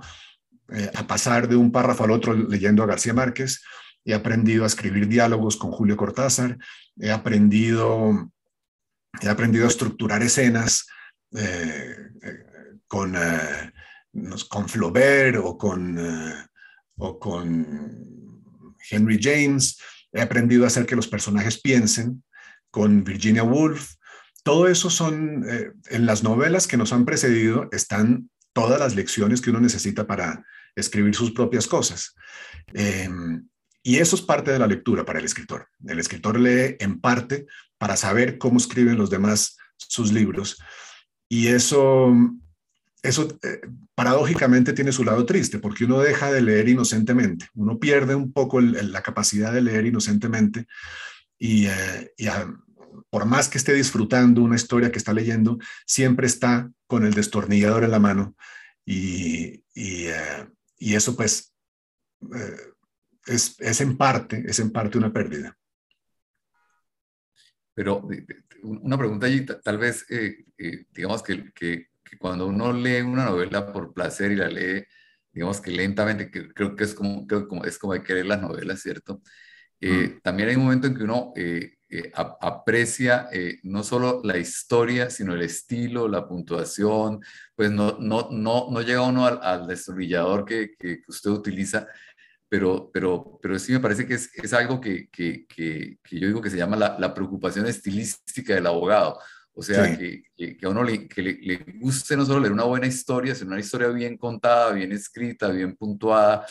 eh, 0.70 0.89
a 0.96 1.06
pasar 1.06 1.50
de 1.50 1.58
un 1.58 1.74
párrafo 1.74 2.06
al 2.06 2.12
otro 2.12 2.34
leyendo 2.34 2.84
a 2.84 2.88
García 2.88 3.13
Márquez, 3.13 3.63
he 4.06 4.13
aprendido 4.13 4.63
a 4.63 4.68
escribir 4.68 5.10
diálogos 5.10 5.58
con 5.58 5.72
Julio 5.72 5.98
Cortázar, 5.98 6.58
he 6.98 7.12
aprendido, 7.12 8.32
he 9.22 9.28
aprendido 9.28 9.65
a 9.65 9.70
estructurar 9.70 10.24
escenas 10.24 10.86
eh, 11.38 11.95
con, 12.88 13.15
con 14.50 14.69
Flaubert 14.69 15.38
o 15.43 15.58
con, 15.58 16.00
o 16.98 17.19
con 17.19 18.76
Henry 18.89 19.19
James, 19.21 19.78
he 20.12 20.21
aprendido 20.21 20.63
a 20.63 20.67
hacer 20.67 20.86
que 20.86 20.95
los 20.95 21.08
personajes 21.08 21.60
piensen 21.60 22.24
con 22.71 23.04
Virginia 23.04 23.43
Woolf, 23.43 23.95
todo 24.45 24.67
eso 24.67 24.91
son, 24.91 25.43
eh, 25.50 25.71
en 25.89 26.06
las 26.06 26.21
novelas 26.21 26.67
que 26.67 26.78
nos 26.78 26.93
han 26.93 27.04
precedido, 27.04 27.67
están 27.71 28.30
todas 28.54 28.80
las 28.80 28.93
lecciones 28.93 29.41
que 29.41 29.50
uno 29.50 29.60
necesita 29.60 30.06
para 30.06 30.45
escribir 30.76 31.15
sus 31.15 31.32
propias 31.32 31.65
cosas. 31.65 32.13
Em, 32.74 33.48
y 33.82 33.98
eso 33.98 34.15
es 34.15 34.21
parte 34.21 34.52
de 34.52 34.60
la 34.60 34.67
lectura 34.67 35.04
para 35.04 35.17
el 35.17 35.26
escritor. 35.26 35.67
El 35.88 35.98
escritor 35.98 36.39
lee 36.39 36.76
en 36.80 37.02
parte 37.02 37.48
para 37.80 37.98
saber 37.98 38.38
cómo 38.38 38.58
escriben 38.58 39.00
los 39.00 39.10
demás 39.10 39.58
sus 39.78 40.13
libros. 40.13 40.60
Y 41.27 41.47
eso, 41.47 42.13
eso 43.01 43.27
eh, 43.43 43.61
paradójicamente 43.95 44.73
tiene 44.73 44.91
su 44.91 45.03
lado 45.03 45.25
triste, 45.25 45.59
porque 45.59 45.85
uno 45.85 45.99
deja 45.99 46.31
de 46.31 46.41
leer 46.41 46.69
inocentemente, 46.69 47.47
uno 47.55 47.79
pierde 47.79 48.15
un 48.15 48.31
poco 48.31 48.61
la 48.61 49.01
capacidad 49.01 49.53
de 49.53 49.61
leer 49.61 49.85
inocentemente 49.85 50.67
y, 51.38 51.67
eh, 51.67 52.13
por 53.09 53.25
más 53.25 53.49
que 53.49 53.57
esté 53.57 53.73
disfrutando 53.73 54.41
una 54.41 54.55
historia 54.55 54.91
que 54.91 54.97
está 54.97 55.13
leyendo, 55.13 55.57
siempre 55.85 56.27
está 56.27 56.71
con 56.88 57.05
el 57.05 57.13
destornillador 57.13 57.83
en 57.83 57.91
la 57.91 57.99
mano 57.99 58.35
y, 58.85 59.63
y, 59.73 60.07
eh, 60.07 60.47
eso 60.79 61.15
pues 61.15 61.53
es, 63.25 63.55
es, 63.59 63.81
en 63.81 63.97
parte, 63.97 64.43
es 64.47 64.59
en 64.59 64.71
parte 64.71 64.97
una 64.97 65.11
pérdida. 65.11 65.57
Pero 67.73 68.07
una 68.65 68.97
pregunta 68.97 69.28
allí, 69.28 69.45
tal 69.45 69.78
vez, 69.78 70.06
eh, 70.10 70.45
eh, 70.58 70.86
digamos 70.91 71.23
que, 71.23 71.51
que, 71.54 71.88
cuando 72.19 72.47
uno 72.47 72.71
lee 72.71 73.01
una 73.01 73.25
novela 73.25 73.73
por 73.73 73.93
placer 73.93 74.32
y 74.32 74.36
la 74.38 74.47
lee, 74.47 74.86
digamos 75.34 75.60
que 75.60 75.71
lentamente, 75.71 76.32
que 76.32 76.47
creo 76.54 76.75
que 76.75 76.86
es 76.86 76.93
como, 76.93 77.28
creo 77.28 77.47
como, 77.47 77.65
es 77.65 77.78
como 77.78 77.93
hay 77.93 78.01
que 78.01 78.13
leer 78.13 78.28
las 78.28 78.41
novelas, 78.41 78.82
¿cierto? 78.82 79.21
Eh, 79.82 80.15
mm. 80.15 80.21
También 80.21 80.49
hay 80.49 80.56
un 80.56 80.63
momento 80.63 80.88
en 80.88 80.95
que 80.95 81.04
uno 81.04 81.34
aprecia 82.41 83.30
no 83.63 83.84
solo 83.84 84.21
la 84.23 84.38
historia, 84.38 85.10
sino 85.10 85.34
el 85.34 85.41
estilo, 85.41 86.08
la 86.08 86.28
puntuación, 86.28 87.21
pues 87.56 87.71
no, 87.71 87.97
no, 87.99 88.30
no, 88.32 88.67
no 88.71 88.82
llega 88.82 89.01
uno 89.01 89.25
al, 89.25 89.39
al 89.41 89.67
destornillador 89.67 90.45
que, 90.45 90.75
que, 90.78 91.01
usted 91.08 91.32
utiliza, 91.32 91.88
pero, 92.49 92.89
pero, 92.93 93.39
pero 93.41 93.58
sí 93.60 93.71
me 93.73 93.79
parece 93.79 94.05
que 94.05 94.15
es, 94.15 94.29
es 94.36 94.53
algo 94.53 94.79
que, 94.79 95.10
que, 95.10 95.45
que, 95.47 95.97
yo 96.12 96.27
digo 96.27 96.41
que 96.41 96.49
se 96.49 96.58
llama 96.58 96.75
la, 96.75 96.97
la, 96.99 97.13
preocupación 97.13 97.65
estilística 97.65 98.53
del 98.53 98.67
abogado. 98.67 99.19
O 99.53 99.63
sea, 99.63 99.97
que, 99.97 100.23
a 100.63 100.69
uno 100.69 100.84
le, 100.84 101.08
le, 101.15 101.34
le, 101.41 101.65
guste 101.79 102.17
no 102.17 102.25
solo 102.25 102.41
leer 102.41 102.51
una 102.51 102.65
buena 102.65 102.88
historia, 102.88 103.34
sino 103.34 103.51
una 103.51 103.60
historia 103.60 103.88
bien 103.88 104.17
contada, 104.17 104.73
bien 104.73 104.91
escrita, 104.91 105.49
bien 105.49 105.75
puntuada. 105.75 106.45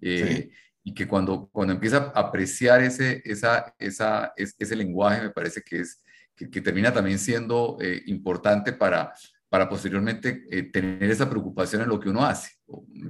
Eh, 0.00 0.50
y 0.82 0.94
que 0.94 1.06
cuando, 1.06 1.48
cuando 1.52 1.74
empieza 1.74 2.12
a 2.14 2.20
apreciar 2.20 2.82
ese, 2.82 3.22
esa, 3.24 3.74
esa, 3.78 4.32
ese 4.36 4.76
lenguaje, 4.76 5.22
me 5.22 5.30
parece 5.30 5.62
que, 5.62 5.80
es, 5.80 6.02
que, 6.34 6.60
termina 6.60 6.92
también 6.92 7.18
siendo 7.18 7.76
eh, 7.80 8.02
importante 8.06 8.72
para, 8.72 9.12
para 9.48 9.68
posteriormente 9.68 10.46
eh, 10.50 10.62
tener 10.64 11.10
esa 11.10 11.28
preocupación 11.28 11.82
en 11.82 11.88
lo 11.88 12.00
que 12.00 12.08
uno 12.08 12.24
hace. 12.24 12.52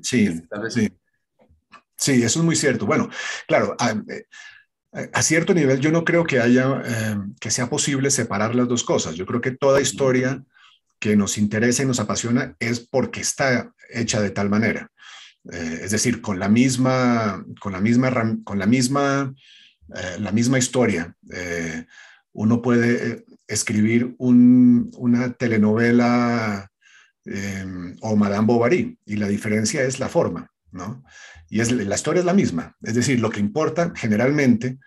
Sí, 0.02 0.28
sí. 0.70 0.88
Sí, 1.98 2.22
eso 2.22 2.38
es 2.38 2.44
muy 2.44 2.54
cierto. 2.54 2.86
Bueno, 2.86 3.10
claro, 3.48 3.76
eh, 4.92 5.08
a, 5.12 5.22
cierto 5.22 5.52
nivel 5.52 5.80
yo 5.80 5.90
no 5.90 6.04
creo 6.04 6.24
que 6.24 6.38
haya, 6.38 6.80
eh, 6.84 7.16
que 7.40 7.50
sea 7.50 7.68
posible 7.68 8.10
separar 8.10 8.54
las 8.54 8.68
dos 8.68 8.84
cosas. 8.84 9.16
Yo 9.16 9.26
creo 9.26 9.40
que 9.40 9.50
toda 9.50 9.80
historia 9.80 10.44
que 11.00 11.16
nos 11.16 11.38
interesa 11.38 11.82
y 11.82 11.86
nos 11.86 12.00
apasiona 12.00 12.54
es 12.60 12.80
porque 12.80 13.20
está 13.20 13.72
hecha 13.90 14.20
de 14.20 14.30
tal 14.30 14.48
manera. 14.48 14.90
Eh, 15.52 15.80
es 15.82 15.90
decir, 15.90 16.20
con 16.20 16.38
la 16.38 16.48
misma, 16.48 17.44
con 17.60 17.72
la 17.72 17.80
misma, 17.80 18.12
con 18.44 18.58
la 18.58 18.66
misma, 18.66 19.34
la 20.18 20.32
misma 20.32 20.58
historia. 20.58 21.14
uno 22.32 22.60
puede 22.62 23.24
escribir 23.46 24.14
una 24.18 25.32
telenovela 25.32 26.70
o 28.02 28.16
Madame 28.16 28.46
Bovary 28.46 28.98
y 29.06 29.16
la 29.16 29.28
diferencia 29.28 29.82
es 29.82 29.98
la 29.98 30.08
forma, 30.08 30.50
¿no? 30.72 31.02
Y 31.48 31.64
la 31.64 31.94
historia 31.94 32.20
es 32.20 32.26
la 32.26 32.34
misma. 32.34 32.76
Es 32.82 32.94
decir, 32.94 33.20
lo 33.20 33.30
que 33.30 33.40
importa 33.40 33.92
generalmente 33.94 34.78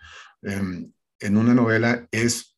em, 0.42 0.92
en 1.18 1.36
una 1.36 1.54
novela 1.54 2.06
es 2.10 2.56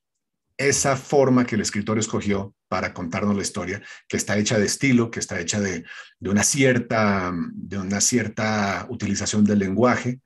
esa 0.57 0.97
forma 0.97 1.47
que 1.47 1.57
el 1.57 1.63
escritor 1.63 1.99
escogió 1.99 2.55
para 2.69 2.93
contarnos 2.93 3.37
la 3.37 3.43
historia, 3.43 3.83
que 4.09 4.17
está 4.17 4.37
hecha 4.37 4.59
de 4.59 4.67
estilo, 4.67 5.11
que 5.11 5.21
está 5.21 5.41
hecha 5.41 5.61
de, 5.61 5.85
una, 6.21 6.43
cierta, 6.43 7.33
de 7.53 7.79
una 7.79 8.01
cierta 8.01 8.87
utilización 8.89 9.45
del 9.45 9.61
lenguaje, 9.61 10.21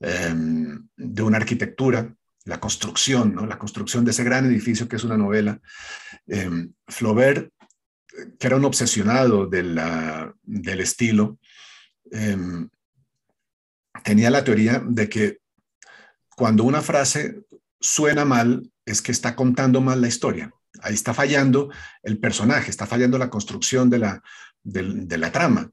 em, 0.00 0.86
de 0.96 1.22
una 1.22 1.38
arquitectura, 1.38 2.14
la 2.44 2.60
construcción, 2.60 3.34
¿no? 3.34 3.46
la 3.46 3.58
construcción 3.58 4.04
de 4.04 4.10
ese 4.10 4.24
gran 4.24 4.44
edificio 4.44 4.86
que 4.86 4.96
es 4.96 5.04
una 5.04 5.16
novela. 5.16 5.60
Em, 6.26 6.72
Flaubert, 6.86 7.50
que 8.38 8.46
era 8.46 8.56
un 8.56 8.64
obsesionado 8.64 9.46
del 9.46 10.80
estilo, 10.80 11.38
tenía 14.02 14.30
la 14.30 14.44
teoría 14.44 14.82
de 14.84 15.08
que 15.08 15.38
cuando 16.36 16.64
una 16.64 16.82
frase 16.82 17.44
suena 17.80 18.24
mal, 18.24 18.70
es 18.84 19.00
que 19.02 19.12
está 19.12 19.36
contando 19.36 19.80
mal 19.80 20.00
la 20.00 20.08
historia. 20.08 20.50
Ahí 20.82 20.94
está 20.94 21.14
fallando 21.14 21.70
el 22.02 22.18
personaje, 22.18 22.70
está 22.70 22.86
fallando 22.86 23.18
la 23.18 23.30
construcción 23.30 23.88
de 23.88 23.98
la, 23.98 24.22
de, 24.62 25.18
la 25.18 25.30
trama. 25.30 25.70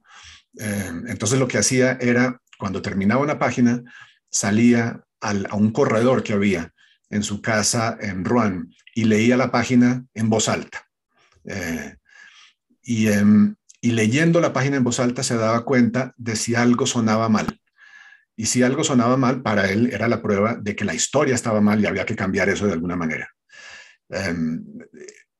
Eh, 0.59 0.91
entonces 1.07 1.39
lo 1.39 1.47
que 1.47 1.57
hacía 1.57 1.97
era, 1.99 2.39
cuando 2.57 2.81
terminaba 2.81 3.21
una 3.21 3.39
página, 3.39 3.81
salía 4.29 5.03
a 5.19 5.55
un 5.55 5.71
corredor 5.71 6.23
que 6.23 6.33
había 6.33 6.73
en 7.09 7.23
su 7.23 7.41
casa 7.41 7.97
en 7.99 8.23
Rouen 8.23 8.73
y 8.95 9.05
leía 9.05 9.37
la 9.37 9.51
página 9.51 10.05
en 10.13 10.29
voz 10.29 10.47
alta. 10.47 10.87
Eh, 11.45 11.95
y, 12.83 13.07
em, 13.07 13.55
y 13.81 13.91
leyendo 13.91 14.39
la 14.41 14.53
página 14.53 14.77
en 14.77 14.83
voz 14.83 14.99
alta 14.99 15.23
se 15.23 15.35
daba 15.35 15.65
cuenta 15.65 16.13
de 16.17 16.35
si 16.35 16.55
algo 16.55 16.85
sonaba 16.85 17.29
mal. 17.29 17.60
Y 18.41 18.47
si 18.47 18.63
algo 18.63 18.83
sonaba 18.83 19.17
mal, 19.17 19.43
para 19.43 19.69
él 19.69 19.91
era 19.93 20.07
la 20.07 20.19
prueba 20.19 20.55
de 20.55 20.75
que 20.75 20.83
la 20.83 20.95
historia 20.95 21.35
estaba 21.35 21.61
mal 21.61 21.79
y 21.79 21.85
había 21.85 22.07
que 22.07 22.15
cambiar 22.15 22.49
eso 22.49 22.65
de 22.65 22.73
alguna 22.73 22.95
manera. 22.95 23.29
Em, 24.09 24.65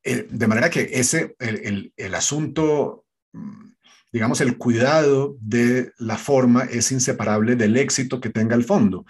eh, 0.04 0.28
de 0.30 0.48
manera 0.48 0.70
que 0.70 0.88
ese, 0.94 1.36
el, 1.40 1.92
el, 1.98 2.14
asunto, 2.14 3.08
digamos, 4.12 4.40
el 4.42 4.56
cuidado 4.56 5.36
de 5.42 5.94
la 5.98 6.16
forma 6.16 6.66
es 6.66 6.92
inseparable 6.92 7.56
del 7.56 7.76
éxito 7.76 8.22
que 8.22 8.30
tenga 8.30 8.56
el 8.56 8.66
fondo. 8.66 9.04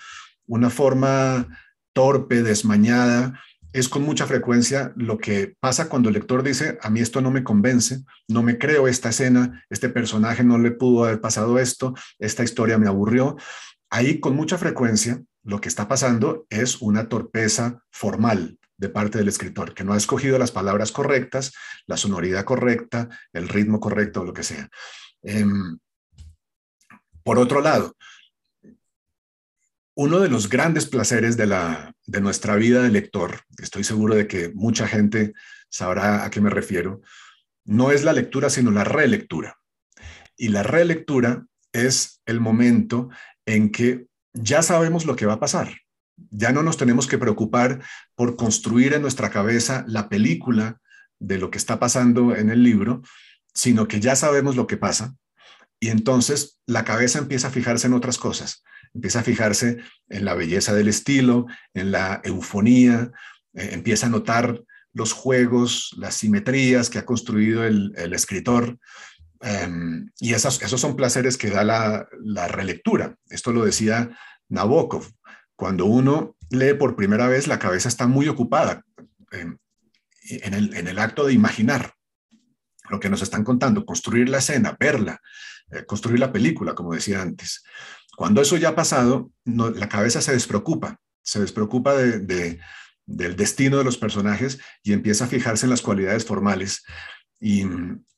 Una 0.48 0.70
forma 0.70 1.50
torpe, 1.92 2.44
desmañada, 2.44 3.42
es 3.74 3.88
con 3.88 4.04
mucha 4.04 4.28
frecuencia 4.28 4.92
lo 4.96 5.18
que 5.18 5.56
pasa 5.60 5.88
cuando 5.88 6.10
el 6.10 6.16
lector 6.16 6.44
dice, 6.44 6.78
a 6.82 6.90
mí 6.90 7.00
esto 7.00 7.22
no 7.22 7.32
me 7.32 7.44
convence, 7.44 8.04
no 8.28 8.44
me 8.44 8.58
creo 8.58 8.88
esta 8.88 9.10
escena, 9.10 9.64
este 9.70 9.90
personaje 9.90 10.44
no 10.44 10.58
le 10.58 10.72
pudo 10.72 11.06
haber 11.06 11.22
pasado 11.22 11.58
esto, 11.58 11.94
esta 12.20 12.44
historia 12.44 12.78
me 12.78 12.88
aburrió. 12.88 13.38
Ahí 13.92 14.22
con 14.22 14.36
mucha 14.38 14.58
frecuencia 14.58 15.22
lo 15.44 15.60
que 15.60 15.68
está 15.68 15.88
pasando 15.88 16.48
es 16.50 16.82
una 16.82 17.10
torpeza 17.10 17.84
formal 17.92 18.58
de 18.78 18.90
parte 18.90 19.18
del 19.18 19.28
escritor, 19.28 19.74
que 19.74 19.84
no 19.84 19.94
ha 19.94 19.98
escogido 19.98 20.40
las 20.40 20.52
palabras 20.52 20.92
correctas, 20.92 21.54
la 21.86 21.98
sonoridad 21.98 22.46
correcta, 22.46 23.10
el 23.34 23.50
ritmo 23.50 23.80
correcto 23.80 24.24
lo 24.24 24.34
que 24.34 24.44
sea. 24.44 24.70
Em, 25.24 25.78
por 27.22 27.38
otro 27.38 27.62
lado, 27.62 27.96
uno 29.94 30.20
de 30.20 30.30
los 30.30 30.50
grandes 30.50 30.88
placeres 30.88 31.36
de, 31.36 31.48
la, 31.48 31.94
de 32.08 32.22
nuestra 32.22 32.56
vida 32.56 32.82
de 32.82 32.90
lector, 32.90 33.42
estoy 33.58 33.84
seguro 33.84 34.16
de 34.16 34.26
que 34.26 34.52
mucha 34.56 34.88
gente 34.88 35.34
sabrá 35.70 36.24
a 36.24 36.30
qué 36.30 36.40
me 36.40 36.50
refiero, 36.50 37.02
no 37.66 37.92
es 37.92 38.04
la 38.04 38.14
lectura, 38.14 38.50
sino 38.50 38.72
la 38.72 38.86
relectura. 38.86 39.60
Y 40.38 40.48
la 40.48 40.64
relectura 40.64 41.46
es 41.74 42.22
el 42.26 42.40
momento 42.40 43.10
en 43.54 43.72
que 43.72 44.08
ya 44.34 44.62
sabemos 44.62 45.06
lo 45.06 45.16
que 45.16 45.26
va 45.26 45.34
a 45.34 45.40
pasar. 45.40 45.76
Ya 46.30 46.52
no 46.52 46.64
nos 46.64 46.78
tenemos 46.78 47.08
que 47.08 47.18
preocupar 47.18 47.82
por 48.16 48.36
construir 48.36 48.94
en 48.94 49.02
nuestra 49.02 49.30
cabeza 49.30 49.84
la 49.88 50.10
película 50.10 50.80
de 51.20 51.38
lo 51.38 51.52
que 51.52 51.58
está 51.58 51.80
pasando 51.80 52.36
en 52.36 52.50
el 52.50 52.64
libro, 52.64 53.02
sino 53.54 53.88
que 53.88 54.00
ya 54.00 54.16
sabemos 54.16 54.56
lo 54.56 54.68
que 54.68 54.78
pasa. 54.78 55.16
Y 55.80 55.90
entonces 55.90 56.60
la 56.68 56.86
cabeza 56.86 57.20
empieza 57.20 57.48
a 57.48 57.52
fijarse 57.52 57.88
en 57.88 57.94
otras 57.94 58.18
cosas 58.18 58.64
empieza 58.94 59.20
a 59.20 59.24
fijarse 59.24 59.78
en 60.10 60.26
la 60.26 60.34
belleza 60.34 60.74
del 60.74 60.88
estilo, 60.88 61.48
en 61.74 61.92
la 61.92 62.22
eufonía, 62.24 63.12
eh, 63.54 63.70
empieza 63.74 64.08
a 64.08 64.10
notar 64.10 64.64
los 64.94 65.14
juegos, 65.14 65.96
las 65.98 66.16
simetrías 66.16 66.90
que 66.90 67.00
ha 67.00 67.06
construido 67.06 67.64
el, 67.64 67.94
escritor. 68.14 68.78
Em, 69.42 70.12
y 70.20 70.34
esos 70.34 70.60
son 70.60 70.96
placeres 70.96 71.38
que 71.38 71.50
da 71.50 71.64
la, 71.64 72.48
relectura. 72.48 73.16
Esto 73.30 73.52
lo 73.52 73.66
decía 73.66 74.16
Nabokov. 74.50 75.12
Cuando 75.56 75.86
uno 75.86 76.36
lee 76.50 76.74
por 76.76 76.96
primera 76.96 77.28
vez, 77.28 77.48
la 77.48 77.60
cabeza 77.60 77.90
está 77.90 78.08
muy 78.08 78.28
ocupada 78.28 78.84
em, 79.32 79.58
en, 80.30 80.88
el, 80.88 81.00
acto 81.00 81.26
de 81.26 81.34
imaginar 81.34 81.94
lo 82.90 83.00
que 83.00 83.10
nos 83.10 83.22
están 83.22 83.44
contando, 83.44 83.86
construir 83.86 84.30
la 84.30 84.40
escena, 84.40 84.78
verla, 84.80 85.20
eh, 85.72 85.86
construir 85.86 86.20
la 86.20 86.32
película, 86.32 86.76
como 86.76 86.94
decía 86.94 87.22
antes. 87.22 87.64
Cuando 88.16 88.42
eso 88.42 88.58
ya 88.58 88.70
ha 88.70 88.76
pasado, 88.76 89.32
la 89.46 89.90
cabeza 89.90 90.22
se 90.22 90.34
despreocupa, 90.34 91.00
se 91.24 91.40
despreocupa 91.40 91.96
del 91.96 92.60
destino 93.36 93.78
de 93.78 93.84
los 93.84 93.98
personajes 93.98 94.60
y 94.84 94.94
empieza 94.94 95.26
a 95.26 95.28
fijarse 95.28 95.66
en 95.66 95.70
las 95.72 95.82
cualidades 95.82 96.26
formales. 96.26 96.84
Y, 97.44 97.66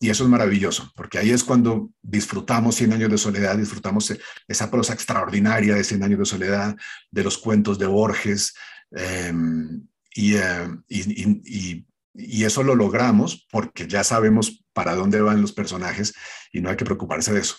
eso 0.02 0.26
es 0.26 0.30
maravilloso, 0.30 0.92
porque 0.98 1.18
ahí 1.18 1.30
es 1.30 1.46
cuando 1.46 1.90
disfrutamos 2.02 2.76
100 2.76 2.92
años 2.92 3.10
de 3.10 3.18
soledad, 3.18 3.58
disfrutamos 3.58 4.14
esa 4.50 4.70
prosa 4.70 4.94
extraordinaria 4.94 5.76
de 5.76 5.84
100 5.86 6.04
años 6.04 6.20
de 6.20 6.26
soledad, 6.26 6.76
de 7.10 7.24
los 7.24 7.38
cuentos 7.38 7.80
de 7.80 7.86
Borges, 7.86 8.54
em, 8.92 9.88
eh, 10.18 10.68
y, 10.90 11.86
y, 12.14 12.44
eso 12.44 12.64
lo 12.64 12.76
logramos 12.76 13.48
porque 13.50 13.88
ya 13.88 14.04
sabemos 14.04 14.66
para 14.74 14.94
dónde 14.94 15.22
van 15.22 15.42
los 15.42 15.54
personajes 15.54 16.14
y 16.52 16.60
no 16.60 16.70
hay 16.70 16.76
que 16.76 16.86
preocuparse 16.86 17.34
de 17.34 17.40
eso. 17.40 17.56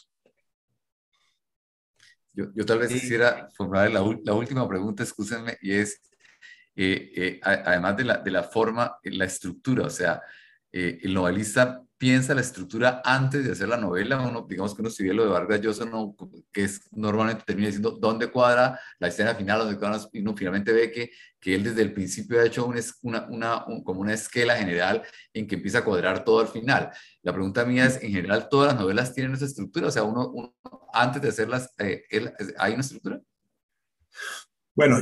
Yo, 2.35 2.53
yo 2.55 2.67
tal 2.67 2.81
vez 2.81 2.93
quisiera 2.93 3.49
formular 3.57 3.91
la, 3.91 4.01
la, 4.23 4.35
última 4.35 4.69
pregunta, 4.69 5.03
escúsenme, 5.03 5.57
y 5.63 5.73
es, 5.73 6.03
eh, 6.77 7.11
eh, 7.17 7.41
además 7.43 7.97
de 7.97 8.05
la, 8.05 8.19
de 8.19 8.31
la 8.31 8.43
forma, 8.43 8.99
la 9.05 9.25
estructura, 9.25 9.87
o 9.87 9.91
sea, 9.91 10.21
eh, 10.77 10.99
el 11.05 11.15
novelista 11.15 11.85
piensa 11.97 12.35
la 12.35 12.41
estructura 12.41 13.01
antes 13.05 13.45
de 13.45 13.53
hacer 13.53 13.69
la 13.69 13.77
novela, 13.77 14.21
uno, 14.27 14.45
digamos 14.49 14.75
que 14.75 14.83
uno 14.83 14.89
escribe 14.89 15.15
lo 15.15 15.23
de 15.23 15.31
Vargas 15.31 15.61
Llosa, 15.61 15.85
no, 15.85 16.17
que 16.53 16.65
es, 16.65 16.89
normalmente 16.91 17.45
termina 17.47 17.69
diciendo 17.69 17.93
dónde 17.93 18.27
cuadra 18.27 18.81
la 18.99 19.07
escena 19.07 19.37
final, 19.37 19.61
dónde 19.61 19.79
cuadra, 19.79 20.01
y 20.13 20.19
uno 20.19 20.37
finalmente 20.37 20.73
ve 20.73 20.91
que, 20.91 21.13
que 21.39 21.55
él 21.55 21.63
desde 21.63 21.83
el 21.83 21.93
principio 21.93 22.41
ha 22.41 22.45
hecho 22.45 22.69
una, 23.03 23.65
como 23.85 24.01
una 24.01 24.15
esquela 24.15 24.57
general 24.57 25.05
en 25.33 25.47
que 25.47 25.55
empieza 25.55 25.79
a 25.79 25.85
cuadrar 25.85 26.25
todo 26.25 26.41
al 26.41 26.49
final. 26.49 26.91
La 27.23 27.33
pregunta 27.33 27.65
mía 27.65 27.87
es, 27.87 28.03
en 28.03 28.11
general, 28.11 28.49
¿todas 28.51 28.73
las 28.73 28.81
novelas 28.81 29.15
tienen 29.15 29.35
esa 29.35 29.45
estructura? 29.45 29.87
O 29.87 29.93
sea, 29.93 30.03
uno, 30.03 30.29
uno 30.29 30.57
antes 30.93 31.23
de 31.23 31.29
hacerlas, 31.29 31.73
eh, 31.79 32.03
¿hay 32.59 32.73
una 32.73 32.81
estructura? 32.81 33.21
Bueno, 34.75 34.99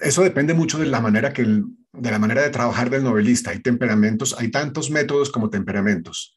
eso 0.00 0.22
depende 0.22 0.54
mucho 0.54 0.78
de 0.78 0.86
la 0.86 1.02
manera 1.02 1.30
que 1.30 1.62
de 1.96 2.10
la 2.10 2.18
manera 2.18 2.42
de 2.42 2.50
trabajar 2.50 2.90
del 2.90 3.04
novelista. 3.04 3.50
Hay 3.50 3.60
temperamentos, 3.60 4.34
hay 4.38 4.50
tantos 4.50 4.90
métodos 4.90 5.30
como 5.30 5.50
temperamentos. 5.50 6.34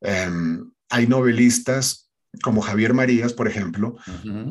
Em, 0.00 0.70
hay 0.88 1.06
novelistas 1.06 2.10
como 2.42 2.60
Javier 2.60 2.94
Marías, 2.94 3.32
por 3.32 3.48
ejemplo, 3.48 3.96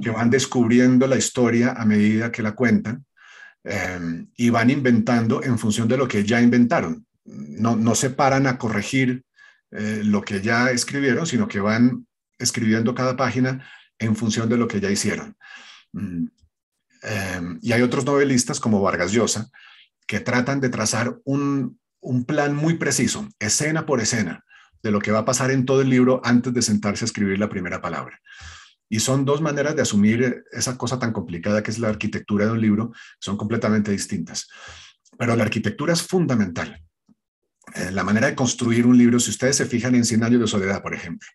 que 0.01 0.09
van 0.09 0.29
descubriendo 0.29 1.07
la 1.07 1.15
historia 1.15 1.71
a 1.71 1.85
medida 1.85 2.31
que 2.31 2.43
la 2.43 2.51
cuentan 2.53 3.05
em, 3.63 4.27
y 4.35 4.49
van 4.49 4.69
inventando 4.69 5.41
en 5.43 5.57
función 5.57 5.87
de 5.87 5.97
lo 5.97 6.07
que 6.07 6.25
ya 6.25 6.41
inventaron. 6.41 7.05
No, 7.23 7.75
no 7.77 7.95
se 7.95 8.09
paran 8.09 8.47
a 8.47 8.57
corregir 8.57 9.23
eh, 9.71 10.01
lo 10.03 10.21
que 10.21 10.41
ya 10.41 10.71
escribieron, 10.71 11.25
sino 11.25 11.47
que 11.47 11.61
van 11.61 12.05
escribiendo 12.37 12.93
cada 12.93 13.15
página 13.15 13.65
en 13.97 14.15
función 14.15 14.49
de 14.49 14.57
lo 14.57 14.67
que 14.67 14.81
ya 14.81 14.91
hicieron. 14.91 15.37
Mm, 15.93 16.27
Em, 17.01 17.59
y 17.61 17.71
hay 17.71 17.81
otros 17.81 18.05
novelistas 18.05 18.59
como 18.59 18.81
Vargas 18.81 19.11
Llosa 19.11 19.49
que 20.09 20.19
tratan 20.19 20.59
de 20.59 20.69
trazar 20.69 21.19
un, 21.23 21.79
un 22.01 22.25
plan 22.25 22.55
muy 22.55 22.77
preciso, 22.77 23.29
escena 23.37 23.85
por 23.85 24.01
escena, 24.01 24.43
de 24.81 24.89
lo 24.89 24.99
que 24.99 25.11
va 25.11 25.19
a 25.19 25.25
pasar 25.25 25.51
en 25.51 25.65
todo 25.65 25.81
el 25.81 25.89
libro 25.91 26.19
antes 26.23 26.51
de 26.51 26.63
sentarse 26.63 27.05
a 27.05 27.05
escribir 27.05 27.37
la 27.37 27.47
primera 27.47 27.79
palabra. 27.79 28.19
Y 28.89 29.01
son 29.01 29.23
dos 29.23 29.39
maneras 29.39 29.75
de 29.75 29.83
asumir 29.83 30.45
esa 30.51 30.79
cosa 30.79 30.97
tan 30.97 31.13
complicada 31.13 31.61
que 31.61 31.69
es 31.69 31.77
la 31.77 31.89
arquitectura 31.89 32.47
de 32.47 32.53
un 32.53 32.59
libro, 32.59 32.91
son 33.19 33.37
completamente 33.37 33.91
distintas. 33.91 34.47
Pero 35.15 35.35
la 35.35 35.43
arquitectura 35.43 35.93
es 35.93 36.01
fundamental. 36.01 36.83
Eh, 37.75 37.91
la 37.91 38.03
manera 38.03 38.25
de 38.25 38.35
construir 38.35 38.87
un 38.87 38.97
libro, 38.97 39.19
si 39.19 39.29
ustedes 39.29 39.57
se 39.57 39.67
fijan 39.67 39.93
en 39.93 40.05
Cien 40.05 40.23
años 40.23 40.41
de 40.41 40.47
soledad, 40.47 40.81
por 40.81 40.95
ejemplo. 40.95 41.29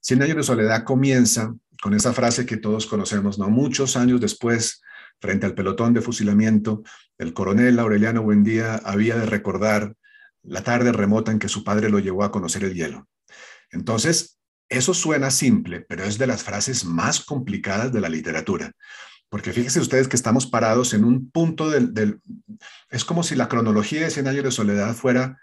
Cien 0.00 0.20
años 0.20 0.36
de 0.36 0.42
soledad 0.42 0.82
comienza 0.82 1.54
con 1.80 1.94
esa 1.94 2.12
frase 2.12 2.44
que 2.44 2.56
todos 2.56 2.86
conocemos, 2.86 3.38
¿no? 3.38 3.48
Muchos 3.50 3.96
años 3.96 4.20
después 4.20 4.82
Frente 5.20 5.46
al 5.46 5.54
pelotón 5.54 5.92
de 5.92 6.00
fusilamiento, 6.00 6.82
el 7.18 7.34
coronel 7.34 7.78
Aureliano 7.78 8.22
Buendía 8.22 8.76
había 8.76 9.16
de 9.16 9.26
recordar 9.26 9.94
la 10.42 10.62
tarde 10.62 10.92
remota 10.92 11.30
en 11.30 11.38
que 11.38 11.48
su 11.48 11.62
padre 11.64 11.90
lo 11.90 11.98
llevó 11.98 12.24
a 12.24 12.32
conocer 12.32 12.64
el 12.64 12.74
hielo. 12.74 13.08
Entonces, 13.70 14.38
eso 14.68 14.94
suena 14.94 15.30
simple, 15.30 15.80
pero 15.80 16.04
es 16.04 16.16
de 16.16 16.26
las 16.26 16.42
frases 16.42 16.84
más 16.84 17.20
complicadas 17.20 17.92
de 17.92 18.00
la 18.00 18.08
literatura. 18.08 18.72
Porque 19.28 19.52
fíjense 19.52 19.80
ustedes 19.80 20.08
que 20.08 20.16
estamos 20.16 20.46
parados 20.46 20.94
en 20.94 21.04
un 21.04 21.30
punto 21.30 21.70
del... 21.70 22.20
es 22.88 23.04
como 23.04 23.22
si 23.22 23.36
la 23.36 23.48
cronología 23.48 24.02
de 24.02 24.10
Cien 24.10 24.26
años 24.26 24.44
de 24.44 24.50
soledad 24.50 24.94
fuera 24.94 25.38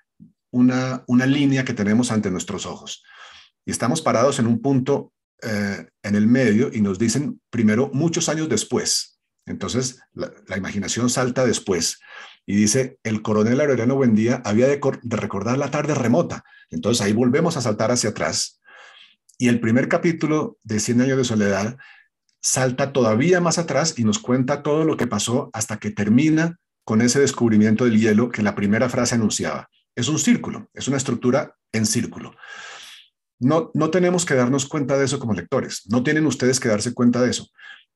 una, 0.51 1.03
una 1.07 1.25
línea 1.25 1.63
que 1.63 1.73
tenemos 1.73 2.11
ante 2.11 2.31
nuestros 2.31 2.65
ojos. 2.65 3.03
Y 3.65 3.71
estamos 3.71 4.01
parados 4.01 4.39
en 4.39 4.47
un 4.47 4.61
punto 4.61 5.13
eh, 5.41 5.85
en 6.03 6.15
el 6.15 6.27
medio 6.27 6.69
y 6.73 6.81
nos 6.81 6.97
dicen 6.97 7.39
primero 7.49 7.91
muchos 7.93 8.27
años 8.27 8.49
después. 8.49 9.16
Entonces, 9.47 10.01
la, 10.13 10.57
imaginación 10.57 11.09
salta 11.09 11.45
después 11.45 11.99
y 12.45 12.55
dice, 12.55 12.99
el 13.03 13.21
coronel 13.21 13.59
Aureliano 13.61 13.95
Buendía 13.95 14.41
había 14.45 14.67
de, 14.67 14.79
recordar 15.03 15.57
la 15.57 15.71
tarde 15.71 15.95
remota. 15.95 16.43
Entonces, 16.69 17.01
ahí 17.01 17.13
volvemos 17.13 17.57
a 17.57 17.61
saltar 17.61 17.91
hacia 17.91 18.11
atrás. 18.11 18.61
Y 19.37 19.47
el 19.47 19.59
primer 19.59 19.87
capítulo 19.87 20.57
de 20.63 20.79
Cien 20.79 21.01
años 21.01 21.17
de 21.17 21.23
soledad 21.23 21.77
salta 22.41 22.91
todavía 22.91 23.39
más 23.39 23.57
atrás 23.57 23.97
y 23.97 24.03
nos 24.03 24.19
cuenta 24.19 24.63
todo 24.63 24.83
lo 24.83 24.97
que 24.97 25.07
pasó 25.07 25.49
hasta 25.53 25.77
que 25.77 25.91
termina 25.91 26.57
con 26.83 27.01
ese 27.01 27.19
descubrimiento 27.19 27.85
del 27.85 27.99
hielo 27.99 28.29
que 28.29 28.43
la 28.43 28.55
primera 28.55 28.89
frase 28.89 29.15
anunciaba. 29.15 29.69
Es 29.95 30.09
un 30.09 30.19
círculo, 30.19 30.69
es 30.73 30.87
una 30.87 30.97
estructura 30.97 31.55
en 31.71 31.85
círculo. 31.85 32.35
No, 33.39 33.71
no 33.73 33.89
tenemos 33.91 34.25
que 34.25 34.35
darnos 34.35 34.65
cuenta 34.65 34.97
de 34.97 35.05
eso 35.05 35.19
como 35.19 35.33
lectores, 35.33 35.83
no 35.89 36.03
tienen 36.03 36.25
ustedes 36.25 36.59
que 36.59 36.69
darse 36.69 36.93
cuenta 36.93 37.21
de 37.21 37.29
eso 37.29 37.47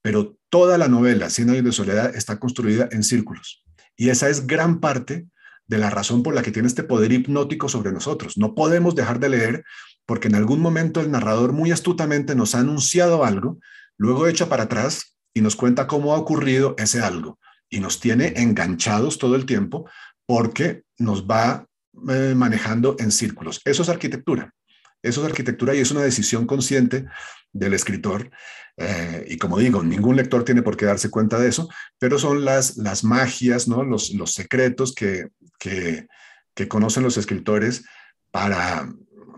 pero 0.02 0.38
toda 0.50 0.78
la 0.78 0.88
novela, 0.88 1.30
Cien 1.30 1.50
años 1.50 1.64
de 1.64 1.72
soledad, 1.72 2.16
está 2.16 2.40
construida 2.40 2.90
en 2.92 3.04
círculos. 3.04 3.64
Y 3.96 4.10
esa 4.10 4.30
es 4.30 4.48
gran 4.48 4.80
parte 4.80 5.28
de 5.68 5.78
la 5.78 5.90
razón 5.90 6.24
por 6.24 6.34
la 6.34 6.42
que 6.42 6.52
tiene 6.52 6.68
este 6.68 6.84
poder 6.84 7.12
hipnótico 7.12 7.70
sobre 7.70 7.92
nosotros. 7.92 8.38
No 8.38 8.56
podemos 8.56 8.96
dejar 8.96 9.20
de 9.20 9.30
leer 9.30 9.64
porque 10.06 10.28
en 10.28 10.36
algún 10.36 10.60
momento 10.60 11.00
el 11.00 11.12
narrador 11.12 11.54
muy 11.54 11.72
astutamente 11.72 12.36
nos 12.36 12.56
ha 12.56 12.60
anunciado 12.60 13.24
algo, 13.24 13.60
luego 13.98 14.28
echa 14.28 14.50
para 14.50 14.64
atrás 14.64 15.18
y 15.34 15.42
nos 15.42 15.56
cuenta 15.56 15.88
cómo 15.88 16.14
ha 16.14 16.18
ocurrido 16.18 16.76
ese 16.78 17.02
algo. 17.02 17.40
Y 17.70 17.80
nos 17.80 18.00
tiene 18.00 18.34
enganchados 18.36 19.18
todo 19.18 19.36
el 19.36 19.46
tiempo 19.46 19.90
porque 20.26 20.84
nos 20.98 21.26
va 21.26 21.66
eh, 22.10 22.34
manejando 22.36 22.96
en 23.00 23.12
círculos. 23.12 23.62
Eso 23.64 23.84
es 23.84 23.90
arquitectura. 23.90 24.54
Eso 25.02 25.22
es 25.22 25.28
arquitectura 25.28 25.74
y 25.74 25.80
es 25.80 25.92
una 25.92 26.02
decisión 26.02 26.46
consciente 26.46 27.06
del 27.54 27.74
escritor. 27.74 28.32
Eh, 28.78 29.26
y 29.30 29.38
como 29.38 29.60
digo, 29.60 29.84
ningún 29.84 30.16
lector 30.16 30.44
tiene 30.44 30.64
por 30.64 30.78
qué 30.78 30.86
darse 30.86 31.10
cuenta 31.10 31.40
de 31.40 31.50
eso, 31.50 31.70
pero 32.00 32.18
son 32.18 32.46
las, 32.46 32.78
las 32.78 33.04
magias, 33.04 33.68
¿no? 33.68 33.84
los, 33.84 34.12
los 34.14 34.32
secretos 34.32 34.94
que, 34.94 35.28
que, 35.60 36.08
que 36.54 36.68
conocen 36.68 37.04
los 37.04 37.18
escritores 37.18 37.86
para, 38.32 38.92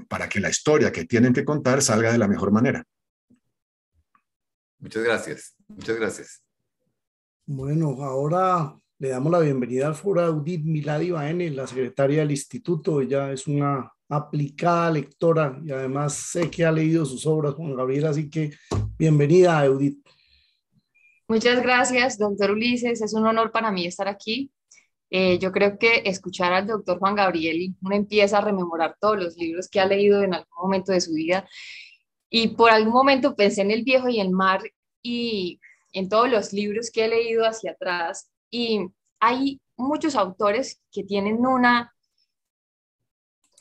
para 0.08 0.30
que 0.30 0.40
la 0.40 0.50
historia 0.50 0.92
que 0.92 1.06
tienen 1.06 1.34
que 1.34 1.46
contar 1.46 1.82
salga 1.82 2.12
de 2.12 2.18
la 2.18 2.28
mejor 2.28 2.52
manera. 2.52 2.84
Muchas 4.80 5.04
gracias, 5.04 5.56
muchas 5.68 5.96
gracias. 5.96 6.44
Bueno, 7.46 8.02
ahora 8.04 8.78
le 9.00 9.10
damos 9.10 9.32
la 9.32 9.40
bienvenida 9.40 9.88
al 9.88 9.96
foro 9.96 10.22
Audit 10.22 10.64
Milady 10.64 11.12
Baene, 11.12 11.50
la 11.50 11.68
secretaria 11.68 12.20
del 12.20 12.32
instituto. 12.32 13.02
Ella 13.02 13.32
es 13.32 13.48
una 13.48 13.92
aplicada 14.16 14.92
lectora 14.92 15.60
y 15.66 15.72
además 15.72 16.14
sé 16.14 16.50
que 16.50 16.66
ha 16.66 16.72
leído 16.72 17.06
sus 17.06 17.26
obras, 17.26 17.54
Juan 17.54 17.76
Gabriel, 17.76 18.06
así 18.06 18.30
que 18.30 18.52
bienvenida, 18.98 19.66
Eudit. 19.66 20.04
Muchas 21.28 21.62
gracias, 21.62 22.18
doctor 22.18 22.52
Ulises. 22.52 23.02
Es 23.02 23.14
un 23.14 23.26
honor 23.26 23.52
para 23.52 23.72
mí 23.72 23.86
estar 23.86 24.08
aquí. 24.08 24.52
Eh, 25.10 25.38
yo 25.40 25.52
creo 25.52 25.78
que 25.78 26.02
escuchar 26.06 26.54
al 26.54 26.68
doctor 26.68 27.00
Juan 27.00 27.16
Gabriel, 27.16 27.76
uno 27.82 27.96
empieza 27.96 28.40
a 28.40 28.42
rememorar 28.42 28.98
todos 29.00 29.18
los 29.18 29.38
libros 29.38 29.70
que 29.70 29.80
ha 29.80 29.86
leído 29.86 30.24
en 30.24 30.34
algún 30.34 30.56
momento 30.62 30.92
de 30.92 31.02
su 31.02 31.14
vida. 31.14 31.48
Y 32.30 32.50
por 32.50 32.72
algún 32.72 32.94
momento 32.94 33.36
pensé 33.36 33.62
en 33.62 33.72
El 33.72 33.84
Viejo 33.84 34.10
y 34.10 34.20
el 34.20 34.32
Mar 34.32 34.62
y 35.02 35.60
en 35.92 36.10
todos 36.10 36.30
los 36.30 36.52
libros 36.52 36.90
que 36.92 37.06
he 37.06 37.08
leído 37.08 37.46
hacia 37.46 37.72
atrás. 37.72 38.32
Y 38.50 38.88
hay 39.20 39.62
muchos 39.78 40.16
autores 40.16 40.82
que 40.92 41.04
tienen 41.04 41.46
una 41.46 41.94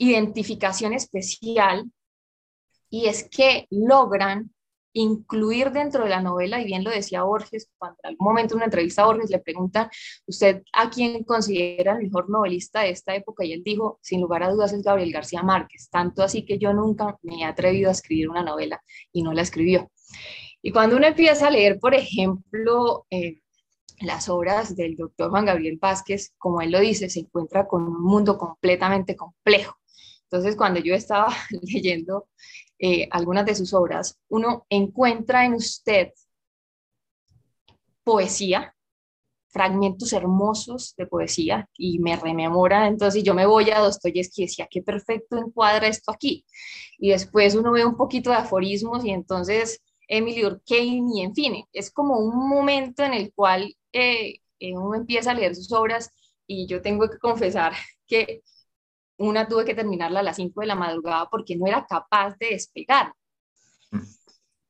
identificación 0.02 0.92
especial 0.92 1.90
y 2.90 3.06
es 3.06 3.28
que 3.28 3.66
logran 3.70 4.52
incluir 4.94 5.70
dentro 5.70 6.04
de 6.04 6.10
la 6.10 6.20
novela, 6.20 6.60
y 6.60 6.66
bien 6.66 6.84
lo 6.84 6.90
decía 6.90 7.22
Borges, 7.22 7.70
cuando 7.78 7.96
en 8.02 8.10
algún 8.10 8.26
momento 8.26 8.54
en 8.54 8.58
una 8.58 8.64
entrevista 8.66 9.02
a 9.02 9.06
Borges 9.06 9.30
le 9.30 9.38
preguntan, 9.38 9.88
¿usted 10.26 10.62
a 10.74 10.90
quién 10.90 11.24
considera 11.24 11.92
el 11.92 12.02
mejor 12.02 12.28
novelista 12.28 12.82
de 12.82 12.90
esta 12.90 13.14
época? 13.14 13.44
Y 13.44 13.52
él 13.52 13.62
dijo, 13.64 13.98
sin 14.02 14.20
lugar 14.20 14.42
a 14.42 14.50
dudas, 14.50 14.72
es 14.74 14.82
Gabriel 14.82 15.12
García 15.12 15.42
Márquez, 15.42 15.88
tanto 15.90 16.22
así 16.22 16.44
que 16.44 16.58
yo 16.58 16.74
nunca 16.74 17.16
me 17.22 17.40
he 17.40 17.44
atrevido 17.44 17.88
a 17.88 17.92
escribir 17.92 18.28
una 18.28 18.42
novela 18.42 18.82
y 19.12 19.22
no 19.22 19.32
la 19.32 19.42
escribió. 19.42 19.90
Y 20.60 20.72
cuando 20.72 20.96
uno 20.96 21.06
empieza 21.06 21.46
a 21.46 21.50
leer, 21.50 21.78
por 21.80 21.94
ejemplo, 21.94 23.06
eh, 23.08 23.40
las 24.00 24.28
obras 24.28 24.76
del 24.76 24.96
doctor 24.96 25.30
Juan 25.30 25.46
Gabriel 25.46 25.78
Vázquez, 25.80 26.34
como 26.36 26.60
él 26.60 26.70
lo 26.70 26.80
dice, 26.80 27.08
se 27.08 27.20
encuentra 27.20 27.66
con 27.66 27.84
un 27.84 28.02
mundo 28.02 28.36
completamente 28.36 29.16
complejo 29.16 29.78
entonces, 30.32 30.56
cuando 30.56 30.80
yo 30.80 30.94
estaba 30.94 31.28
leyendo 31.62 32.28
eh, 32.78 33.06
algunas 33.10 33.44
de 33.44 33.54
sus 33.54 33.74
obras, 33.74 34.18
uno 34.30 34.64
encuentra 34.70 35.44
en 35.44 35.52
usted 35.52 36.08
poesía, 38.02 38.74
fragmentos 39.50 40.14
hermosos 40.14 40.94
de 40.96 41.06
poesía 41.06 41.68
y 41.76 41.98
me 41.98 42.16
rememora, 42.16 42.88
entonces 42.88 43.22
yo 43.22 43.34
me 43.34 43.44
voy 43.44 43.70
a 43.70 43.80
Dostoyevsky 43.80 44.42
y 44.42 44.46
decía, 44.46 44.68
qué 44.70 44.80
perfecto 44.80 45.36
encuadra 45.36 45.86
esto 45.86 46.10
aquí. 46.10 46.46
Y 46.96 47.10
después 47.10 47.54
uno 47.54 47.70
ve 47.72 47.84
un 47.84 47.98
poquito 47.98 48.30
de 48.30 48.36
aforismos 48.36 49.04
y 49.04 49.10
entonces 49.10 49.82
Emily 50.08 50.40
Durkheim 50.40 51.08
y 51.14 51.22
en 51.24 51.34
fin, 51.34 51.64
es 51.74 51.90
como 51.90 52.18
un 52.18 52.48
momento 52.48 53.04
en 53.04 53.12
el 53.12 53.34
cual 53.34 53.76
eh, 53.92 54.36
eh, 54.58 54.72
uno 54.78 54.94
empieza 54.94 55.32
a 55.32 55.34
leer 55.34 55.54
sus 55.54 55.70
obras 55.72 56.10
y 56.46 56.66
yo 56.66 56.80
tengo 56.80 57.06
que 57.10 57.18
confesar 57.18 57.74
que 58.06 58.42
una 59.28 59.48
tuve 59.48 59.64
que 59.64 59.74
terminarla 59.74 60.20
a 60.20 60.24
las 60.24 60.36
5 60.36 60.60
de 60.60 60.66
la 60.66 60.74
madrugada 60.74 61.28
porque 61.30 61.56
no 61.56 61.66
era 61.66 61.86
capaz 61.86 62.36
de 62.38 62.50
despegar. 62.50 63.14
Mm. 63.90 64.00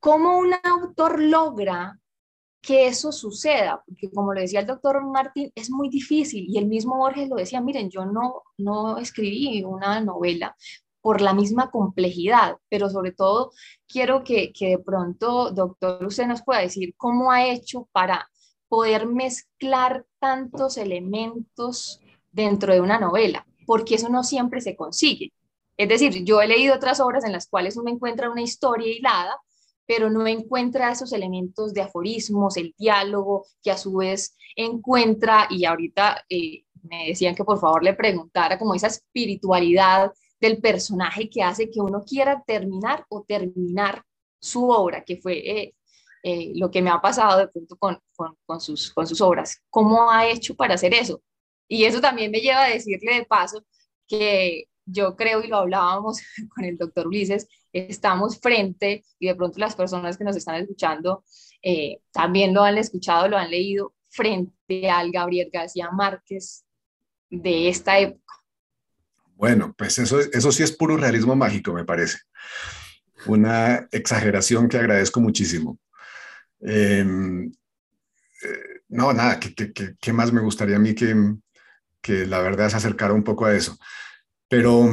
¿Cómo 0.00 0.38
un 0.38 0.54
autor 0.64 1.20
logra 1.20 1.98
que 2.62 2.86
eso 2.86 3.10
suceda, 3.10 3.82
porque 3.84 4.08
como 4.10 4.32
lo 4.32 4.40
decía 4.40 4.60
el 4.60 4.66
doctor 4.66 5.04
Martín, 5.04 5.50
es 5.56 5.68
muy 5.68 5.88
difícil 5.88 6.46
y 6.48 6.58
el 6.58 6.66
mismo 6.66 6.96
Borges 6.96 7.28
lo 7.28 7.36
decía, 7.36 7.60
miren, 7.60 7.90
yo 7.90 8.06
no, 8.06 8.44
no 8.56 8.98
escribí 8.98 9.64
una 9.64 10.00
novela 10.00 10.56
por 11.00 11.20
la 11.20 11.34
misma 11.34 11.70
complejidad, 11.72 12.56
pero 12.68 12.88
sobre 12.88 13.10
todo 13.10 13.50
quiero 13.88 14.22
que, 14.22 14.52
que 14.52 14.68
de 14.68 14.78
pronto, 14.78 15.50
doctor, 15.50 16.06
usted 16.06 16.26
nos 16.28 16.42
pueda 16.42 16.60
decir 16.60 16.94
cómo 16.96 17.32
ha 17.32 17.48
hecho 17.48 17.88
para 17.90 18.30
poder 18.68 19.06
mezclar 19.06 20.06
tantos 20.20 20.76
elementos 20.76 22.00
dentro 22.30 22.72
de 22.72 22.80
una 22.80 23.00
novela, 23.00 23.44
porque 23.66 23.96
eso 23.96 24.08
no 24.08 24.22
siempre 24.24 24.60
se 24.60 24.76
consigue. 24.76 25.32
Es 25.76 25.88
decir, 25.88 26.24
yo 26.24 26.40
he 26.40 26.48
leído 26.48 26.74
otras 26.74 27.00
obras 27.00 27.24
en 27.24 27.32
las 27.32 27.48
cuales 27.48 27.76
uno 27.76 27.90
encuentra 27.90 28.30
una 28.30 28.42
historia 28.42 28.92
hilada, 28.92 29.36
pero 29.86 30.10
no 30.10 30.26
encuentra 30.26 30.92
esos 30.92 31.12
elementos 31.12 31.74
de 31.74 31.82
aforismos, 31.82 32.56
el 32.56 32.74
diálogo, 32.78 33.46
que 33.62 33.70
a 33.70 33.76
su 33.76 33.94
vez 33.96 34.36
encuentra, 34.54 35.48
y 35.50 35.64
ahorita 35.64 36.24
eh, 36.28 36.64
me 36.82 37.08
decían 37.08 37.34
que 37.34 37.44
por 37.44 37.58
favor 37.58 37.82
le 37.82 37.94
preguntara 37.94 38.58
como 38.58 38.74
esa 38.74 38.88
espiritualidad 38.88 40.12
del 40.40 40.60
personaje 40.60 41.30
que 41.30 41.42
hace 41.42 41.70
que 41.70 41.80
uno 41.80 42.04
quiera 42.04 42.42
terminar 42.46 43.04
o 43.08 43.22
terminar 43.22 44.04
su 44.40 44.68
obra, 44.68 45.04
que 45.04 45.16
fue 45.16 45.38
eh, 45.38 45.74
eh, 46.24 46.52
lo 46.54 46.70
que 46.70 46.82
me 46.82 46.90
ha 46.90 47.00
pasado 47.00 47.38
de 47.38 47.48
pronto 47.48 47.76
con, 47.76 48.60
sus, 48.60 48.92
con 48.92 49.06
sus 49.06 49.20
obras. 49.20 49.62
¿Cómo 49.70 50.10
ha 50.10 50.28
hecho 50.28 50.54
para 50.54 50.74
hacer 50.74 50.94
eso? 50.94 51.22
Y 51.68 51.84
eso 51.84 52.00
también 52.00 52.30
me 52.30 52.40
lleva 52.40 52.64
a 52.64 52.68
decirle 52.68 53.14
de 53.14 53.24
paso 53.24 53.64
que 54.06 54.64
yo 54.84 55.16
creo, 55.16 55.42
y 55.42 55.48
lo 55.48 55.56
hablábamos 55.58 56.20
con 56.54 56.64
el 56.64 56.76
doctor 56.76 57.06
Ulises, 57.06 57.46
estamos 57.72 58.38
frente, 58.40 59.04
y 59.18 59.28
de 59.28 59.34
pronto 59.34 59.58
las 59.58 59.74
personas 59.74 60.16
que 60.16 60.24
nos 60.24 60.36
están 60.36 60.56
escuchando 60.56 61.24
eh, 61.62 62.00
también 62.12 62.52
lo 62.52 62.62
han 62.62 62.76
escuchado, 62.76 63.28
lo 63.28 63.38
han 63.38 63.50
leído, 63.50 63.94
frente 64.08 64.90
al 64.90 65.10
Gabriel 65.10 65.48
García 65.52 65.90
Márquez 65.90 66.64
de 67.30 67.68
esta 67.68 67.98
época. 67.98 68.34
Bueno, 69.36 69.74
pues 69.76 69.98
eso, 69.98 70.20
eso 70.20 70.52
sí 70.52 70.62
es 70.62 70.72
puro 70.72 70.96
realismo 70.96 71.34
mágico, 71.34 71.72
me 71.72 71.84
parece. 71.84 72.18
Una 73.26 73.88
exageración 73.90 74.68
que 74.68 74.76
agradezco 74.76 75.20
muchísimo. 75.20 75.78
Em, 76.60 77.46
eh, 77.46 78.82
no, 78.88 79.12
nada, 79.12 79.40
¿qué, 79.40 80.12
más 80.12 80.32
me 80.32 80.42
gustaría 80.42 80.76
a 80.76 80.78
mí 80.78 80.94
que, 80.94 81.16
que 82.02 82.26
la 82.26 82.40
verdad 82.40 82.68
se 82.68 82.76
acercara 82.76 83.14
un 83.14 83.24
poco 83.24 83.46
a 83.46 83.54
eso? 83.54 83.78
Pero 84.48 84.86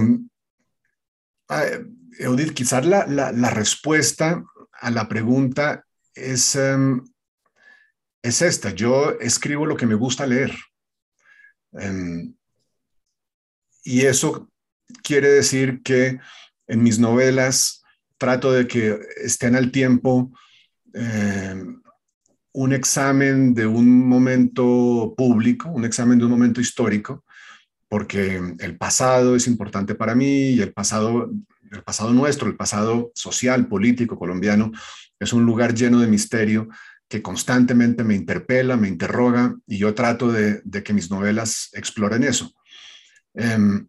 Eudith, 2.19 2.53
quizás 2.53 2.85
la, 2.85 3.05
la, 3.07 3.49
respuesta 3.49 4.43
a 4.73 4.91
la 4.91 5.07
pregunta 5.07 5.85
es, 6.13 6.55
em, 6.55 7.03
es 8.21 8.41
esta. 8.41 8.71
Yo 8.71 9.19
escribo 9.19 9.65
lo 9.65 9.75
que 9.75 9.85
me 9.85 9.95
gusta 9.95 10.27
leer. 10.27 10.55
Em, 11.73 12.35
y 13.83 14.05
eso 14.05 14.49
quiere 15.03 15.29
decir 15.29 15.81
que 15.83 16.19
en 16.67 16.83
mis 16.83 16.99
novelas 16.99 17.83
trato 18.17 18.51
de 18.51 18.67
que 18.67 18.99
estén 19.17 19.55
al 19.55 19.71
tiempo 19.71 20.31
em, 20.93 21.81
un 22.51 22.73
examen 22.73 23.53
de 23.53 23.67
un 23.67 24.07
momento 24.07 25.13
público, 25.15 25.69
un 25.69 25.85
examen 25.85 26.19
de 26.19 26.25
un 26.25 26.31
momento 26.31 26.61
histórico, 26.61 27.23
porque 27.87 28.41
el 28.59 28.77
pasado 28.77 29.35
es 29.35 29.47
importante 29.47 29.95
para 29.95 30.15
mí 30.15 30.51
y 30.51 30.61
el 30.61 30.73
pasado 30.73 31.29
el 31.71 31.83
pasado 31.83 32.13
nuestro, 32.13 32.47
el 32.47 32.55
pasado 32.55 33.11
social, 33.13 33.67
político 33.67 34.17
colombiano, 34.17 34.71
es 35.19 35.33
un 35.33 35.45
lugar 35.45 35.73
lleno 35.73 35.99
de 35.99 36.07
misterio 36.07 36.69
que 37.07 37.21
constantemente 37.21 38.03
me 38.03 38.15
interpela, 38.15 38.77
me 38.77 38.87
interroga 38.87 39.55
y 39.67 39.77
yo 39.77 39.93
trato 39.93 40.31
de, 40.31 40.61
que 40.83 40.93
mis 40.93 41.09
novelas 41.09 41.69
exploren 41.73 42.23
eso. 42.23 42.53
Em, 43.33 43.87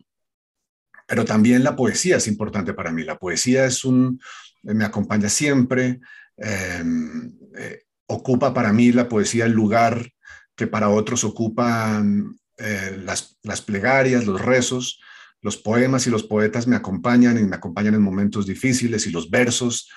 pero 1.06 1.24
también 1.24 1.64
la 1.64 1.76
poesía 1.76 2.16
es 2.16 2.28
importante 2.28 2.72
para 2.72 2.92
mí. 2.92 3.02
La 3.02 3.18
poesía 3.18 3.66
es 3.66 3.84
un, 3.84 4.20
me 4.62 4.84
acompaña 4.84 5.28
siempre, 5.28 6.00
em, 6.36 7.32
eh, 7.56 7.82
ocupa 8.10 8.52
para 8.52 8.72
mí 8.72 8.92
la 8.92 9.08
poesía 9.08 9.46
el 9.46 9.52
lugar 9.52 10.10
que 10.56 10.66
para 10.66 10.88
otros 10.88 11.24
ocupan 11.24 12.36
eh, 12.58 13.00
las, 13.04 13.38
las 13.42 13.62
plegarias, 13.62 14.26
los 14.26 14.40
rezos 14.40 15.00
los 15.42 15.56
poemas 15.56 16.06
y 16.06 16.10
los 16.10 16.24
poetas 16.24 16.66
me 16.66 16.76
acompañan 16.76 17.38
y 17.38 17.44
me 17.44 17.56
acompañan 17.56 17.94
en 17.94 18.02
momentos 18.02 18.46
difíciles 18.46 19.06
y 19.06 19.10
los 19.10 19.30
versos 19.30 19.90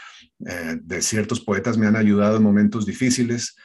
eh, 0.45 0.77
de 0.81 1.01
ciertos 1.01 1.41
poetas 1.41 1.77
me 1.77 1.85
han 1.85 1.95
ayudado 1.95 2.37
en 2.37 2.43
momentos 2.43 2.85
difíciles. 2.85 3.55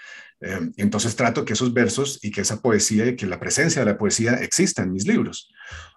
Eh, 0.40 0.70
entonces 0.76 1.14
trato 1.16 1.44
que 1.44 1.52
esos 1.52 1.72
versos 1.72 2.18
y 2.22 2.30
que 2.30 2.40
esa 2.40 2.60
poesía 2.60 3.06
y 3.06 3.16
que 3.16 3.26
la 3.26 3.40
presencia 3.40 3.84
de 3.84 3.92
la 3.92 3.98
poesía 3.98 4.34
exista 4.34 4.82
en 4.82 4.92
mis 4.92 5.06
libros. 5.06 5.52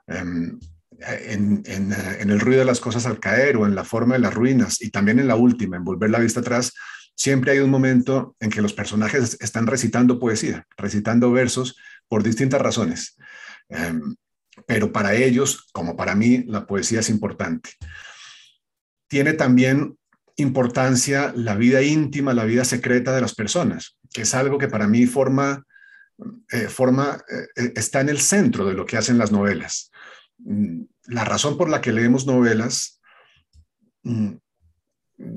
Em, 0.07 0.59
en, 0.99 1.63
en, 1.65 2.29
el 2.29 2.39
ruido 2.39 2.59
de 2.59 2.65
las 2.65 2.79
cosas 2.79 3.07
al 3.07 3.19
caer 3.19 3.57
o 3.57 3.65
en 3.65 3.73
la 3.73 3.83
forma 3.83 4.13
de 4.13 4.21
las 4.21 4.33
ruinas 4.35 4.79
y 4.81 4.91
también 4.91 5.17
en 5.17 5.27
la 5.27 5.35
última, 5.35 5.77
en 5.77 5.83
volver 5.83 6.11
la 6.11 6.19
vista 6.19 6.41
atrás, 6.41 6.73
siempre 7.15 7.51
hay 7.51 7.59
un 7.59 7.69
momento 7.69 8.35
en 8.39 8.49
que 8.49 8.61
los 8.61 8.73
personajes 8.73 9.37
están 9.41 9.67
recitando 9.67 10.19
poesía, 10.19 10.67
recitando 10.77 11.31
versos 11.31 11.77
por 12.07 12.23
distintas 12.23 12.61
razones. 12.61 13.17
Em, 13.69 14.15
pero 14.65 14.91
para 14.91 15.15
ellos, 15.15 15.69
como 15.71 15.95
para 15.95 16.15
mí, 16.15 16.43
la 16.47 16.65
poesía 16.65 16.99
es 16.99 17.09
importante. 17.09 17.71
Tiene 19.07 19.33
también 19.33 19.97
importancia 20.35 21.33
la 21.35 21.55
vida 21.55 21.81
íntima, 21.81 22.33
la 22.33 22.45
vida 22.45 22.65
secreta 22.65 23.13
de 23.13 23.21
las 23.21 23.35
personas, 23.35 23.97
que 24.13 24.23
es 24.23 24.33
algo 24.33 24.57
que 24.57 24.67
para 24.67 24.87
mí 24.87 25.05
forma, 25.05 25.65
eh, 26.51 26.67
forma 26.67 27.23
eh, 27.55 27.73
está 27.75 28.01
en 28.01 28.09
el 28.09 28.19
centro 28.19 28.65
de 28.65 28.73
lo 28.73 28.85
que 28.85 28.97
hacen 28.97 29.17
las 29.17 29.31
novelas. 29.31 29.91
Mm, 30.39 30.83
la 31.07 31.23
razón 31.25 31.57
por 31.57 31.69
la 31.69 31.81
que 31.81 31.91
leemos 31.91 32.25
novelas 32.25 32.99
mm, 34.03 34.33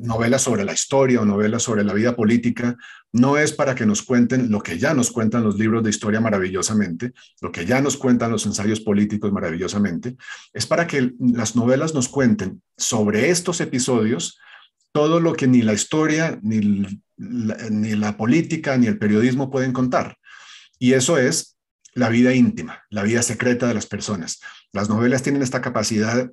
novelas 0.03 0.43
sobre 0.43 0.64
la 0.64 0.72
historia 0.72 1.20
o 1.20 1.24
novelas 1.24 1.62
sobre 1.62 1.85
la 1.85 1.93
vida 1.93 2.16
política, 2.16 2.76
no 3.12 3.37
es 3.37 3.53
para 3.53 3.74
que 3.74 3.87
nos 3.87 4.03
cuenten 4.03 4.51
lo 4.51 4.61
que 4.61 4.78
ya 4.78 4.95
nos 4.95 5.11
cuentan 5.11 5.45
los 5.45 5.59
libros 5.59 5.82
de 5.82 5.91
historia 5.91 6.20
maravillosamente, 6.20 7.12
lo 7.41 7.53
que 7.53 7.64
ya 7.64 7.80
nos 7.80 7.97
cuentan 7.97 8.30
los 8.30 8.47
ensayos 8.47 8.80
políticos 8.80 9.32
maravillosamente, 9.32 10.16
es 10.53 10.66
para 10.66 10.87
que 10.87 11.12
las 11.18 11.57
novelas 11.57 11.95
nos 11.95 12.09
cuenten 12.09 12.62
sobre 12.76 13.30
estos 13.30 13.61
episodios 13.61 14.39
todo 14.93 15.20
lo 15.20 15.32
que 15.32 15.49
ni 15.49 15.62
la 15.62 15.72
historia, 15.72 16.39
ni 16.43 16.87
ni 17.16 17.95
la 17.95 18.16
política, 18.16 18.76
ni 18.76 18.87
el 18.87 18.99
periodismo 18.99 19.51
pueden 19.51 19.72
contar. 19.72 20.18
Y 20.78 20.95
eso 20.95 21.18
es 21.18 21.57
la 21.95 22.09
vida 22.09 22.35
íntima, 22.35 22.82
la 22.91 23.03
vida 23.03 23.22
secreta 23.22 23.68
de 23.68 23.74
las 23.74 23.87
personas. 23.87 24.41
Las 24.72 24.89
novelas 24.89 25.22
tienen 25.22 25.43
esta 25.43 25.61
capacidad 25.61 26.30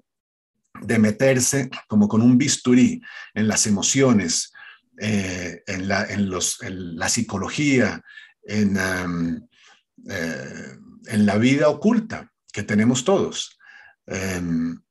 de 0.82 1.00
meterse 1.00 1.70
como 1.88 2.08
con 2.08 2.22
un 2.22 2.38
bisturí 2.38 3.02
en 3.34 3.48
las 3.48 3.68
emociones, 3.68 4.52
eh, 5.00 5.64
en, 5.68 5.88
la, 5.88 6.08
los, 6.18 6.58
la, 6.62 7.10
psicología, 7.10 8.04
en, 8.44 8.78
eh, 10.10 10.78
en, 11.08 11.26
la 11.26 11.38
vida 11.38 11.70
oculta 11.70 12.32
que 12.52 12.64
tenemos 12.64 13.04
todos. 13.04 13.58
Em, 14.06 14.82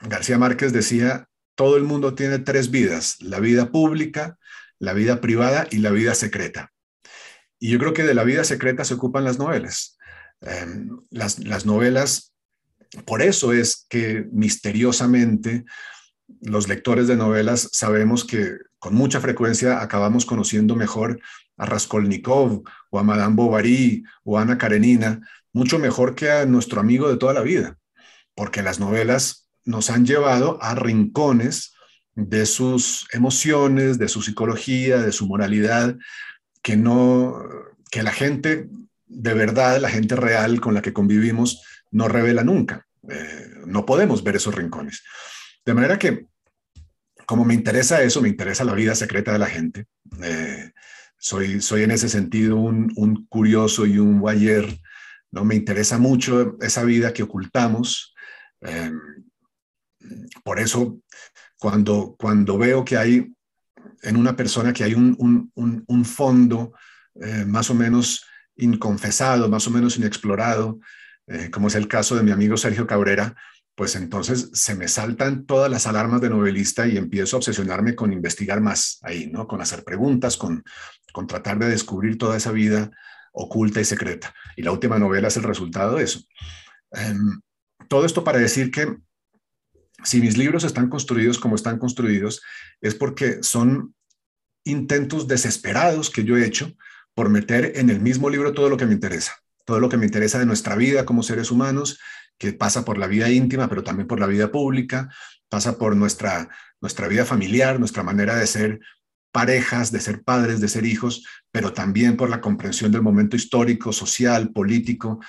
García 0.00 0.38
Márquez 0.38 0.72
decía, 0.72 1.28
todo 1.54 1.76
el 1.76 1.84
mundo 1.84 2.14
tiene 2.14 2.38
tres 2.38 2.70
vidas, 2.70 3.16
la 3.20 3.40
vida 3.40 3.72
pública, 3.72 4.38
la 4.78 4.92
vida 4.92 5.20
privada 5.20 5.66
y 5.70 5.78
la 5.78 5.90
vida 5.90 6.14
secreta. 6.14 6.72
Y 7.58 7.70
yo 7.70 7.78
creo 7.78 7.92
que 7.92 8.04
de 8.04 8.14
la 8.14 8.24
vida 8.24 8.44
secreta 8.44 8.84
se 8.84 8.94
ocupan 8.94 9.24
las 9.24 9.38
novelas. 9.38 9.98
Em, 10.40 11.00
las, 11.10 11.40
las 11.40 11.66
novelas 11.66 12.32
por 13.04 13.22
eso 13.22 13.52
es 13.52 13.86
que 13.88 14.26
misteriosamente 14.32 15.64
los 16.40 16.68
lectores 16.68 17.06
de 17.06 17.16
novelas 17.16 17.68
sabemos 17.72 18.24
que 18.24 18.56
con 18.78 18.94
mucha 18.94 19.20
frecuencia 19.20 19.82
acabamos 19.82 20.24
conociendo 20.24 20.76
mejor 20.76 21.20
a 21.56 21.66
Raskolnikov 21.66 22.62
o 22.90 22.98
a 22.98 23.02
Madame 23.02 23.34
Bovary 23.34 24.04
o 24.24 24.38
a 24.38 24.42
Ana 24.42 24.58
Karenina, 24.58 25.20
mucho 25.52 25.78
mejor 25.78 26.14
que 26.14 26.30
a 26.30 26.46
nuestro 26.46 26.80
amigo 26.80 27.08
de 27.08 27.16
toda 27.16 27.34
la 27.34 27.42
vida, 27.42 27.76
porque 28.34 28.62
las 28.62 28.78
novelas 28.78 29.48
nos 29.64 29.90
han 29.90 30.06
llevado 30.06 30.62
a 30.62 30.74
rincones 30.74 31.74
de 32.14 32.46
sus 32.46 33.06
emociones, 33.12 33.98
de 33.98 34.08
su 34.08 34.22
psicología, 34.22 34.98
de 34.98 35.12
su 35.12 35.26
moralidad, 35.26 35.96
que 36.62 36.76
no, 36.76 37.38
que 37.90 38.02
la 38.02 38.12
gente 38.12 38.68
de 39.06 39.34
verdad 39.34 39.80
la 39.80 39.88
gente 39.88 40.16
real 40.16 40.60
con 40.60 40.74
la 40.74 40.82
que 40.82 40.92
convivimos 40.92 41.62
no 41.90 42.08
revela 42.08 42.44
nunca. 42.44 42.86
Eh, 43.08 43.54
no 43.66 43.86
podemos 43.86 44.22
ver 44.22 44.36
esos 44.36 44.54
rincones. 44.54 45.02
De 45.64 45.74
manera 45.74 45.98
que, 45.98 46.26
como 47.26 47.44
me 47.44 47.54
interesa 47.54 48.02
eso, 48.02 48.20
me 48.20 48.28
interesa 48.28 48.64
la 48.64 48.74
vida 48.74 48.94
secreta 48.94 49.32
de 49.32 49.38
la 49.38 49.46
gente. 49.46 49.86
Eh, 50.22 50.72
soy, 51.18 51.60
soy 51.60 51.82
en 51.82 51.90
ese 51.90 52.08
sentido 52.08 52.56
un, 52.56 53.26
curioso 53.28 53.86
y 53.86 53.98
un 53.98 54.20
guayer. 54.20 54.78
¿no? 55.30 55.44
Me 55.44 55.54
interesa 55.54 55.98
mucho 55.98 56.56
esa 56.60 56.84
vida 56.84 57.12
que 57.12 57.22
ocultamos. 57.22 58.14
Eh, 58.60 58.92
por 60.44 60.58
eso, 60.58 61.00
cuando, 61.58 62.16
cuando 62.18 62.56
veo 62.56 62.84
que 62.84 62.96
hay 62.96 63.32
en 64.02 64.16
una 64.16 64.36
persona 64.36 64.72
que 64.72 64.84
hay 64.84 64.94
un, 64.94 65.16
un, 65.18 65.84
un 65.86 66.04
fondo 66.04 66.72
más 67.46 67.68
o 67.68 67.74
menos 67.74 68.24
inconfesado, 68.54 69.48
más 69.48 69.66
o 69.66 69.70
menos 69.70 69.96
inexplorado, 69.96 70.78
eh, 71.28 71.50
como 71.50 71.68
es 71.68 71.74
el 71.74 71.88
caso 71.88 72.16
de 72.16 72.22
mi 72.22 72.30
amigo 72.30 72.56
Sergio 72.56 72.86
Cabrera, 72.86 73.36
pues 73.74 73.94
entonces 73.94 74.50
se 74.54 74.74
me 74.74 74.88
saltan 74.88 75.46
todas 75.46 75.70
las 75.70 75.86
alarmas 75.86 76.20
de 76.20 76.30
novelista 76.30 76.88
y 76.88 76.96
empiezo 76.96 77.36
a 77.36 77.38
obsesionarme 77.38 77.94
con 77.94 78.12
investigar 78.12 78.60
más 78.60 78.98
ahí, 79.02 79.30
¿no? 79.30 79.46
Con 79.46 79.60
hacer 79.60 79.84
preguntas, 79.84 80.36
con, 80.36 80.64
con 81.12 81.26
tratar 81.26 81.58
de 81.58 81.68
descubrir 81.68 82.18
toda 82.18 82.36
esa 82.36 82.50
vida 82.50 82.90
oculta 83.32 83.80
y 83.80 83.84
secreta. 83.84 84.34
Y 84.56 84.62
la 84.62 84.72
última 84.72 84.98
novela 84.98 85.28
es 85.28 85.36
el 85.36 85.44
resultado 85.44 85.96
de 85.96 86.04
eso. 86.04 86.20
Em, 86.90 87.40
todo 87.88 88.04
esto 88.04 88.24
para 88.24 88.38
decir 88.38 88.70
que 88.70 88.96
si 90.02 90.20
mis 90.20 90.36
libros 90.36 90.64
están 90.64 90.88
construidos 90.88 91.38
como 91.38 91.54
están 91.54 91.78
construidos, 91.78 92.42
es 92.80 92.94
porque 92.94 93.42
son 93.42 93.94
intentos 94.64 95.26
desesperados 95.28 96.10
que 96.10 96.24
yo 96.24 96.36
he 96.36 96.44
hecho 96.44 96.74
por 97.14 97.28
meter 97.28 97.72
en 97.76 97.90
el 97.90 98.00
mismo 98.00 98.30
libro 98.30 98.52
todo 98.52 98.68
lo 98.68 98.76
que 98.76 98.86
me 98.86 98.94
interesa, 98.94 99.34
todo 99.68 99.80
lo 99.80 99.90
que 99.90 99.98
me 99.98 100.06
interesa 100.06 100.38
de 100.38 100.46
nuestra 100.46 100.76
vida 100.76 101.04
como 101.04 101.22
seres 101.22 101.50
humanos, 101.50 102.00
que 102.38 102.54
pasa 102.54 102.86
por 102.86 102.96
la 102.96 103.06
vida 103.06 103.30
íntima, 103.30 103.68
pero 103.68 103.84
también 103.84 104.08
por 104.08 104.18
la 104.18 104.26
vida 104.26 104.50
pública, 104.50 105.12
pasa 105.50 105.76
por 105.76 105.94
nuestra, 105.94 106.48
nuestra 106.80 107.06
vida 107.06 107.26
familiar, 107.26 107.78
nuestra 107.78 108.02
manera 108.02 108.36
de 108.36 108.46
ser 108.46 108.80
parejas, 109.30 109.92
de 109.92 110.00
ser 110.00 110.22
padres, 110.22 110.62
de 110.62 110.68
ser 110.68 110.86
hijos, 110.86 111.22
pero 111.50 111.74
también 111.74 112.16
por 112.16 112.30
la 112.30 112.40
comprensión 112.40 112.90
del 112.92 113.02
momento 113.02 113.36
histórico, 113.36 113.92
social, 113.92 114.52
político 114.54 115.20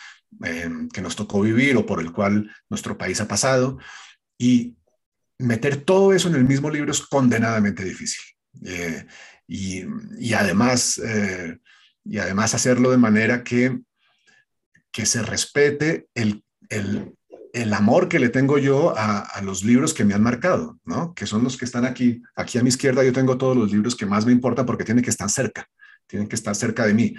eh, 0.46 0.70
que 0.94 1.02
nos 1.02 1.18
tocó 1.18 1.42
vivir 1.42 1.76
o 1.76 1.86
por 1.86 2.00
el 2.00 2.14
cual 2.14 2.50
nuestro 2.70 2.98
país 2.98 3.20
ha 3.20 3.28
pasado. 3.28 3.78
Y 4.38 4.78
meter 5.38 5.84
todo 5.84 6.14
eso 6.14 6.30
en 6.30 6.36
el 6.36 6.46
mismo 6.46 6.70
libro 6.70 6.94
es 6.94 7.02
condenadamente 7.02 7.84
difícil. 7.84 8.24
Eh, 8.64 9.06
y, 9.50 10.34
además, 10.34 10.98
eh, 11.04 11.58
y 12.06 12.20
además 12.20 12.56
hacerlo 12.56 12.90
de 12.92 12.98
manera 12.98 13.44
que, 13.44 13.82
que 14.92 15.06
se 15.06 15.22
respete 15.22 16.08
el, 16.16 16.44
el, 16.70 17.14
el 17.54 17.74
amor 17.74 18.10
que 18.10 18.20
le 18.20 18.30
tengo 18.30 18.58
yo 18.58 18.98
a, 18.98 19.20
a, 19.20 19.42
los 19.42 19.64
libros 19.64 19.94
que 19.94 20.06
me 20.06 20.14
han 20.14 20.24
marcado, 20.24 20.80
¿no? 20.86 21.14
Que 21.14 21.26
son 21.26 21.44
los 21.44 21.58
que 21.58 21.66
están 21.66 21.86
aquí. 21.86 22.22
Aquí 22.36 22.58
a 22.58 22.64
mi 22.64 22.70
izquierda 22.70 23.04
yo 23.04 23.14
tengo 23.14 23.38
todos 23.38 23.56
los 23.56 23.72
libros 23.72 23.96
que 23.96 24.06
más 24.06 24.26
me 24.26 24.32
importan 24.32 24.66
porque 24.66 24.84
tienen 24.84 25.04
que 25.04 25.10
estar 25.10 25.30
cerca, 25.30 25.68
tienen 26.08 26.28
que 26.28 26.36
estar 26.36 26.56
cerca 26.56 26.86
de 26.86 26.94
mí. 26.94 27.16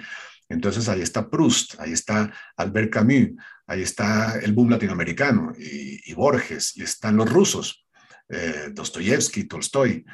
Entonces 0.51 0.89
ahí 0.89 1.01
está 1.01 1.29
Proust, 1.29 1.79
ahí 1.79 1.93
está 1.93 2.31
Albert 2.57 2.91
Camus, 2.91 3.29
ahí 3.67 3.81
está 3.81 4.37
el 4.39 4.53
boom 4.53 4.69
latinoamericano 4.69 5.53
y, 5.57 6.13
Borges, 6.13 6.75
y 6.75 6.83
están 6.83 7.15
los 7.15 7.31
rusos, 7.31 7.85
eh, 8.27 8.69
Dostoyevsky, 8.73 9.45
Tolstoy. 9.45 10.05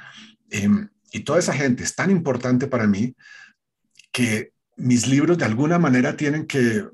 Eh, 0.51 0.69
y 1.11 1.21
toda 1.21 1.39
esa 1.39 1.53
gente 1.53 1.83
es 1.83 1.95
tan 1.95 2.11
importante 2.11 2.67
para 2.67 2.85
mí 2.85 3.15
que 4.11 4.51
mis 4.75 5.07
libros 5.07 5.37
de 5.37 5.45
alguna 5.45 5.79
manera 5.79 6.15
tienen 6.15 6.45
que, 6.45 6.85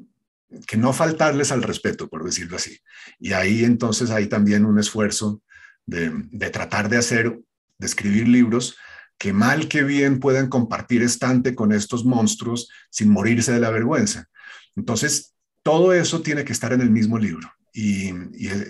que 0.68 0.78
no 0.78 0.93
faltarles 0.93 1.51
al 1.51 1.64
respeto, 1.64 2.08
por 2.08 2.24
decirlo 2.24 2.58
así. 2.58 2.80
Y 3.20 3.34
ahí 3.34 3.64
entonces 3.64 4.10
hay 4.10 4.28
también 4.28 4.66
un 4.66 4.80
esfuerzo 4.80 5.41
de, 5.86 6.12
tratar 6.51 6.89
de 6.89 6.97
hacer, 6.97 7.39
de 7.78 7.86
escribir 7.86 8.28
libros 8.28 8.78
que 9.18 9.34
mal 9.34 9.68
que 9.68 9.84
bien 9.84 10.20
puedan 10.20 10.49
compartir 10.49 11.01
estante 11.01 11.56
con 11.56 11.72
estos 11.72 12.04
monstruos 12.04 12.70
sin 12.89 13.10
morirse 13.10 13.54
de 13.54 13.60
la 13.60 13.70
vergüenza. 13.70 14.28
Entonces, 14.76 15.36
todo 15.62 15.93
eso 15.93 16.22
tiene 16.22 16.43
que 16.43 16.51
estar 16.51 16.74
en 16.74 16.82
el 16.82 16.89
mismo 16.89 17.18
libro. 17.18 17.49
Y, 17.74 18.10
y 18.10 18.47
eh, 18.47 18.66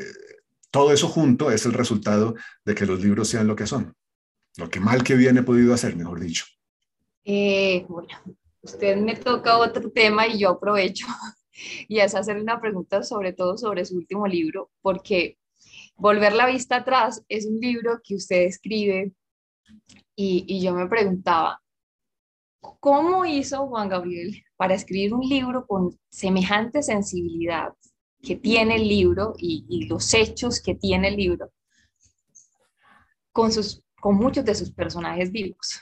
todo 0.70 0.92
eso 0.92 1.08
junto 1.08 1.50
es 1.52 1.66
el 1.66 1.74
resultado 1.74 2.36
de 2.66 2.76
que 2.76 2.86
los 2.86 3.02
libros 3.02 3.30
sean 3.30 3.48
lo 3.48 3.56
que 3.56 3.68
son. 3.68 3.96
Lo 4.58 4.70
que 4.70 4.80
mal 4.80 5.04
que 5.04 5.16
bien 5.16 5.38
he 5.38 5.44
podido 5.44 5.74
hacer, 5.74 5.96
mejor 5.96 6.20
dicho. 6.20 6.46
Eh, 7.26 7.86
bueno, 7.88 8.10
usted 8.62 8.98
me 8.98 9.16
toca 9.16 9.58
otro 9.58 9.90
tema 9.92 10.28
y 10.28 10.40
yo 10.40 10.50
aprovecho 10.50 11.08
y 11.88 12.00
es 12.00 12.16
hacer 12.16 12.38
una 12.38 12.60
pregunta 12.60 13.04
sobre 13.04 13.34
todo 13.34 13.58
sobre 13.58 13.86
su 13.86 13.98
último 13.98 14.28
libro, 14.28 14.72
porque 14.82 15.38
Volver 15.96 16.34
la 16.34 16.48
vista 16.48 16.78
atrás 16.78 17.24
es 17.30 17.46
un 17.46 17.60
libro 17.60 18.02
que 18.04 18.16
usted 18.16 18.42
escribe 18.42 19.14
y, 20.16 20.46
y 20.48 20.62
yo 20.62 20.74
me 20.74 20.88
preguntaba, 20.88 21.62
¿cómo 22.80 23.26
hizo 23.26 23.68
Juan 23.68 23.90
Gabriel 23.90 24.44
para 24.56 24.74
escribir 24.74 25.14
un 25.14 25.28
libro 25.28 25.66
con 25.66 25.98
semejante 26.10 26.82
sensibilidad 26.84 27.74
que 28.22 28.36
tiene 28.36 28.78
el 28.78 28.88
libro 28.88 29.34
y, 29.38 29.66
y 29.70 29.86
los 29.86 30.14
hechos 30.14 30.62
que 30.62 30.76
tiene 30.76 31.10
el 31.10 31.18
libro 31.18 31.52
con, 33.32 33.52
sus, 33.52 33.84
con 34.00 34.16
muchos 34.16 34.46
de 34.46 34.56
sus 34.56 34.72
personajes 34.72 35.32
vivos? 35.32 35.82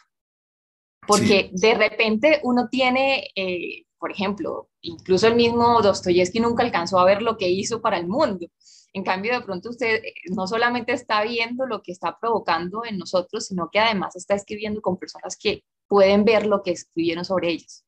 Porque 1.07 1.51
sí. 1.53 1.67
de 1.67 1.73
repente 1.73 2.41
uno 2.43 2.67
tiene, 2.69 3.29
eh, 3.36 3.86
por 4.02 4.12
ejemplo, 4.12 4.68
incluso 4.82 5.28
el 5.28 5.36
mismo 5.36 5.80
Dostoyevsky 5.80 6.39
nunca 6.39 6.64
alcanzó 6.64 6.99
a 6.99 7.06
ver 7.06 7.22
lo 7.22 7.38
que 7.38 7.47
hizo 7.47 7.82
para 7.82 7.99
el 7.99 8.08
mundo. 8.08 8.47
En 8.93 9.04
cambio, 9.04 9.32
de 9.32 9.45
pronto 9.45 9.70
usted 9.70 10.04
eh, 10.04 10.14
no 10.32 10.47
solamente 10.47 10.91
está 10.91 11.24
viendo 11.24 11.68
lo 11.68 11.84
que 11.84 11.91
está 11.91 12.18
provocando 12.20 12.84
en 12.84 12.97
nosotros, 12.97 13.45
sino 13.45 13.70
que 13.72 13.80
además 13.80 14.16
está 14.16 14.34
escribiendo 14.34 14.82
con 14.82 14.97
personas 14.97 15.38
que 15.38 15.64
pueden 15.88 16.26
ver 16.26 16.47
lo 16.47 16.64
que 16.64 16.72
escribieron 16.72 17.24
sobre 17.24 17.52
ellos. 17.52 17.86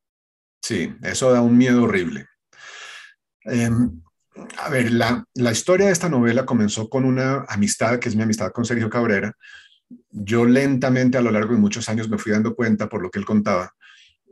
Sí, 0.61 0.93
eso 1.01 1.32
da 1.32 1.41
un 1.41 1.57
miedo 1.57 1.84
horrible. 1.84 2.28
Eh, 3.45 3.72
a 4.59 4.70
ver, 4.70 4.91
la, 4.91 5.26
historia 5.51 5.88
de 5.88 5.93
esta 5.93 6.09
novela 6.09 6.45
comenzó 6.45 6.89
con 6.89 7.05
una 7.05 7.43
amistad, 7.49 7.97
que 7.97 8.09
es 8.09 8.16
mi 8.16 8.22
amistad 8.22 8.51
con 8.51 8.66
Sergio 8.66 8.89
Cabrera, 8.89 9.36
yo 10.11 10.45
lentamente 10.45 11.18
a 11.18 11.22
lo 11.22 11.32
largo 11.32 11.53
de 11.53 11.59
muchos 11.59 11.89
años 11.89 12.07
me 12.07 12.20
fui 12.20 12.32
dando 12.32 12.55
cuenta, 12.55 12.88
por 12.88 13.01
lo 13.01 13.09
que 13.09 13.18
él 13.18 13.26
contaba, 13.26 13.74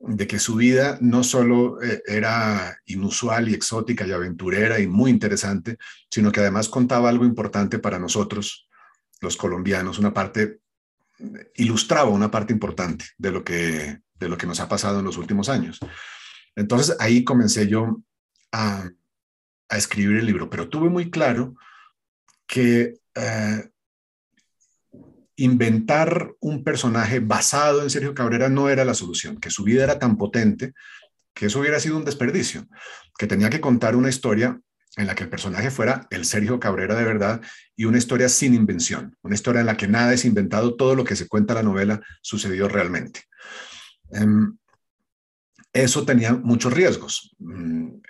de 0.03 0.27
que 0.27 0.39
su 0.39 0.55
vida 0.55 0.97
no 1.01 1.23
solo 1.23 1.81
eh, 1.81 2.01
era 2.05 2.77
inusual 2.85 3.49
y 3.49 3.53
exótica 3.53 4.05
y 4.05 4.11
aventurera 4.11 4.79
y 4.79 4.87
muy 4.87 5.11
interesante, 5.11 5.77
sino 6.09 6.31
que 6.31 6.39
además 6.39 6.69
contaba 6.69 7.09
algo 7.09 7.25
importante 7.25 7.79
para 7.79 7.99
nosotros, 7.99 8.67
los 9.21 9.37
colombianos, 9.37 9.99
una 9.99 10.13
parte, 10.13 10.59
ilustraba 11.55 12.09
una 12.09 12.31
parte 12.31 12.53
importante 12.53 13.05
de 13.17 13.31
lo 13.31 13.43
que, 13.43 13.99
de 14.15 14.29
lo 14.29 14.37
que 14.37 14.47
nos 14.47 14.59
ha 14.59 14.67
pasado 14.67 14.99
en 14.99 15.05
los 15.05 15.17
últimos 15.17 15.49
años. 15.49 15.79
Entonces 16.55 16.95
ahí 16.99 17.23
comencé 17.23 17.67
yo 17.67 18.01
a, 18.51 18.89
a 19.69 19.77
escribir 19.77 20.17
el 20.17 20.25
libro, 20.25 20.49
pero 20.49 20.67
tuve 20.67 20.89
muy 20.89 21.11
claro 21.11 21.55
que 22.47 22.95
eh, 23.15 23.70
inventar 25.35 26.33
un 26.39 26.63
personaje 26.63 27.19
basado 27.19 27.83
en 27.83 27.89
Sergio 27.89 28.13
Cabrera 28.13 28.49
no 28.49 28.69
era 28.69 28.85
la 28.85 28.93
solución, 28.93 29.39
que 29.39 29.49
su 29.49 29.63
vida 29.63 29.83
era 29.83 29.99
tan 29.99 30.17
potente 30.17 30.73
que 31.33 31.45
eso 31.47 31.59
hubiera 31.59 31.79
sido 31.79 31.97
un 31.97 32.05
desperdicio, 32.05 32.67
que 33.17 33.27
tenía 33.27 33.49
que 33.49 33.61
contar 33.61 33.95
una 33.95 34.09
historia 34.09 34.59
en 34.97 35.07
la 35.07 35.15
que 35.15 35.23
el 35.23 35.29
personaje 35.29 35.71
fuera 35.71 36.07
el 36.09 36.25
Sergio 36.25 36.59
Cabrera 36.59 36.95
de 36.95 37.05
verdad 37.05 37.41
y 37.75 37.85
una 37.85 37.97
historia 37.97 38.27
sin 38.27 38.53
invención, 38.53 39.15
una 39.21 39.35
historia 39.35 39.61
en 39.61 39.67
la 39.67 39.77
que 39.77 39.87
nada 39.87 40.13
es 40.13 40.25
inventado, 40.25 40.75
todo 40.75 40.95
lo 40.95 41.03
que 41.03 41.15
se 41.15 41.27
cuenta 41.27 41.53
en 41.53 41.57
la 41.57 41.63
novela 41.63 42.01
sucedió 42.21 42.67
realmente. 42.67 43.21
Um, 44.09 44.57
eso 45.71 46.05
tenía 46.05 46.33
muchos 46.33 46.73
riesgos, 46.73 47.33
um, 47.39 48.01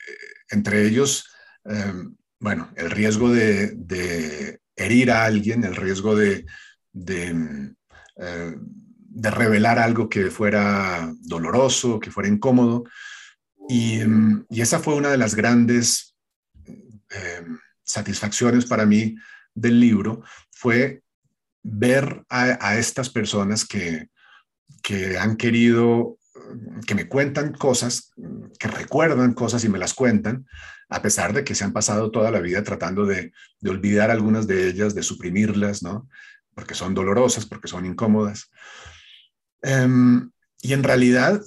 entre 0.49 0.87
ellos, 0.87 1.29
um, 1.63 2.15
bueno, 2.39 2.71
el 2.75 2.89
riesgo 2.89 3.29
de, 3.29 4.59
herir 4.75 5.11
a 5.11 5.25
alguien, 5.25 5.63
el 5.63 5.75
riesgo 5.75 6.15
de, 6.15 6.45
de, 6.93 7.73
eh, 8.17 8.55
de, 8.57 9.31
revelar 9.31 9.79
algo 9.79 10.09
que 10.09 10.29
fuera 10.29 11.11
doloroso, 11.21 11.99
que 11.99 12.11
fuera 12.11 12.29
incómodo. 12.29 12.83
Y, 13.69 14.01
y 14.49 14.61
esa 14.61 14.79
fue 14.79 14.95
una 14.95 15.09
de 15.09 15.17
las 15.17 15.35
grandes 15.35 16.15
eh, 16.65 17.45
satisfacciones 17.83 18.65
para 18.65 18.85
mí 18.85 19.15
del 19.53 19.79
libro, 19.79 20.23
fue 20.51 21.03
ver 21.63 22.23
a, 22.29 22.57
a 22.65 22.77
estas 22.77 23.09
personas 23.09 23.65
que, 23.65 24.09
que 24.81 25.17
han 25.17 25.35
querido 25.35 26.17
que 26.87 26.95
me 26.95 27.07
cuentan 27.07 27.53
cosas, 27.53 28.13
que 28.59 28.67
recuerdan 28.67 29.33
cosas 29.33 29.63
y 29.63 29.69
me 29.69 29.79
las 29.79 29.93
cuentan, 29.93 30.45
a 30.89 31.01
pesar 31.01 31.33
de 31.33 31.43
que 31.43 31.55
se 31.55 31.63
han 31.63 31.73
pasado 31.73 32.11
toda 32.11 32.31
la 32.31 32.39
vida 32.39 32.63
tratando 32.63 33.05
de, 33.05 33.31
de 33.59 33.69
olvidar 33.69 34.11
algunas 34.11 34.47
de 34.47 34.67
ellas, 34.67 34.95
de 34.95 35.03
suprimirlas, 35.03 35.83
¿no? 35.83 36.09
Porque 36.53 36.75
son 36.75 36.93
dolorosas, 36.93 37.45
porque 37.45 37.67
son 37.67 37.85
incómodas. 37.85 38.49
Um, 39.63 40.31
y 40.61 40.73
en 40.73 40.83
realidad, 40.83 41.41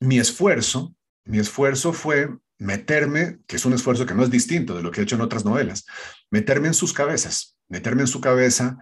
mi 0.00 0.18
esfuerzo, 0.18 0.94
mi 1.24 1.38
esfuerzo 1.38 1.92
fue 1.92 2.28
meterme, 2.58 3.38
que 3.46 3.56
es 3.56 3.64
un 3.64 3.72
esfuerzo 3.72 4.06
que 4.06 4.14
no 4.14 4.22
es 4.22 4.30
distinto 4.30 4.74
de 4.76 4.82
lo 4.82 4.90
que 4.90 5.00
he 5.00 5.04
hecho 5.04 5.16
en 5.16 5.22
otras 5.22 5.44
novelas, 5.44 5.84
meterme 6.30 6.68
en 6.68 6.74
sus 6.74 6.92
cabezas, 6.92 7.56
meterme 7.68 8.02
en 8.02 8.08
su 8.08 8.20
cabeza, 8.20 8.78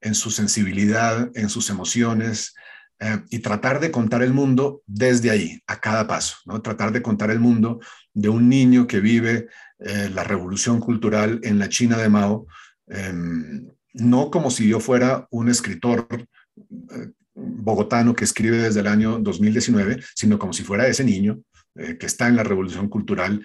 en 0.00 0.14
su 0.14 0.30
sensibilidad, 0.30 1.30
en 1.34 1.48
sus 1.48 1.70
emociones, 1.70 2.54
eh, 2.98 3.20
y 3.30 3.38
tratar 3.40 3.80
de 3.80 3.90
contar 3.90 4.22
el 4.22 4.32
mundo 4.32 4.82
desde 4.86 5.30
ahí, 5.30 5.60
a 5.66 5.80
cada 5.80 6.06
paso, 6.06 6.36
¿no? 6.44 6.62
Tratar 6.62 6.92
de 6.92 7.02
contar 7.02 7.30
el 7.30 7.40
mundo 7.40 7.80
de 8.12 8.28
un 8.28 8.48
niño 8.48 8.86
que 8.86 9.00
vive 9.00 9.48
eh, 9.80 10.10
la 10.14 10.22
revolución 10.22 10.78
cultural 10.78 11.40
en 11.42 11.58
la 11.58 11.68
China 11.68 11.96
de 11.96 12.08
Mao, 12.08 12.46
em, 12.86 13.66
no 13.94 14.30
como 14.30 14.50
si 14.50 14.68
yo 14.68 14.80
fuera 14.80 15.26
un 15.30 15.48
escritor 15.48 16.06
eh, 16.16 17.10
bogotano 17.34 18.14
que 18.14 18.24
escribe 18.24 18.58
desde 18.58 18.80
el 18.80 18.86
año 18.86 19.18
2019, 19.18 20.02
sino 20.14 20.38
como 20.38 20.52
si 20.52 20.62
fuera 20.62 20.86
ese 20.86 21.04
niño 21.04 21.40
que 21.74 22.04
está 22.04 22.28
en 22.28 22.36
la 22.36 22.42
revolución 22.42 22.90
cultural, 22.90 23.42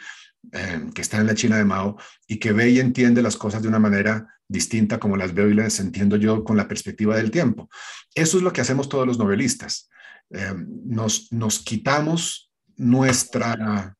em, 0.51 0.91
que 0.91 1.01
está 1.01 1.17
en 1.17 1.27
la 1.27 1.33
China 1.33 1.57
de 1.57 1.63
Mao 1.63 1.95
y 2.27 2.39
que 2.39 2.51
ve 2.51 2.69
y 2.69 2.81
entiende 2.81 3.21
las 3.21 3.37
cosas 3.37 3.61
de 3.61 3.69
una 3.69 3.79
manera 3.79 4.27
distinta 4.47 4.99
como 4.99 5.17
las 5.17 5.33
veo 5.33 5.49
y 5.49 5.53
las 5.53 5.79
entiendo 5.79 6.15
yo 6.15 6.43
con 6.43 6.57
la 6.57 6.67
perspectiva 6.67 7.15
del 7.15 7.31
tiempo. 7.31 7.69
Eso 8.13 8.37
es 8.37 8.43
lo 8.43 8.53
que 8.53 8.61
hacemos 8.61 8.89
todos 8.89 9.05
los 9.05 9.17
novelistas. 9.17 9.89
Eh, 10.29 10.53
nos, 10.85 11.31
nos 11.31 11.59
quitamos 11.59 12.51
nuestra, 12.75 13.95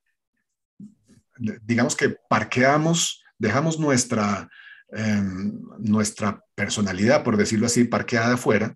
digamos 1.63 1.95
que 1.95 2.15
parqueamos, 2.29 3.23
dejamos 3.37 3.79
nuestra, 3.79 4.49
em, 4.91 5.59
nuestra 5.79 6.41
personalidad, 6.55 7.23
por 7.23 7.37
decirlo 7.37 7.65
así, 7.65 7.83
parqueada 7.83 8.35
afuera 8.35 8.75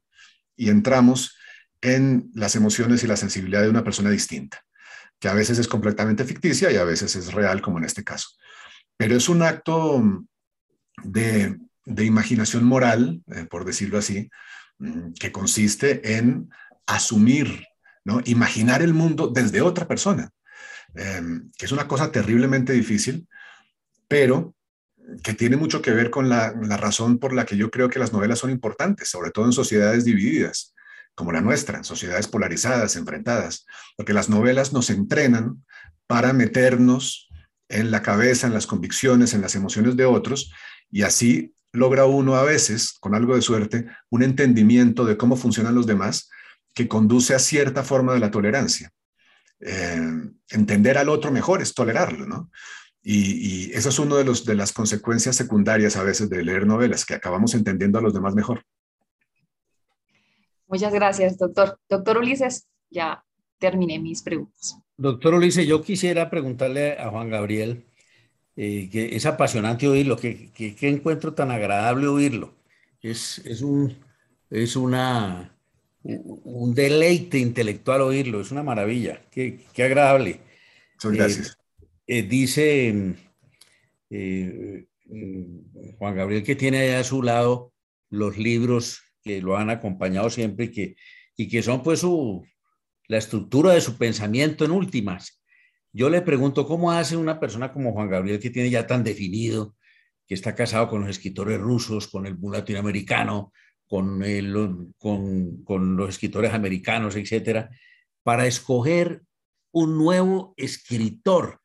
y 0.55 0.69
entramos 0.69 1.37
en 1.81 2.29
las 2.33 2.55
emociones 2.55 3.03
y 3.03 3.07
la 3.07 3.17
sensibilidad 3.17 3.61
de 3.61 3.69
una 3.69 3.83
persona 3.83 4.09
distinta, 4.09 4.63
que 5.19 5.27
a 5.27 5.33
veces 5.33 5.57
es 5.57 5.67
completamente 5.67 6.23
ficticia 6.25 6.71
y 6.71 6.77
a 6.77 6.83
veces 6.83 7.15
es 7.15 7.33
real, 7.33 7.61
como 7.61 7.79
en 7.79 7.85
este 7.85 8.03
caso. 8.03 8.29
Pero 8.97 9.15
es 9.15 9.29
un 9.29 9.41
acto 9.41 10.03
de, 11.03 11.57
imaginación 11.85 12.63
moral, 12.63 13.23
eh, 13.33 13.45
por 13.49 13.65
decirlo 13.65 13.97
así, 13.97 14.29
mm, 14.77 15.13
que 15.13 15.31
consiste 15.31 16.17
en 16.17 16.49
asumir, 16.85 17.65
¿no? 18.05 18.21
imaginar 18.25 18.81
el 18.81 18.93
mundo 18.93 19.27
desde 19.27 19.61
otra 19.61 19.87
persona, 19.87 20.29
em, 20.93 21.51
que 21.57 21.65
es 21.65 21.71
una 21.71 21.87
cosa 21.87 22.11
terriblemente 22.11 22.73
difícil, 22.73 23.27
pero 24.07 24.53
que 25.23 25.33
tiene 25.33 25.57
mucho 25.57 25.81
que 25.81 25.91
ver 25.91 26.09
con 26.09 26.29
la, 26.29 26.51
razón 26.77 27.17
por 27.17 27.33
la 27.33 27.45
que 27.45 27.57
yo 27.57 27.69
creo 27.71 27.89
que 27.89 27.99
las 27.99 28.13
novelas 28.13 28.39
son 28.39 28.51
importantes, 28.51 29.09
sobre 29.09 29.31
todo 29.31 29.45
en 29.45 29.51
sociedades 29.51 30.05
divididas, 30.05 30.73
como 31.15 31.31
la 31.31 31.41
nuestra, 31.41 31.77
en 31.77 31.83
sociedades 31.83 32.27
polarizadas, 32.27 32.95
enfrentadas, 32.95 33.65
porque 33.97 34.13
las 34.13 34.29
novelas 34.29 34.73
nos 34.73 34.89
entrenan 34.89 35.63
para 36.07 36.33
meternos 36.33 37.29
en 37.69 37.91
la 37.91 38.01
cabeza, 38.01 38.47
en 38.47 38.53
las 38.53 38.67
convicciones, 38.67 39.33
en 39.33 39.41
las 39.41 39.55
emociones 39.55 39.95
de 39.95 40.05
otros 40.05 40.51
y 40.89 41.03
así 41.03 41.53
logra 41.71 42.05
uno 42.05 42.35
a 42.35 42.43
veces, 42.43 42.93
con 42.99 43.15
algo 43.15 43.35
de 43.35 43.41
suerte, 43.41 43.87
un 44.09 44.23
entendimiento 44.23 45.05
de 45.05 45.17
cómo 45.17 45.37
funcionan 45.37 45.75
los 45.75 45.87
demás 45.87 46.29
que 46.73 46.87
conduce 46.87 47.33
a 47.33 47.39
cierta 47.39 47.83
forma 47.83 48.13
de 48.13 48.19
la 48.19 48.31
tolerancia. 48.31 48.91
Eh, 49.59 50.01
entender 50.49 50.97
al 50.97 51.09
otro 51.09 51.31
mejor 51.31 51.61
es 51.61 51.73
tolerarlo, 51.73 52.25
¿no? 52.25 52.51
Y, 53.03 53.71
eso 53.73 53.89
es 53.89 53.99
una 53.99 54.17
de, 54.17 54.23
los, 54.23 54.45
de 54.45 54.55
las 54.55 54.73
consecuencias 54.73 55.35
secundarias 55.35 55.97
a 55.97 56.03
veces 56.03 56.29
de 56.29 56.43
leer 56.43 56.67
novelas, 56.67 57.05
que 57.05 57.15
acabamos 57.15 57.53
entendiendo 57.55 57.99
a 57.99 58.01
los 58.01 58.13
demás 58.13 58.35
mejor. 58.35 58.63
Muchas 60.67 60.93
gracias, 60.93 61.37
doctor. 61.37 61.79
Doctor 61.89 62.17
Ulises, 62.19 62.67
ya 62.89 63.23
terminé 63.57 63.99
mis 63.99 64.21
preguntas. 64.21 64.77
Doctor 64.97 65.33
Ulises, 65.33 65.65
yo 65.67 65.81
quisiera 65.81 66.29
preguntarle 66.29 66.99
a 66.99 67.09
Juan 67.09 67.29
Gabriel 67.29 67.85
eh, 68.57 68.89
que 68.91 69.15
es 69.15 69.25
apasionante 69.25 69.87
oírlo, 69.87 70.17
que, 70.17 70.51
que, 70.51 70.75
encuentro 70.89 71.33
tan 71.33 71.51
agradable 71.51 72.07
oírlo. 72.07 72.53
Es, 73.01 73.39
es, 73.45 73.61
un, 73.61 73.95
es 74.49 74.75
una, 74.75 75.55
un 76.03 76.75
deleite 76.75 77.39
intelectual 77.39 78.01
oírlo, 78.01 78.41
es 78.41 78.51
una 78.51 78.61
maravilla, 78.61 79.21
qué, 79.31 79.61
qué 79.73 79.83
agradable. 79.83 80.41
Muchas 80.95 81.11
gracias. 81.13 81.47
Eh, 81.47 81.60
eh, 82.07 82.23
dice 82.23 83.15
Juan 85.97 86.15
Gabriel 86.15 86.43
que 86.43 86.55
tiene 86.55 86.79
allá 86.79 86.99
a 86.99 87.03
su 87.03 87.23
lado 87.23 87.73
los 88.09 88.37
libros 88.37 89.01
que 89.23 89.41
lo 89.41 89.57
han 89.57 89.69
acompañado 89.69 90.29
siempre 90.29 90.65
y 90.65 90.71
que, 90.71 90.95
y 91.35 91.47
que 91.47 91.63
son 91.63 91.81
pues 91.83 91.99
su, 91.99 92.45
la 93.07 93.17
estructura 93.17 93.73
de 93.73 93.81
su 93.81 93.97
pensamiento 93.97 94.65
en 94.65 94.71
últimas. 94.71 95.41
Yo 95.93 96.09
le 96.09 96.21
pregunto, 96.21 96.65
¿cómo 96.65 96.91
hace 96.91 97.17
una 97.17 97.39
persona 97.39 97.73
como 97.73 97.91
Juan 97.93 98.09
Gabriel, 98.09 98.39
que 98.39 98.49
tiene 98.49 98.69
ya 98.69 98.87
tan 98.87 99.03
definido, 99.03 99.75
que 100.25 100.35
está 100.35 100.55
casado 100.55 100.89
con 100.89 101.01
los 101.01 101.09
escritores 101.09 101.59
rusos, 101.59 102.07
con 102.07 102.25
el 102.25 102.37
latinoamericano, 102.41 103.51
con, 103.87 104.23
el, 104.23 104.93
con, 104.97 105.63
con 105.63 105.97
los 105.97 106.09
escritores 106.09 106.53
americanos, 106.53 107.15
etcétera, 107.15 107.69
para 108.23 108.47
escoger 108.47 109.23
un 109.71 109.97
nuevo 109.97 110.53
escritor? 110.57 111.60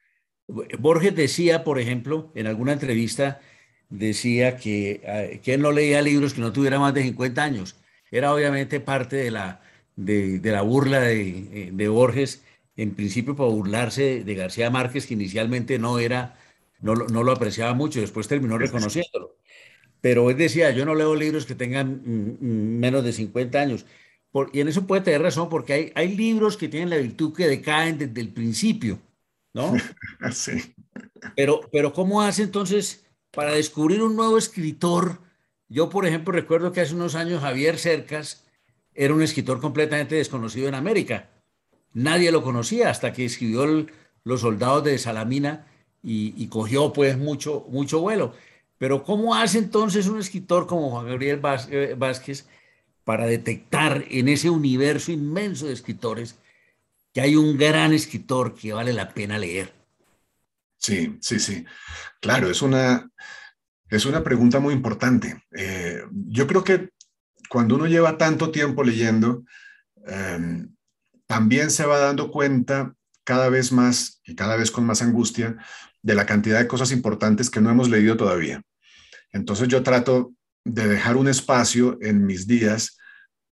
Borges 0.48 1.14
decía, 1.14 1.64
por 1.64 1.78
ejemplo, 1.78 2.30
en 2.34 2.46
alguna 2.46 2.72
entrevista, 2.72 3.40
decía 3.88 4.56
que, 4.56 5.00
eh, 5.04 5.40
que 5.42 5.54
él 5.54 5.62
no 5.62 5.72
leía 5.72 6.02
libros 6.02 6.34
que 6.34 6.40
no 6.40 6.52
tuviera 6.52 6.78
más 6.78 6.94
de 6.94 7.02
50 7.02 7.42
años. 7.42 7.76
Era 8.10 8.32
obviamente 8.32 8.80
parte 8.80 9.16
de 9.16 9.30
la, 9.30 9.60
de, 9.96 10.40
la 10.42 10.62
burla 10.62 11.00
de, 11.00 11.70
de 11.72 11.88
Borges 11.88 12.44
en 12.76 12.94
principio 12.94 13.34
para 13.36 13.50
burlarse 13.50 14.22
de 14.24 14.34
García 14.34 14.70
Márquez, 14.70 15.06
que 15.06 15.14
inicialmente 15.14 15.78
no 15.78 15.98
era, 15.98 16.36
no, 16.80 16.94
no 16.94 17.22
lo 17.22 17.32
apreciaba 17.32 17.74
mucho, 17.74 18.00
después 18.00 18.28
terminó 18.28 18.58
reconociéndolo. 18.58 19.36
Pero 20.00 20.30
él 20.30 20.36
decía, 20.36 20.70
yo 20.70 20.84
no 20.84 20.94
leo 20.94 21.14
libros 21.14 21.46
que 21.46 21.54
tengan 21.54 22.02
mm, 22.04 22.36
mm, 22.40 22.78
menos 22.78 23.04
de 23.04 23.12
50 23.12 23.60
años. 23.60 23.86
Y 24.52 24.60
en 24.60 24.68
eso 24.68 24.86
puede 24.86 25.02
tener 25.02 25.22
razón, 25.22 25.48
porque 25.48 25.72
hay, 25.72 25.92
hay 25.94 26.14
libros 26.14 26.58
que 26.58 26.68
tienen 26.68 26.90
la 26.90 26.98
virtud 26.98 27.34
que 27.34 27.46
decaen 27.48 27.96
desde 27.98 28.20
el 28.20 28.28
principio, 28.28 29.00
¿no? 29.56 29.74
Sí. 30.32 30.74
Pero, 31.34 31.60
pero 31.72 31.92
¿cómo 31.92 32.22
hace 32.22 32.42
entonces 32.42 33.04
para 33.32 33.52
descubrir 33.52 34.02
un 34.02 34.14
nuevo 34.16 34.38
escritor? 34.38 35.20
Yo, 35.68 35.90
por 35.90 36.06
ejemplo, 36.06 36.32
recuerdo 36.32 36.72
que 36.72 36.80
hace 36.80 36.94
unos 36.94 37.14
años 37.14 37.42
Javier 37.42 37.78
Cercas 37.78 38.46
era 38.94 39.12
un 39.12 39.22
escritor 39.22 39.60
completamente 39.60 40.14
desconocido 40.14 40.68
en 40.68 40.74
América 40.74 41.28
nadie 41.96 42.30
lo 42.30 42.42
conocía 42.42 42.90
hasta 42.90 43.12
que 43.12 43.24
escribió 43.24 43.86
Los 44.22 44.42
soldados 44.42 44.84
de 44.84 44.98
Salamina 44.98 45.66
y, 46.02 46.46
cogió 46.48 46.92
pues 46.92 47.18
mucho, 47.18 47.66
mucho 47.68 48.00
vuelo. 48.00 48.32
Pero 48.78 49.02
¿cómo 49.02 49.34
hace 49.34 49.58
entonces 49.58 50.06
un 50.06 50.20
escritor 50.20 50.66
como 50.66 50.90
Juan 50.90 51.08
Gabriel 51.08 51.40
eh, 51.70 51.96
Vázquez 51.98 52.46
para 53.02 53.26
detectar 53.26 54.04
en 54.10 54.28
ese 54.28 54.50
universo 54.50 55.10
inmenso 55.10 55.66
de 55.66 55.72
escritores 55.72 56.36
que 57.16 57.22
hay 57.22 57.34
un 57.34 57.56
gran 57.56 57.94
escritor 57.94 58.54
que 58.54 58.74
vale 58.74 58.92
la 58.92 59.08
pena 59.08 59.38
leer? 59.38 59.72
Sí, 60.76 61.16
sí, 61.22 61.40
sí. 61.40 61.64
Claro, 62.20 62.50
es 62.50 62.60
una, 62.60 63.08
es 63.88 64.04
una 64.04 64.22
pregunta 64.22 64.60
muy 64.60 64.74
importante. 64.74 65.42
Eh, 65.56 66.02
yo 66.10 66.46
creo 66.46 66.62
que 66.62 66.90
cuando 67.48 67.76
uno 67.76 67.86
lleva 67.86 68.18
tanto 68.18 68.50
tiempo 68.50 68.84
leyendo, 68.84 69.44
em, 70.06 70.74
también 71.26 71.70
se 71.70 71.86
va 71.86 72.00
dando 72.00 72.30
cuenta 72.30 72.92
cada 73.24 73.48
vez 73.48 73.72
más 73.72 74.20
y 74.26 74.34
cada 74.34 74.56
vez 74.56 74.70
con 74.70 74.84
más 74.84 75.00
angustia 75.00 75.56
de 76.02 76.14
la 76.14 76.26
cantidad 76.26 76.58
de 76.58 76.68
cosas 76.68 76.92
importantes 76.92 77.48
que 77.48 77.62
no 77.62 77.70
hemos 77.70 77.88
leído 77.88 78.18
todavía. 78.18 78.60
Entonces 79.32 79.68
yo 79.68 79.82
trato 79.82 80.34
de 80.66 80.86
dejar 80.86 81.16
un 81.16 81.28
espacio 81.28 81.96
en 82.02 82.26
mis 82.26 82.46
días 82.46 82.98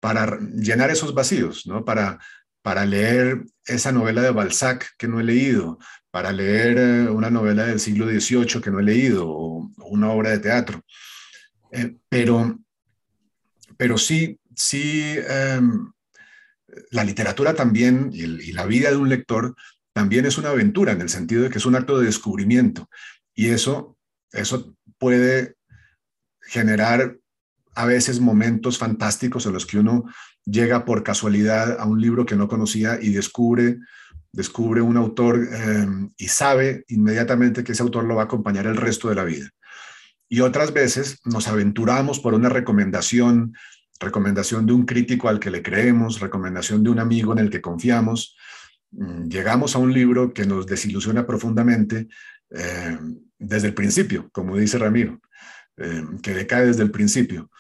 para 0.01 0.39
llenar 0.55 0.91
esos 0.91 1.15
vacíos, 1.15 1.67
¿no? 1.67 1.83
Para, 1.83 2.19
para 2.65 2.87
leer 2.87 3.45
esa 3.67 3.93
novela 3.93 4.23
de 4.23 4.31
Balzac 4.31 4.95
que 4.97 5.07
no 5.07 5.21
he 5.21 5.23
leído, 5.23 5.79
para 6.11 6.33
leer 6.33 6.79
eh, 6.79 7.11
una 7.11 7.29
novela 7.29 7.67
del 7.67 7.79
siglo 7.79 8.07
XVIII 8.07 8.63
que 8.63 8.71
no 8.71 8.81
he 8.81 8.83
leído 8.83 9.29
o 9.29 9.71
una 9.91 10.11
obra 10.11 10.31
de 10.31 10.39
teatro. 10.39 10.83
Eh, 11.73 11.95
pero, 12.09 12.59
pero 13.77 13.99
sí, 13.99 14.41
sí, 14.57 15.15
em, 15.29 15.93
la 16.91 17.05
literatura 17.05 17.53
también 17.53 18.09
y, 18.15 18.53
la 18.53 18.65
vida 18.65 18.89
de 18.89 18.97
un 18.97 19.11
lector 19.11 19.55
también 19.93 20.25
es 20.25 20.39
una 20.39 20.49
aventura 20.49 20.93
en 20.93 21.03
el 21.03 21.11
sentido 21.11 21.43
de 21.43 21.51
que 21.51 21.59
es 21.59 21.67
un 21.67 21.77
acto 21.77 21.99
de 21.99 22.07
descubrimiento 22.07 22.89
y 23.35 23.51
eso, 23.51 23.99
eso 24.33 24.75
puede 24.97 25.57
generar 26.41 27.19
a 27.75 27.85
veces 27.85 28.21
momentos 28.21 28.79
fantásticos 28.79 29.45
en 29.45 29.53
los 29.53 29.67
que 29.67 29.79
uno 29.79 30.07
llega 30.45 30.85
por 30.85 31.03
casualidad 31.03 31.79
a 31.79 31.87
un 31.87 32.01
libro 32.01 32.27
que 32.27 32.37
no 32.37 32.49
conocía 32.49 32.99
y 33.01 33.11
descubre, 33.11 33.79
descubre 34.33 34.81
un 34.81 34.97
autor 34.97 35.49
eh, 35.51 35.87
y 36.17 36.29
sabe 36.29 36.85
inmediatamente 36.89 37.65
que 37.65 37.73
ese 37.73 37.83
autor 37.83 38.05
lo 38.05 38.17
va 38.17 38.23
a 38.23 38.25
acompañar 38.27 38.67
el 38.67 38.77
resto 38.77 39.09
de 39.09 39.15
la 39.15 39.25
vida. 39.25 39.49
Y 40.29 40.41
otras 40.41 40.73
veces 40.73 41.21
nos 41.25 41.49
aventuramos 41.49 42.19
por 42.19 42.35
una 42.35 42.49
recomendación 42.49 43.55
recomendación 44.01 44.67
de 44.67 44.73
un 44.73 44.87
crítico 44.87 45.29
al 45.29 45.41
que 45.41 45.51
le 45.51 45.63
creemos, 45.63 46.21
recomendación 46.21 46.83
de 46.83 46.91
un 46.91 46.99
amigo 46.99 47.33
en 47.33 47.39
el 47.39 47.51
que 47.51 47.61
confiamos, 47.61 48.37
mm, 48.93 49.29
llegamos 49.29 49.75
a 49.75 49.79
un 49.79 49.93
libro 49.93 50.33
que 50.33 50.47
nos 50.47 50.67
desilusiona 50.67 51.27
profundamente 51.27 52.09
eh, 52.51 52.99
desde 53.39 53.69
el 53.69 53.75
principio, 53.75 54.29
como 54.33 54.57
dice 54.57 54.79
Ramiro, 54.79 55.21
eh, 55.77 56.05
que 56.23 56.35
decae 56.35 56.67
desde 56.67 56.83
el 56.83 56.91
principio. 56.91 57.51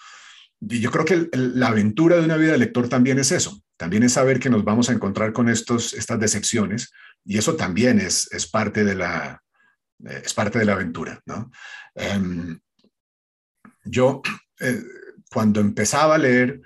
Yo 0.67 0.91
creo 0.91 1.05
que 1.05 1.29
la 1.33 1.69
aventura 1.69 2.17
de 2.17 2.25
una 2.25 2.37
vida 2.37 2.53
de 2.53 2.59
lector 2.59 2.89
también 2.89 3.19
es 3.19 3.33
eso, 3.33 3.63
también 3.77 4.03
es 4.03 4.13
saber 4.13 4.39
que 4.39 4.51
nos 4.51 4.65
vamos 4.65 4.89
a 4.89 4.93
encontrar 4.93 5.33
con 5.33 5.49
estos, 5.49 5.95
estas 5.95 6.19
decepciones 6.21 6.93
y 7.25 7.39
eso 7.39 7.57
también 7.57 7.99
es, 8.01 8.31
es 8.33 8.47
parte, 8.47 8.85
de 8.85 8.95
la, 8.95 9.43
es 10.05 10.33
parte 10.33 10.59
de 10.59 10.65
la 10.65 10.75
aventura. 10.75 11.21
¿no? 11.27 11.51
Em, 11.95 12.59
yo, 13.85 14.23
cuando 15.31 15.61
empezaba 15.61 16.15
a 16.15 16.19
leer, 16.19 16.61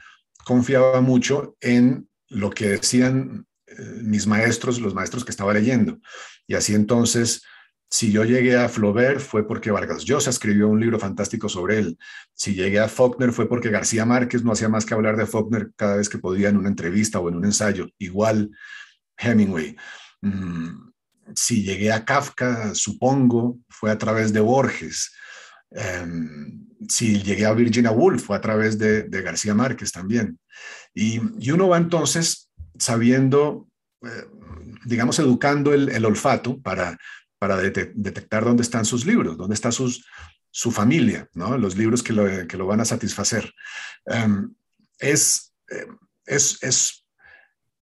confiaba 0.44 1.00
mucho 1.00 1.56
en 1.60 2.08
lo 2.28 2.50
que 2.50 2.68
decían 2.68 3.46
eh, 3.66 4.00
mis 4.02 4.26
maestros, 4.26 4.80
los 4.80 4.94
maestros 4.94 5.24
que 5.24 5.30
estaba 5.30 5.52
leyendo. 5.52 5.98
Y 6.46 6.54
así 6.54 6.74
entonces, 6.74 7.42
si 7.90 8.12
yo 8.12 8.24
llegué 8.24 8.56
a 8.56 8.68
Flaubert 8.68 9.20
fue 9.20 9.46
porque 9.46 9.70
Vargas 9.70 10.04
Llosa 10.04 10.30
escribió 10.30 10.68
un 10.68 10.80
libro 10.80 10.98
fantástico 10.98 11.48
sobre 11.48 11.78
él. 11.78 11.98
Si 12.34 12.54
llegué 12.54 12.80
a 12.80 12.88
Faulkner 12.88 13.32
fue 13.32 13.48
porque 13.48 13.70
García 13.70 14.04
Márquez 14.04 14.44
no 14.44 14.52
hacía 14.52 14.68
más 14.68 14.84
que 14.84 14.94
hablar 14.94 15.16
de 15.16 15.26
Faulkner 15.26 15.72
cada 15.74 15.96
vez 15.96 16.08
que 16.08 16.18
podía 16.18 16.50
en 16.50 16.58
una 16.58 16.68
entrevista 16.68 17.18
o 17.18 17.28
en 17.28 17.36
un 17.36 17.46
ensayo. 17.46 17.88
Igual 17.98 18.50
Hemingway. 19.16 19.76
Mm, 20.20 20.90
si 21.34 21.62
llegué 21.62 21.92
a 21.92 22.04
Kafka, 22.04 22.74
supongo, 22.74 23.58
fue 23.68 23.90
a 23.90 23.98
través 23.98 24.32
de 24.32 24.40
Borges. 24.40 25.12
Em, 25.70 26.66
si 26.88 27.22
llegué 27.22 27.44
a 27.44 27.52
Virginia 27.52 27.90
Woolf 27.90 28.24
fue 28.24 28.36
a 28.36 28.40
través 28.40 28.78
de, 28.78 29.08
García 29.08 29.54
Márquez 29.54 29.92
también. 29.92 30.38
Y, 30.94 31.18
uno 31.50 31.68
va 31.68 31.78
entonces 31.78 32.50
sabiendo, 32.78 33.68
eh, 34.02 34.26
digamos, 34.84 35.18
educando 35.18 35.74
el, 35.74 36.04
olfato 36.04 36.60
para, 36.60 36.98
para 37.38 37.56
detectar 37.56 38.44
dónde 38.44 38.62
están 38.62 38.84
sus 38.84 39.06
libros, 39.06 39.36
dónde 39.36 39.54
está 39.54 39.70
sus, 39.70 40.04
su 40.50 40.70
familia, 40.70 41.28
¿no? 41.34 41.56
los 41.56 41.76
libros 41.76 42.02
que 42.02 42.12
lo, 42.12 42.26
que 42.46 42.56
lo 42.56 42.66
van 42.66 42.80
a 42.80 42.84
satisfacer. 42.84 43.52
Em, 44.06 44.54
es, 44.98 45.54
em, 45.68 45.96
es, 46.26 46.58
es, 46.62 47.06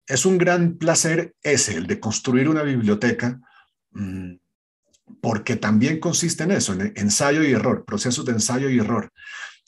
es, 0.05 0.25
un 0.25 0.37
gran 0.37 0.77
placer 0.77 1.35
ese, 1.41 1.75
el 1.75 1.87
de 1.87 1.99
construir 1.99 2.47
una 2.47 2.63
biblioteca. 2.63 3.39
Mm, 3.91 4.35
porque 5.21 5.55
también 5.55 5.99
consiste 5.99 6.43
en 6.43 6.51
eso, 6.51 6.73
en 6.73 6.93
ensayo 6.95 7.43
y 7.43 7.51
error, 7.51 7.85
procesos 7.85 8.25
de 8.25 8.33
ensayo 8.33 8.69
y 8.69 8.79
error, 8.79 9.11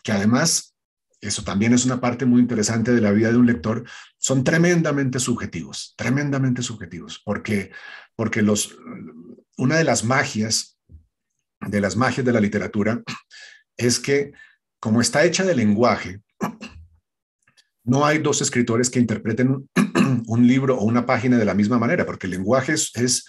que 0.04 0.12
además, 0.12 0.76
eso 1.20 1.44
también 1.44 1.74
es 1.74 1.86
una 1.86 2.00
parte 2.00 2.26
muy 2.26 2.42
interesante 2.42 2.92
de 2.92 3.02
la 3.02 3.12
vida 3.12 3.32
de 3.32 3.38
un 3.38 3.46
lector, 3.46 3.84
son 4.18 4.44
tremendamente 4.44 5.20
subjetivos, 5.20 5.94
tremendamente 5.98 6.62
subjetivos, 6.62 7.22
porque, 7.24 7.72
porque 8.16 8.42
los, 8.42 8.78
una 9.58 9.78
de 9.78 9.84
las 9.84 10.04
magias, 10.04 10.80
de 11.60 11.82
las 11.82 11.96
magias 11.96 12.26
de 12.26 12.34
la 12.34 12.40
literatura, 12.40 13.02
es 13.78 14.00
que 14.00 14.34
como 14.80 15.02
está 15.02 15.24
hecha 15.24 15.44
de 15.46 15.56
lenguaje, 15.56 16.22
no 17.84 18.06
hay 18.06 18.20
dos 18.20 18.42
escritores 18.42 18.90
que 18.90 19.00
interpreten 19.00 19.70
un, 20.28 20.48
libro 20.48 20.78
o 20.78 20.84
una 20.84 21.06
página 21.06 21.38
de 21.38 21.46
la 21.46 21.54
misma 21.54 21.78
manera, 21.80 22.06
porque 22.06 22.28
el 22.28 22.32
lenguaje 22.32 22.74
es 22.74 23.26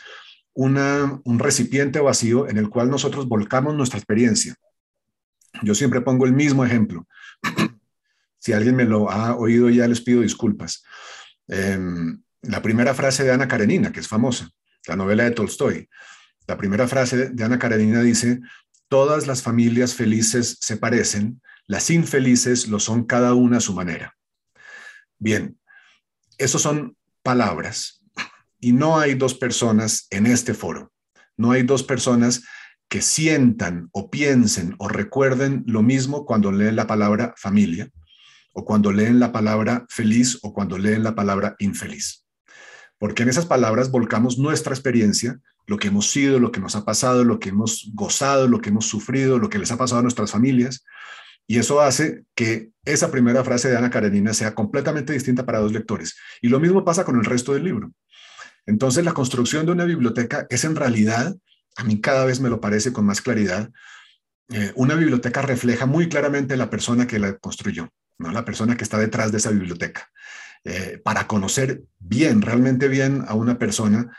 un 0.54 1.38
recipiente 1.38 2.00
vacío 2.00 2.48
en 2.48 2.58
el 2.58 2.68
cual 2.68 2.90
nosotros 2.90 3.28
volcamos 3.28 3.74
nuestra 3.74 3.98
experiencia. 3.98 4.54
Yo 5.62 5.74
siempre 5.74 6.00
pongo 6.00 6.26
el 6.26 6.32
mismo 6.32 6.64
ejemplo. 6.64 7.06
si 8.38 8.52
alguien 8.52 8.74
me 8.74 8.84
lo 8.84 9.10
ha 9.10 9.36
oído 9.36 9.70
ya 9.70 9.86
les 9.86 10.00
pido 10.00 10.22
disculpas. 10.22 10.82
Em, 11.46 12.22
la 12.42 12.60
primera 12.60 12.92
frase 12.94 13.24
de 13.24 13.32
Ana 13.32 13.46
Karenina, 13.46 13.92
que 13.92 14.00
es 14.00 14.08
famosa, 14.08 14.50
la 14.86 14.96
novela 14.96 15.24
de 15.24 15.30
Tolstoy. 15.32 15.88
La 16.46 16.56
primera 16.56 16.88
frase 16.88 17.30
de 17.30 17.44
Ana 17.44 17.58
Karenina 17.58 18.02
dice, 18.02 18.40
todas 18.88 19.26
las 19.26 19.42
familias 19.42 19.94
felices 19.94 20.58
se 20.60 20.76
parecen, 20.76 21.40
las 21.66 21.90
infelices 21.90 22.68
lo 22.68 22.80
son 22.80 23.04
cada 23.04 23.34
una 23.34 23.58
a 23.58 23.60
su 23.60 23.72
manera. 23.72 24.16
Bien, 25.18 25.58
esos 26.38 26.62
son 26.62 26.96
palabras 27.22 28.02
y 28.58 28.72
no 28.72 28.98
hay 28.98 29.14
dos 29.14 29.34
personas 29.34 30.06
en 30.10 30.26
este 30.26 30.54
foro. 30.54 30.92
No 31.36 31.52
hay 31.52 31.62
dos 31.62 31.82
personas 31.82 32.42
que 32.88 33.00
sientan 33.00 33.88
o 33.92 34.10
piensen 34.10 34.74
o 34.78 34.88
recuerden 34.88 35.64
lo 35.66 35.82
mismo 35.82 36.26
cuando 36.26 36.52
leen 36.52 36.76
la 36.76 36.86
palabra 36.86 37.32
familia 37.36 37.88
o 38.52 38.64
cuando 38.64 38.92
leen 38.92 39.18
la 39.18 39.32
palabra 39.32 39.86
feliz 39.88 40.38
o 40.42 40.52
cuando 40.52 40.76
leen 40.76 41.02
la 41.02 41.14
palabra 41.14 41.56
infeliz. 41.58 42.21
Porque 43.03 43.24
en 43.24 43.30
esas 43.30 43.46
palabras 43.46 43.90
volcamos 43.90 44.38
nuestra 44.38 44.72
experiencia, 44.72 45.40
lo 45.66 45.76
que 45.76 45.88
hemos 45.88 46.09
sido, 46.09 46.38
lo 46.38 46.53
que 46.53 46.61
nos 46.61 46.76
ha 46.76 46.84
pasado, 46.84 47.24
lo 47.24 47.40
que 47.40 47.48
hemos 47.48 47.90
gozado, 47.94 48.46
lo 48.46 48.61
que 48.61 48.68
hemos 48.68 48.86
sufrido, 48.86 49.40
lo 49.40 49.48
que 49.48 49.59
les 49.59 49.72
ha 49.72 49.76
pasado 49.76 49.98
a 49.98 50.03
nuestras 50.03 50.30
familias. 50.30 50.84
Y 51.48 51.59
eso 51.59 51.80
hace 51.80 52.22
que 52.36 52.70
esa 52.84 53.11
primera 53.11 53.42
frase 53.42 53.68
de 53.68 53.76
Ana 53.76 53.90
Karenina 53.90 54.32
sea 54.34 54.55
completamente 54.55 55.12
distinta 55.12 55.44
para 55.44 55.59
dos 55.59 55.72
lectores. 55.72 56.16
Y 56.42 56.46
lo 56.46 56.61
mismo 56.61 56.84
pasa 56.84 57.05
con 57.05 57.18
el 57.18 57.24
resto 57.24 57.55
del 57.55 57.64
libro. 57.64 57.90
Entonces, 58.66 59.05
la 59.05 59.14
construcción 59.14 59.66
de 59.66 59.72
una 59.72 59.84
biblioteca 59.84 60.46
es 60.48 60.62
en 60.62 60.76
realidad, 60.76 61.34
a 61.74 61.82
mí 61.82 62.00
cada 62.00 62.24
vez 62.24 62.38
me 62.38 62.50
lo 62.50 62.61
parece 62.61 62.92
con 62.92 63.05
más 63.05 63.20
claridad, 63.20 63.72
eh, 64.50 64.70
una 64.76 64.94
biblioteca 64.94 65.42
refleja 65.42 65.86
muy 65.86 66.09
claramente 66.09 66.57
la 66.57 66.70
persona 66.70 67.09
que 67.09 67.18
la 67.18 67.36
construyó, 67.36 67.88
¿no? 68.18 68.30
la 68.30 68.44
persona 68.44 68.76
que 68.76 68.84
está 68.84 68.96
detrás 68.96 69.32
de 69.32 69.38
esa 69.38 69.50
biblioteca. 69.50 70.09
Eh, 70.64 71.00
para 71.02 71.26
conocer 71.26 71.82
bien, 71.98 72.40
realmente 72.40 72.86
bien 72.86 73.24
a 73.26 73.34
una 73.34 73.58
persona, 73.58 74.16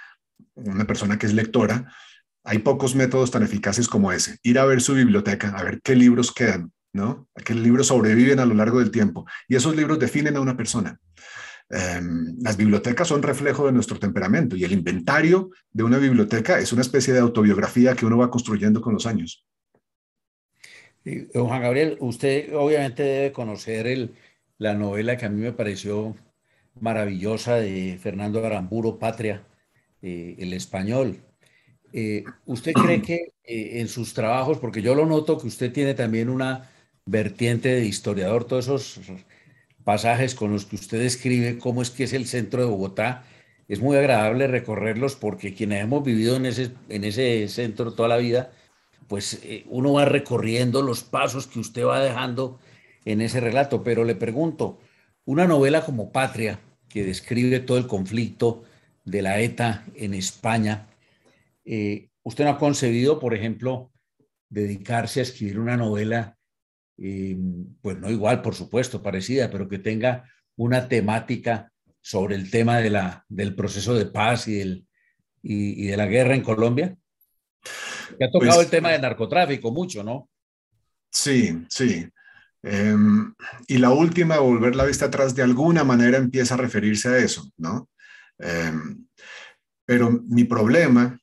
una 0.55 0.85
persona 0.85 1.17
que 1.17 1.25
es 1.25 1.33
lectora, 1.33 1.93
hay 2.43 2.59
pocos 2.59 2.95
métodos 2.95 3.31
tan 3.31 3.43
eficaces 3.43 3.87
como 3.87 4.11
ese. 4.11 4.37
Ir 4.43 4.59
a 4.59 4.65
ver 4.65 4.81
su 4.81 4.93
biblioteca, 4.93 5.49
a 5.49 5.63
ver 5.63 5.81
qué 5.81 5.95
libros 5.95 6.33
quedan, 6.33 6.73
¿no? 6.91 7.29
Qué 7.45 7.53
libros 7.53 7.87
sobreviven 7.87 8.39
a 8.39 8.45
lo 8.45 8.53
largo 8.55 8.79
del 8.79 8.91
tiempo. 8.91 9.25
Y 9.47 9.55
esos 9.55 9.75
libros 9.75 9.99
definen 9.99 10.35
a 10.35 10.41
una 10.41 10.57
persona. 10.57 10.99
Em, 11.69 12.35
las 12.41 12.57
bibliotecas 12.57 13.07
son 13.07 13.23
reflejo 13.23 13.65
de 13.65 13.71
nuestro 13.71 13.97
temperamento 13.97 14.57
y 14.57 14.65
el 14.65 14.73
inventario 14.73 15.49
de 15.71 15.83
una 15.83 15.97
biblioteca 15.97 16.59
es 16.59 16.73
una 16.73 16.81
especie 16.81 17.13
de 17.13 17.19
autobiografía 17.19 17.95
que 17.95 18.05
uno 18.05 18.17
va 18.17 18.29
construyendo 18.29 18.81
con 18.81 18.93
los 18.93 19.05
años. 19.05 19.47
Juan 21.33 21.61
Gabriel, 21.61 21.97
usted 21.99 22.53
obviamente 22.53 23.03
debe 23.03 23.31
conocer 23.31 24.09
la 24.57 24.73
novela 24.73 25.17
que 25.17 25.25
a 25.25 25.29
mí 25.29 25.41
me 25.41 25.51
pareció 25.51 26.15
maravillosa 26.79 27.55
de 27.55 27.97
Fernando 28.01 28.45
Aramburo, 28.45 28.99
Patria, 28.99 29.43
eh, 30.01 30.35
el 30.39 30.53
español. 30.53 31.17
Eh, 31.93 32.23
¿Usted 32.45 32.73
cree 32.73 33.01
que 33.01 33.33
eh, 33.43 33.79
en 33.81 33.87
sus 33.87 34.13
trabajos, 34.13 34.57
porque 34.57 34.81
yo 34.81 34.95
lo 34.95 35.05
noto 35.05 35.37
que 35.37 35.47
usted 35.47 35.71
tiene 35.71 35.93
también 35.93 36.29
una 36.29 36.69
vertiente 37.05 37.69
de 37.69 37.85
historiador, 37.85 38.45
todos 38.45 38.65
esos 38.65 38.99
pasajes 39.83 40.35
con 40.35 40.51
los 40.51 40.65
que 40.65 40.75
usted 40.75 40.99
describe 40.99 41.57
cómo 41.59 41.81
es 41.81 41.89
que 41.91 42.05
es 42.05 42.13
el 42.13 42.25
centro 42.25 42.61
de 42.61 42.69
Bogotá. 42.69 43.25
Es 43.67 43.79
muy 43.81 43.97
agradable 43.97 44.47
recorrerlos 44.47 45.15
porque 45.15 45.53
quienes 45.53 45.81
hemos 45.83 46.03
vivido 46.03 46.35
en 46.35 46.45
ese, 46.45 46.71
en 46.89 47.03
ese 47.03 47.47
centro 47.47 47.93
toda 47.93 48.09
la 48.09 48.17
vida, 48.17 48.51
pues 49.07 49.41
uno 49.67 49.93
va 49.93 50.05
recorriendo 50.05 50.81
los 50.81 51.03
pasos 51.03 51.47
que 51.47 51.59
usted 51.59 51.85
va 51.85 52.01
dejando 52.03 52.59
en 53.05 53.21
ese 53.21 53.39
relato. 53.39 53.83
Pero 53.83 54.03
le 54.03 54.15
pregunto, 54.15 54.79
una 55.25 55.47
novela 55.47 55.85
como 55.85 56.11
Patria, 56.11 56.59
que 56.89 57.03
describe 57.03 57.59
todo 57.59 57.77
el 57.77 57.87
conflicto 57.87 58.63
de 59.05 59.21
la 59.21 59.39
ETA 59.39 59.85
en 59.95 60.13
España, 60.13 60.87
eh, 61.65 62.09
¿usted 62.23 62.43
no 62.43 62.51
ha 62.51 62.57
concebido, 62.57 63.19
por 63.19 63.33
ejemplo, 63.33 63.91
dedicarse 64.49 65.19
a 65.19 65.23
escribir 65.23 65.59
una 65.59 65.77
novela 65.77 66.37
pues 66.95 67.97
no 67.97 68.09
igual, 68.09 68.41
por 68.41 68.55
supuesto, 68.55 69.01
parecida, 69.01 69.49
pero 69.49 69.67
que 69.67 69.79
tenga 69.79 70.29
una 70.55 70.87
temática 70.87 71.71
sobre 72.01 72.35
el 72.35 72.51
tema 72.51 72.79
de 72.79 72.89
la, 72.89 73.25
del 73.27 73.55
proceso 73.55 73.95
de 73.95 74.05
paz 74.05 74.47
y, 74.47 74.61
el, 74.61 74.87
y, 75.41 75.87
de 75.87 75.97
la 75.97 76.05
guerra 76.05 76.35
en 76.35 76.43
Colombia? 76.43 76.95
Que 78.17 78.25
ha 78.25 78.31
tocado 78.31 78.53
pues 78.53 78.65
el 78.65 78.69
tema 78.69 78.91
del 78.91 79.01
narcotráfico 79.01 79.71
mucho, 79.71 80.03
¿no? 80.03 80.29
Sí, 81.09 81.65
sí. 81.69 82.07
Em, 82.63 83.33
y 83.67 83.77
la 83.77 83.91
última, 83.91 84.39
volver 84.39 84.75
la 84.75 84.85
vista 84.85 85.05
atrás, 85.05 85.35
de 85.35 85.43
alguna 85.43 85.83
manera 85.83 86.17
empieza 86.17 86.53
a 86.53 86.57
referirse 86.57 87.09
a 87.09 87.17
eso, 87.17 87.51
¿no? 87.57 87.89
Em, 88.39 89.05
pero 89.85 90.11
mi 90.11 90.45
problema, 90.45 91.19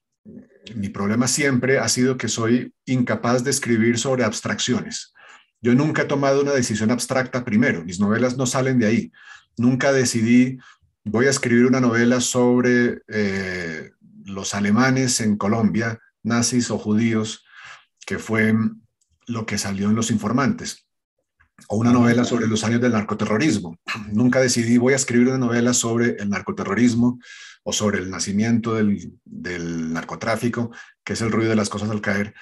mi 0.76 0.91
problema 0.91 1.26
siempre 1.26 1.78
ha 1.78 1.88
sido 1.88 2.18
que 2.18 2.28
soy 2.28 2.74
incapaz 2.84 3.43
de 3.43 3.51
escribir 3.51 3.99
sobre 3.99 4.24
abstracciones. 4.24 5.14
Yo 5.62 5.74
nunca 5.74 6.03
he 6.03 6.07
tomado 6.07 6.43
una 6.43 6.53
decisión 6.53 6.91
abstracta 6.91 7.45
primero, 7.45 7.84
mis 7.84 8.01
novelas 8.01 8.36
no 8.36 8.47
salen 8.47 8.78
de 8.78 8.86
ahí. 8.86 9.12
Nunca 9.57 9.93
decidí, 9.93 10.59
voy 11.05 11.26
a 11.26 11.30
escribir 11.30 11.66
una 11.66 11.80
novela 11.80 12.20
sobre 12.20 13.03
eh, 13.09 13.91
los 14.24 14.55
alemanes 14.55 15.20
en 15.20 15.36
Colombia, 15.36 15.99
nazis 16.22 16.70
o 16.70 16.78
judíos, 16.78 17.45
que 18.07 18.18
fue 18.18 18.55
lo 19.26 19.47
que 19.47 19.59
salió 19.59 19.88
en 19.88 19.97
Los 19.97 20.11
Informantes. 20.11 20.89
O 21.69 21.77
una 21.77 21.93
novela 21.93 22.25
sobre 22.25 22.47
los 22.47 22.65
años 22.65 22.81
del 22.81 22.93
narcoterrorismo. 22.93 23.79
Nunca 24.13 24.41
decidí, 24.41 24.79
voy 24.79 24.93
a 24.93 24.97
escribir 24.97 25.29
una 25.29 25.39
novela 25.39 25.75
sobre 25.75 26.17
el 26.17 26.29
narcoterrorismo 26.31 27.19
o 27.63 27.73
sobre 27.73 27.99
el 27.99 28.11
nacimiento 28.11 28.75
del, 28.75 29.93
narcotráfico, 29.93 30.71
que 31.05 31.13
es 31.13 31.21
el 31.21 31.31
ruido 31.31 31.51
de 31.51 31.57
las 31.57 31.69
cosas 31.69 31.91
al 31.91 32.01
caer. 32.01 32.35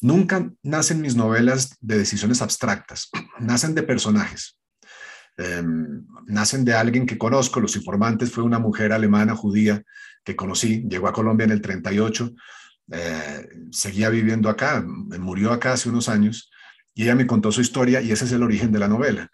Nunca 0.00 0.50
nacen 0.62 1.00
mis 1.00 1.16
novelas 1.16 1.76
de 1.80 1.98
decisiones 1.98 2.42
abstractas, 2.42 3.10
nacen 3.40 3.74
de 3.74 3.82
personajes. 3.82 4.58
Em, 5.36 6.06
nacen 6.26 6.64
de 6.64 6.74
alguien 6.74 7.06
que 7.06 7.18
conozco, 7.18 7.60
Los 7.60 7.76
Informantes 7.76 8.30
fue 8.30 8.44
una 8.44 8.58
mujer 8.58 8.92
alemana 8.92 9.34
judía 9.34 9.82
que 10.22 10.36
conocí, 10.36 10.84
llegó 10.88 11.08
a 11.08 11.12
Colombia 11.12 11.44
en 11.44 11.50
el 11.50 11.60
38, 11.60 12.34
eh, 12.92 13.48
seguía 13.70 14.10
viviendo 14.10 14.48
acá, 14.48 14.84
murió 15.18 15.52
acá 15.52 15.72
hace 15.72 15.88
unos 15.88 16.08
años 16.08 16.50
y 16.94 17.02
ella 17.02 17.14
me 17.14 17.26
contó 17.26 17.50
su 17.52 17.60
historia 17.60 18.00
y 18.00 18.12
ese 18.12 18.24
es 18.24 18.32
el 18.32 18.42
origen 18.42 18.72
de 18.72 18.78
la 18.78 18.88
novela. 18.88 19.30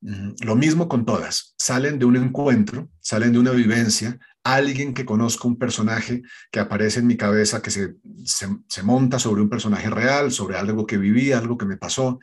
Mm, 0.00 0.32
lo 0.44 0.56
mismo 0.56 0.88
con 0.88 1.04
todas, 1.04 1.54
salen 1.58 1.98
de 1.98 2.04
un 2.04 2.16
encuentro, 2.16 2.90
salen 3.00 3.32
de 3.32 3.38
una 3.38 3.52
vivencia, 3.52 4.18
alguien 4.42 4.92
que 4.92 5.06
conozco, 5.06 5.48
un 5.48 5.58
personaje 5.58 6.22
que 6.50 6.60
aparece 6.60 7.00
en 7.00 7.06
mi 7.06 7.16
cabeza, 7.16 7.62
que 7.62 7.70
se, 7.70 7.94
se, 8.24 8.82
monta 8.82 9.18
sobre 9.18 9.40
un 9.40 9.48
personaje 9.48 9.88
real, 9.88 10.30
sobre 10.30 10.58
algo 10.58 10.86
que 10.86 10.98
viví, 10.98 11.32
algo 11.32 11.56
que 11.56 11.64
me 11.64 11.78
pasó, 11.78 12.18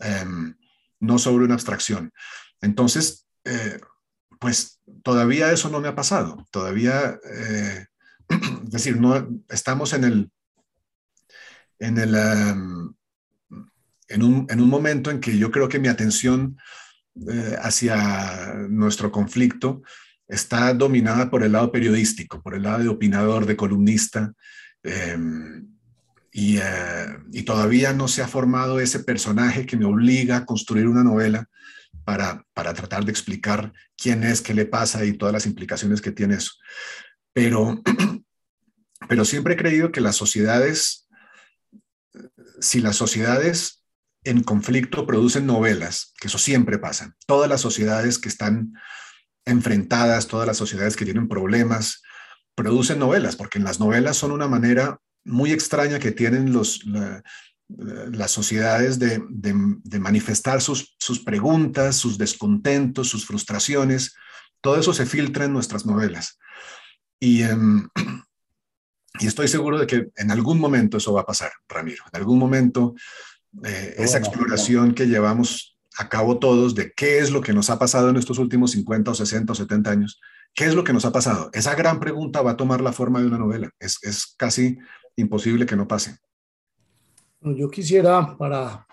em, 0.00 0.54
no 1.00 1.18
sobre 1.18 1.46
una 1.46 1.54
abstracción. 1.54 2.12
Entonces, 2.60 3.26
eh, 3.44 3.78
pues 4.38 4.80
todavía 5.02 5.52
eso 5.52 5.70
no 5.70 5.80
me 5.80 5.88
ha 5.88 5.94
pasado, 5.94 6.46
todavía, 6.50 7.18
eh, 7.24 7.86
es 8.64 8.70
decir, 8.70 9.00
no, 9.00 9.26
estamos 9.48 9.94
en 9.94 10.04
el, 10.04 10.30
en 11.78 11.98
el, 11.98 12.14
em, 12.14 12.94
en 14.08 14.22
un, 14.22 14.68
momento 14.68 15.10
en 15.10 15.20
que 15.20 15.36
yo 15.36 15.50
creo 15.50 15.68
que 15.68 15.78
mi 15.78 15.88
atención 15.88 16.56
eh, 17.28 17.56
hacia 17.60 18.54
nuestro 18.68 19.10
conflicto 19.10 19.82
está 20.28 20.72
dominada 20.74 21.30
por 21.30 21.42
el 21.42 21.52
lado 21.52 21.70
periodístico, 21.72 22.42
por 22.42 22.54
el 22.54 22.62
lado 22.62 22.82
de 22.82 22.88
opinador, 22.88 23.46
de 23.46 23.56
columnista, 23.56 24.32
em, 24.82 25.66
y, 26.32 26.58
eh, 26.58 27.16
y, 27.32 27.42
todavía 27.44 27.92
no 27.92 28.08
se 28.08 28.22
ha 28.22 28.28
formado 28.28 28.78
ese 28.78 29.00
personaje 29.00 29.64
que 29.64 29.76
me 29.76 29.86
obliga 29.86 30.36
a 30.36 30.44
construir 30.44 30.86
una 30.86 31.02
novela 31.02 31.48
para, 32.04 32.44
para 32.52 32.74
tratar 32.74 33.04
de 33.04 33.10
explicar 33.10 33.72
quién 33.96 34.22
es, 34.22 34.42
qué 34.42 34.52
le 34.52 34.66
pasa 34.66 35.04
y 35.04 35.14
todas 35.14 35.32
las 35.32 35.46
implicaciones 35.46 36.00
que 36.00 36.12
tiene 36.12 36.34
eso. 36.34 36.52
Pero, 37.32 37.82
pero 39.08 39.24
siempre 39.24 39.54
he 39.54 39.56
creído 39.56 39.90
que 39.90 40.00
las 40.00 40.16
sociedades, 40.16 41.08
si 42.60 42.80
las 42.80 42.96
sociedades 42.96 43.75
en 44.26 44.42
conflicto 44.42 45.06
producen 45.06 45.46
novelas, 45.46 46.12
que 46.18 46.26
eso 46.28 46.38
siempre 46.38 46.78
pasa. 46.78 47.14
Todas 47.26 47.48
las 47.48 47.60
sociedades 47.60 48.18
que 48.18 48.28
están 48.28 48.72
enfrentadas, 49.44 50.26
todas 50.26 50.46
las 50.46 50.56
sociedades 50.56 50.96
que 50.96 51.04
tienen 51.04 51.28
problemas, 51.28 52.02
producen 52.56 52.98
novelas, 52.98 53.36
porque 53.36 53.58
en 53.58 53.64
las 53.64 53.78
novelas 53.78 54.16
son 54.16 54.32
una 54.32 54.48
manera 54.48 54.98
muy 55.24 55.52
extraña 55.52 56.00
que 56.00 56.10
tienen 56.10 56.52
los, 56.52 56.80
las 57.68 58.30
sociedades 58.32 58.98
de, 58.98 59.22
manifestar 60.00 60.60
sus, 60.60 60.96
sus, 60.98 61.20
preguntas, 61.20 61.96
sus 61.96 62.18
descontentos, 62.18 63.08
sus 63.08 63.26
frustraciones. 63.26 64.14
Todo 64.60 64.80
eso 64.80 64.92
se 64.92 65.06
filtra 65.06 65.44
en 65.44 65.52
nuestras 65.52 65.86
novelas. 65.86 66.38
Y, 67.20 67.42
em, 67.42 67.88
y 69.20 69.26
estoy 69.26 69.46
seguro 69.46 69.78
de 69.78 69.86
que 69.86 70.08
en 70.16 70.30
algún 70.32 70.58
momento 70.58 70.96
eso 70.96 71.12
va 71.12 71.20
a 71.20 71.26
pasar, 71.26 71.52
Ramiro. 71.68 72.04
En 72.12 72.18
algún 72.18 72.38
momento 72.38 72.94
eh, 73.64 73.94
esa 73.98 74.18
exploración 74.18 74.94
que 74.94 75.06
llevamos 75.06 75.78
a 75.98 76.08
cabo 76.08 76.38
todos 76.38 76.74
de 76.74 76.92
qué 76.92 77.18
es 77.18 77.30
lo 77.30 77.40
que 77.40 77.52
nos 77.52 77.70
ha 77.70 77.78
pasado 77.78 78.10
en 78.10 78.16
estos 78.16 78.38
últimos 78.38 78.72
50 78.72 79.10
o 79.10 79.14
60 79.14 79.52
o 79.52 79.56
70 79.56 79.90
años, 79.90 80.20
qué 80.54 80.64
es 80.64 80.74
lo 80.74 80.84
que 80.84 80.92
nos 80.92 81.04
ha 81.04 81.12
pasado. 81.12 81.50
Esa 81.52 81.74
gran 81.74 82.00
pregunta 82.00 82.42
va 82.42 82.52
a 82.52 82.56
tomar 82.56 82.80
la 82.80 82.92
forma 82.92 83.20
de 83.20 83.26
una 83.26 83.38
novela. 83.38 83.70
Es, 83.78 83.98
es 84.02 84.34
casi 84.36 84.78
imposible 85.16 85.64
que 85.64 85.76
no 85.76 85.88
pase. 85.88 86.16
Yo 87.40 87.70
quisiera, 87.70 88.36
para 88.36 88.86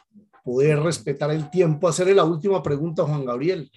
poder 0.44 0.80
respetar 0.80 1.32
el 1.32 1.50
tiempo, 1.50 1.88
hacerle 1.88 2.14
la 2.14 2.24
última 2.24 2.62
pregunta 2.62 3.02
a 3.02 3.06
Juan 3.06 3.26
Gabriel, 3.26 3.70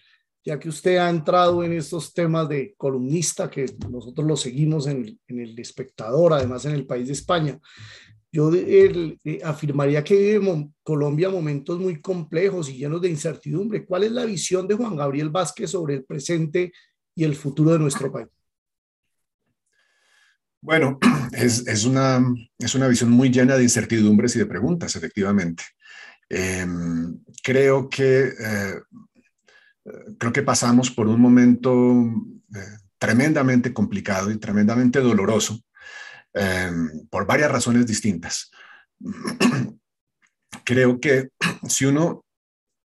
ya 0.44 0.58
que 0.58 0.68
usted 0.68 0.98
ha 0.98 1.10
entrado 1.10 1.64
en 1.64 1.72
estos 1.72 2.12
temas 2.14 2.48
de 2.48 2.74
columnista, 2.76 3.50
que 3.50 3.66
nosotros 3.90 4.26
lo 4.26 4.36
seguimos 4.36 4.86
en, 4.86 5.18
en 5.26 5.40
el 5.40 5.58
espectador, 5.58 6.34
además 6.34 6.64
en 6.66 6.72
el 6.72 6.86
país 6.86 7.08
de 7.08 7.14
España. 7.14 7.58
Yo 8.36 8.52
eh, 8.54 9.16
afirmaría 9.42 10.04
que 10.04 10.14
vive 10.14 10.70
Colombia 10.82 11.30
momentos 11.30 11.80
muy 11.80 12.02
complejos 12.02 12.68
y 12.68 12.76
llenos 12.76 13.00
de 13.00 13.08
incertidumbre. 13.08 13.86
¿Cuál 13.86 14.04
es 14.04 14.12
la 14.12 14.26
visión 14.26 14.68
de 14.68 14.74
Juan 14.74 14.94
Gabriel 14.94 15.30
Vázquez 15.30 15.70
sobre 15.70 15.94
el 15.94 16.04
presente 16.04 16.70
y 17.14 17.24
el 17.24 17.34
futuro 17.34 17.72
de 17.72 17.78
nuestro 17.78 18.12
país? 18.12 18.28
Bueno, 20.60 20.98
es, 21.32 21.86
una, 21.86 22.22
es 22.58 22.74
una 22.74 22.88
visión 22.88 23.08
muy 23.08 23.30
llena 23.30 23.56
de 23.56 23.62
incertidumbres 23.62 24.36
y 24.36 24.40
de 24.40 24.46
preguntas, 24.46 24.94
efectivamente. 24.96 25.64
Em, 26.28 27.18
creo, 27.42 27.88
que, 27.88 28.34
eh, 28.38 28.80
creo 30.18 30.32
que 30.34 30.42
pasamos 30.42 30.90
por 30.90 31.08
un 31.08 31.22
momento 31.22 31.72
eh, 32.54 32.76
tremendamente 32.98 33.72
complicado 33.72 34.30
y 34.30 34.36
tremendamente 34.36 35.00
doloroso 35.00 35.58
Em, 36.38 37.06
por 37.08 37.26
varias 37.26 37.50
razones 37.50 37.86
distintas. 37.86 38.50
Creo 40.64 41.00
que 41.00 41.30
si 41.66 41.86
uno, 41.86 42.26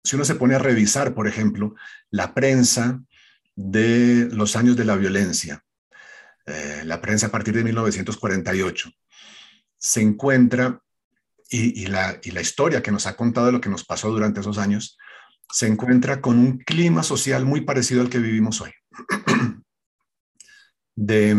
si 0.04 0.16
uno 0.16 0.26
se 0.26 0.34
pone 0.34 0.54
a 0.54 0.58
revisar, 0.58 1.14
por 1.14 1.26
ejemplo, 1.26 1.74
la 2.10 2.34
prensa 2.34 3.00
de 3.56 4.28
los 4.32 4.54
años 4.54 4.76
de 4.76 4.84
la 4.84 4.96
violencia, 4.96 5.64
eh, 6.44 6.82
la 6.84 7.00
prensa 7.00 7.28
a 7.28 7.30
partir 7.30 7.54
de 7.54 7.64
1948, 7.64 8.90
se 9.78 10.02
encuentra, 10.02 10.82
y, 11.48 11.86
la, 11.86 12.20
y 12.22 12.32
la 12.32 12.42
historia 12.42 12.82
que 12.82 12.90
nos 12.90 13.06
ha 13.06 13.16
contado 13.16 13.46
de 13.46 13.52
lo 13.52 13.62
que 13.62 13.70
nos 13.70 13.82
pasó 13.82 14.10
durante 14.10 14.40
esos 14.40 14.58
años, 14.58 14.98
se 15.50 15.66
encuentra 15.66 16.20
con 16.20 16.38
un 16.38 16.58
clima 16.58 17.02
social 17.02 17.46
muy 17.46 17.62
parecido 17.62 18.02
al 18.02 18.10
que 18.10 18.18
vivimos 18.18 18.60
hoy. 18.60 18.72
De, 20.94 21.34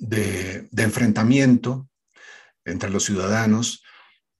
de, 0.00 0.68
enfrentamiento 0.76 1.88
entre 2.64 2.90
los 2.90 3.04
ciudadanos, 3.04 3.84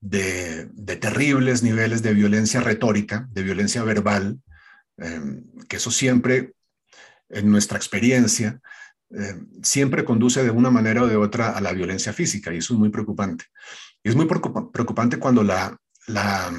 de, 0.00 0.68
terribles 1.00 1.62
niveles 1.62 2.02
de 2.02 2.14
violencia 2.14 2.60
retórica, 2.60 3.28
de 3.30 3.42
violencia 3.42 3.84
verbal, 3.84 4.40
em, 4.96 5.44
que 5.68 5.76
eso 5.76 5.90
siempre, 5.90 6.54
en 7.28 7.50
nuestra 7.50 7.76
experiencia, 7.76 8.60
em, 9.10 9.46
siempre 9.62 10.04
conduce 10.04 10.42
de 10.42 10.50
una 10.50 10.70
manera 10.70 11.02
o 11.02 11.06
de 11.06 11.16
otra 11.16 11.50
a 11.50 11.60
la 11.60 11.72
violencia 11.72 12.12
física, 12.12 12.52
y 12.52 12.58
eso 12.58 12.74
es 12.74 12.80
muy 12.80 12.88
preocupante. 12.88 13.44
Y 14.02 14.08
es 14.08 14.16
muy 14.16 14.26
preocupante 14.26 15.18
cuando 15.18 15.42
la, 15.42 15.76
la, 16.06 16.50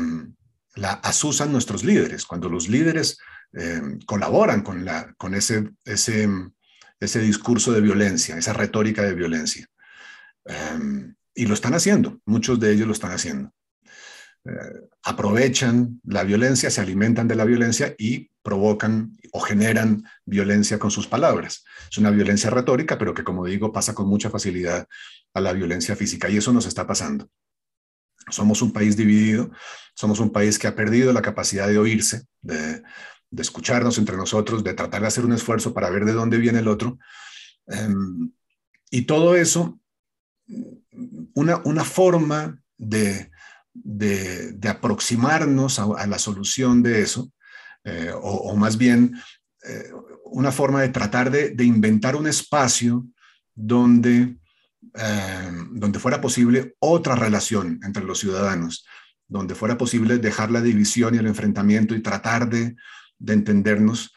asusan 1.03 1.51
nuestros 1.51 1.83
líderes, 1.83 2.25
cuando 2.25 2.49
los 2.49 2.69
líderes 2.69 3.17
em, 3.53 3.99
colaboran 4.01 4.61
con, 4.61 4.85
la, 4.85 5.13
con 5.17 5.33
ese, 5.33 5.71
ese 5.85 6.29
ese 7.01 7.19
discurso 7.19 7.73
de 7.73 7.81
violencia, 7.81 8.37
esa 8.37 8.53
retórica 8.53 9.01
de 9.01 9.15
violencia. 9.15 9.67
Em, 10.45 11.15
y 11.33 11.45
lo 11.47 11.53
están 11.55 11.73
haciendo, 11.73 12.21
muchos 12.25 12.59
de 12.59 12.71
ellos 12.71 12.87
lo 12.87 12.93
están 12.93 13.11
haciendo. 13.11 13.51
Eh, 14.45 14.89
aprovechan 15.03 15.99
la 16.03 16.23
violencia, 16.23 16.69
se 16.69 16.79
alimentan 16.79 17.27
de 17.27 17.35
la 17.35 17.45
violencia 17.45 17.95
y 17.97 18.29
provocan 18.43 19.17
o 19.33 19.39
generan 19.39 20.03
violencia 20.25 20.77
con 20.77 20.91
sus 20.91 21.07
palabras. 21.07 21.63
Es 21.89 21.97
una 21.97 22.11
violencia 22.11 22.49
retórica, 22.49 22.97
pero 22.97 23.13
que, 23.13 23.23
como 23.23 23.45
digo, 23.45 23.73
pasa 23.73 23.93
con 23.93 24.07
mucha 24.07 24.29
facilidad 24.29 24.87
a 25.33 25.41
la 25.41 25.53
violencia 25.53 25.95
física 25.95 26.29
y 26.29 26.37
eso 26.37 26.53
nos 26.53 26.67
está 26.67 26.85
pasando. 26.85 27.29
Somos 28.29 28.61
un 28.61 28.71
país 28.71 28.95
dividido, 28.95 29.51
somos 29.95 30.19
un 30.19 30.31
país 30.31 30.59
que 30.59 30.67
ha 30.67 30.75
perdido 30.75 31.11
la 31.13 31.21
capacidad 31.21 31.67
de 31.67 31.79
oírse, 31.79 32.25
de, 32.41 32.83
de 33.31 33.41
escucharnos 33.41 33.97
entre 33.97 34.17
nosotros, 34.17 34.63
de 34.63 34.73
tratar 34.73 35.01
de 35.01 35.07
hacer 35.07 35.25
un 35.25 35.33
esfuerzo 35.33 35.73
para 35.73 35.89
ver 35.89 36.05
de 36.05 36.11
dónde 36.11 36.37
viene 36.37 36.59
el 36.59 36.67
otro. 36.67 36.99
Em, 37.67 38.31
y 38.91 39.03
todo 39.03 39.35
eso, 39.35 39.79
una, 41.33 41.61
una 41.63 41.85
forma 41.85 42.61
de, 42.77 43.31
de, 43.73 44.69
aproximarnos 44.69 45.79
a, 45.79 46.05
la 46.07 46.19
solución 46.19 46.83
de 46.83 47.01
eso, 47.01 47.31
eh, 47.85 48.11
o, 48.13 48.55
más 48.57 48.77
bien 48.77 49.15
eh, 49.63 49.91
una 50.25 50.51
forma 50.51 50.81
de 50.81 50.89
tratar 50.89 51.31
de, 51.31 51.63
inventar 51.63 52.17
un 52.17 52.27
espacio 52.27 53.07
donde, 53.55 54.37
em, 54.93 55.79
donde 55.79 55.99
fuera 55.99 56.19
posible 56.19 56.75
otra 56.79 57.15
relación 57.15 57.79
entre 57.83 58.03
los 58.03 58.19
ciudadanos, 58.19 58.85
donde 59.27 59.55
fuera 59.55 59.77
posible 59.77 60.17
dejar 60.17 60.51
la 60.51 60.61
división 60.61 61.15
y 61.15 61.19
el 61.19 61.27
enfrentamiento 61.27 61.95
y 61.95 62.01
tratar 62.01 62.49
de 62.49 62.75
de 63.21 63.33
entendernos, 63.33 64.13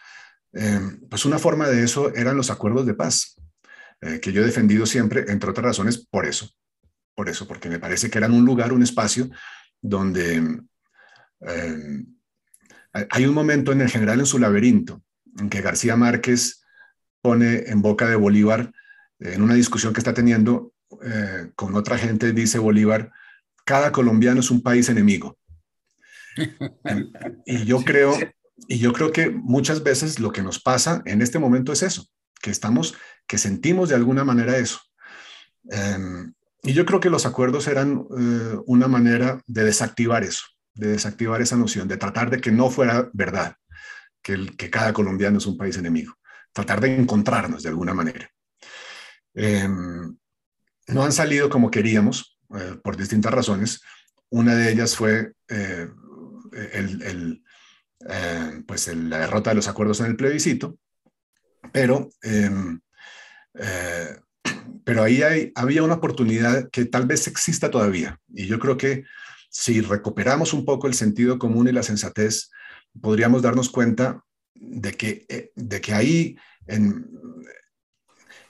eh, 0.55 0.81
pues 1.11 1.25
una 1.25 1.39
forma 1.39 1.69
de 1.69 1.85
eso 1.85 2.15
eran 2.15 2.37
los 2.37 2.51
acuerdos 2.51 2.87
de 2.87 2.95
paz, 2.95 3.37
eh, 4.01 4.21
que 4.21 4.33
yo 4.33 4.43
he 4.43 4.47
defendido 4.47 4.87
siempre, 4.87 5.25
entre 5.29 5.51
otras 5.51 5.65
razones, 5.65 6.07
por 6.07 6.27
eso, 6.27 6.51
por 7.15 7.29
eso, 7.29 7.47
porque 7.47 7.69
me 7.69 7.79
parece 7.79 8.11
que 8.11 8.19
eran 8.19 8.33
un 8.33 8.45
lugar, 8.45 8.73
un 8.73 8.83
espacio 8.83 9.29
donde, 9.81 10.61
eh, 11.41 12.05
hay 13.11 13.27
un 13.27 13.35
momento 13.35 13.73
en 13.73 13.81
el 13.81 13.91
general 13.91 14.21
en 14.21 14.27
su 14.27 14.39
laberinto 14.39 15.03
en 15.39 15.51
que 15.51 15.61
García 15.61 15.97
Márquez 15.97 16.63
pone 17.21 17.65
en 17.67 17.83
boca 17.83 18.09
de 18.09 18.17
Bolívar, 18.17 18.73
en 19.19 19.43
una 19.43 19.55
discusión 19.55 19.93
que 19.93 20.01
está 20.01 20.15
teniendo 20.15 20.73
con 21.57 21.75
otra 21.75 21.99
gente, 21.99 22.33
dice 22.33 22.61
Bolívar, 22.61 23.11
cada 23.65 23.91
colombiano 23.91 24.41
es 24.41 24.51
un 24.51 24.63
país 24.63 24.89
enemigo. 24.89 25.37
y 27.47 27.65
yo 27.65 27.83
creo, 27.83 28.17
y 28.69 28.79
yo 28.79 28.93
creo 28.93 29.13
que 29.13 29.31
muchas 29.31 29.83
veces 29.83 30.21
lo 30.21 30.33
que 30.33 30.43
nos 30.43 30.61
pasa 30.61 31.03
en 31.07 31.23
este 31.23 31.39
momento 31.39 31.73
es 31.73 31.83
eso, 31.83 32.07
que 32.41 32.51
estamos, 32.51 32.95
que 33.27 33.39
sentimos 33.39 33.89
de 33.89 33.97
alguna 33.97 34.25
manera 34.25 34.57
eso. 34.59 34.81
Em, 35.71 36.33
y 36.63 36.73
yo 36.73 36.87
creo 36.87 37.01
que 37.01 37.11
los 37.11 37.27
acuerdos 37.27 37.67
eran 37.67 38.07
eh, 38.19 38.59
una 38.67 38.89
manera 38.89 39.41
de 39.47 39.65
desactivar 39.65 40.25
eso, 40.25 40.45
de 40.75 40.89
desactivar 40.89 41.43
esa 41.43 41.57
noción, 41.57 41.89
de 41.89 41.97
tratar 41.97 42.31
de 42.31 42.41
que 42.41 42.53
no 42.53 42.71
fuera 42.71 43.11
verdad, 43.13 43.57
que, 44.23 44.47
que 44.57 44.71
cada 44.71 44.93
colombiano 44.93 45.39
es 45.39 45.47
un 45.47 45.57
país 45.57 45.77
enemigo, 45.77 46.15
tratar 46.53 46.81
de 46.81 46.97
encontrarnos 46.97 47.63
de 47.63 47.69
alguna 47.69 47.95
manera. 47.95 48.31
Em, 49.35 50.17
no 50.89 51.03
han 51.03 51.13
salido 51.13 51.49
como 51.51 51.71
queríamos, 51.71 52.35
eh, 52.57 52.79
por 52.83 52.97
distintas 52.97 53.33
razones. 53.33 53.81
Una 54.31 54.55
de 54.55 54.71
ellas 54.71 54.97
fue 54.97 55.33
eh, 55.49 55.89
el, 56.73 57.43
pues 58.67 58.95
la 58.95 59.19
derrota 59.19 59.51
de 59.51 59.57
los 59.57 59.69
acuerdos 59.69 60.01
en 60.01 60.07
el 60.07 60.17
plebiscito, 60.17 60.77
pero 61.73 62.11
em, 62.23 62.81
pero 64.85 65.03
ahí 65.03 65.23
hay, 65.23 65.53
había 65.55 65.83
una 65.83 65.95
oportunidad 65.95 66.69
que 66.71 66.85
tal 66.85 67.07
vez 67.07 67.27
exista 67.27 67.71
todavía. 67.71 68.21
Y 68.29 68.47
yo 68.47 68.59
creo 68.59 68.77
que 68.77 69.05
si 69.51 69.81
recuperamos 69.81 70.53
un 70.53 70.65
poco 70.65 70.87
el 70.87 70.95
sentido 70.95 71.39
común 71.39 71.69
y 71.69 71.73
la 71.73 71.83
sensatez, 71.83 72.51
podríamos 73.01 73.43
darnos 73.43 73.71
cuenta 73.71 74.23
de 74.55 74.93
que, 74.93 75.25
eh, 75.29 75.53
de 75.55 75.81
que 75.81 75.95
ahí, 75.95 76.37
en, 76.67 77.07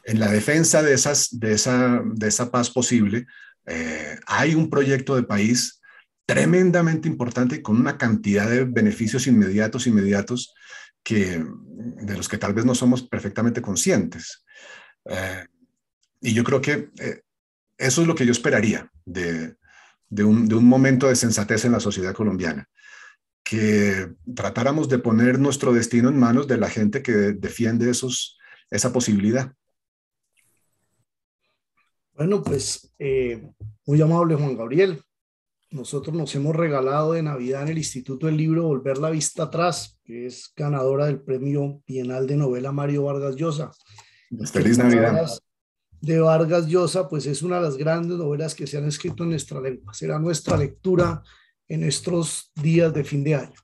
en 0.04 0.20
la 0.20 0.30
defensa 0.30 0.82
de, 0.82 0.94
esas, 0.94 1.38
de, 1.38 1.52
esa, 1.52 2.02
de 2.04 2.28
esa 2.28 2.50
paz 2.50 2.70
posible, 2.70 3.26
eh, 3.66 4.18
hay 4.26 4.54
un 4.54 4.68
proyecto 4.68 5.16
de 5.16 5.22
país 5.22 5.80
tremendamente 6.26 7.08
importante 7.08 7.56
y 7.56 7.62
con 7.62 7.76
una 7.76 7.98
cantidad 7.98 8.48
de 8.48 8.64
beneficios 8.64 9.26
inmediatos, 9.26 9.86
inmediatos, 9.86 10.54
que, 11.02 11.44
de 11.44 12.16
los 12.16 12.28
que 12.28 12.38
tal 12.38 12.54
vez 12.54 12.64
no 12.64 12.74
somos 12.74 13.02
perfectamente 13.02 13.60
conscientes. 13.60 14.44
Eh, 15.04 15.46
y 16.22 16.32
yo 16.32 16.44
creo 16.44 16.60
que 16.60 16.90
eh, 16.98 17.22
eso 17.76 18.02
es 18.02 18.06
lo 18.06 18.14
que 18.14 18.24
yo 18.24 18.32
esperaría 18.32 18.90
de, 19.04 19.56
de, 20.08 20.24
un, 20.24 20.48
de 20.48 20.54
un 20.54 20.64
momento 20.64 21.08
de 21.08 21.16
sensatez 21.16 21.64
en 21.64 21.72
la 21.72 21.80
sociedad 21.80 22.14
colombiana 22.14 22.68
que 23.44 24.10
tratáramos 24.34 24.88
de 24.88 24.98
poner 24.98 25.38
nuestro 25.38 25.72
destino 25.74 26.08
en 26.08 26.18
manos 26.18 26.48
de 26.48 26.56
la 26.56 26.70
gente 26.70 27.02
que 27.02 27.12
defiende 27.12 27.90
esos, 27.90 28.38
esa 28.70 28.92
posibilidad. 28.92 29.52
Bueno, 32.14 32.42
pues 32.42 32.94
eh, 32.98 33.52
muy 33.86 34.00
amable 34.00 34.34
Juan 34.34 34.56
Gabriel. 34.56 35.02
Nosotros 35.74 36.14
nos 36.14 36.32
hemos 36.36 36.54
regalado 36.54 37.14
de 37.14 37.22
Navidad 37.24 37.62
en 37.62 37.70
el 37.70 37.78
Instituto 37.78 38.26
del 38.26 38.36
Libro 38.36 38.62
Volver 38.62 38.96
la 38.96 39.10
Vista 39.10 39.42
Atrás, 39.42 39.98
que 40.04 40.24
es 40.26 40.52
ganadora 40.54 41.06
del 41.06 41.20
Premio 41.20 41.82
Bienal 41.84 42.28
de 42.28 42.36
Novela 42.36 42.70
Mario 42.70 43.02
Vargas 43.02 43.34
Llosa. 43.34 43.72
Feliz 44.52 44.78
Navidad 44.78 45.28
de 46.00 46.20
Vargas 46.20 46.68
Llosa, 46.68 47.08
pues 47.08 47.26
es 47.26 47.42
una 47.42 47.56
de 47.56 47.62
las 47.62 47.76
grandes 47.76 48.16
novelas 48.16 48.54
que 48.54 48.68
se 48.68 48.78
han 48.78 48.86
escrito 48.86 49.24
en 49.24 49.30
nuestra 49.30 49.60
lengua. 49.60 49.92
Será 49.92 50.20
nuestra 50.20 50.56
lectura 50.56 51.24
en 51.66 51.82
estos 51.82 52.52
días 52.54 52.94
de 52.94 53.02
fin 53.02 53.24
de 53.24 53.34
año. 53.34 53.60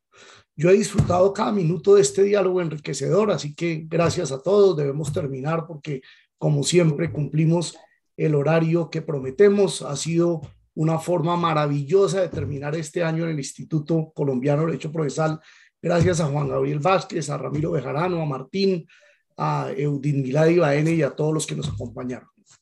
Yo 0.56 0.70
he 0.70 0.74
disfrutado 0.74 1.32
cada 1.32 1.52
minuto 1.52 1.94
de 1.94 2.02
este 2.02 2.24
diálogo 2.24 2.60
enriquecedor, 2.60 3.30
así 3.30 3.54
que 3.54 3.86
gracias 3.88 4.32
a 4.32 4.42
todos. 4.42 4.76
Debemos 4.76 5.12
terminar 5.12 5.64
porque, 5.64 6.02
como 6.38 6.64
siempre, 6.64 7.12
cumplimos 7.12 7.76
el 8.16 8.34
horario 8.34 8.90
que 8.90 9.00
prometemos. 9.00 9.82
Ha 9.82 9.94
sido 9.94 10.40
una 10.74 10.98
forma 10.98 11.36
maravillosa 11.36 12.22
de 12.22 12.28
terminar 12.28 12.74
este 12.74 13.02
año 13.02 13.24
en 13.24 13.30
el 13.30 13.38
Instituto 13.38 14.12
Colombiano 14.14 14.62
de 14.62 14.68
Derecho 14.68 14.92
Procesal. 14.92 15.40
Gracias 15.82 16.20
a 16.20 16.26
Juan 16.26 16.48
Gabriel 16.48 16.78
Vázquez, 16.78 17.28
a 17.28 17.36
Ramiro 17.36 17.72
Bejarano, 17.72 18.22
a 18.22 18.26
Martín, 18.26 18.86
a 19.36 19.70
Eudin 19.76 20.22
Milady 20.22 20.58
Baene 20.58 20.92
y 20.92 21.02
a 21.02 21.10
todos 21.10 21.34
los 21.34 21.46
que 21.46 21.56
nos 21.56 21.68
acompañaron. 21.68 22.29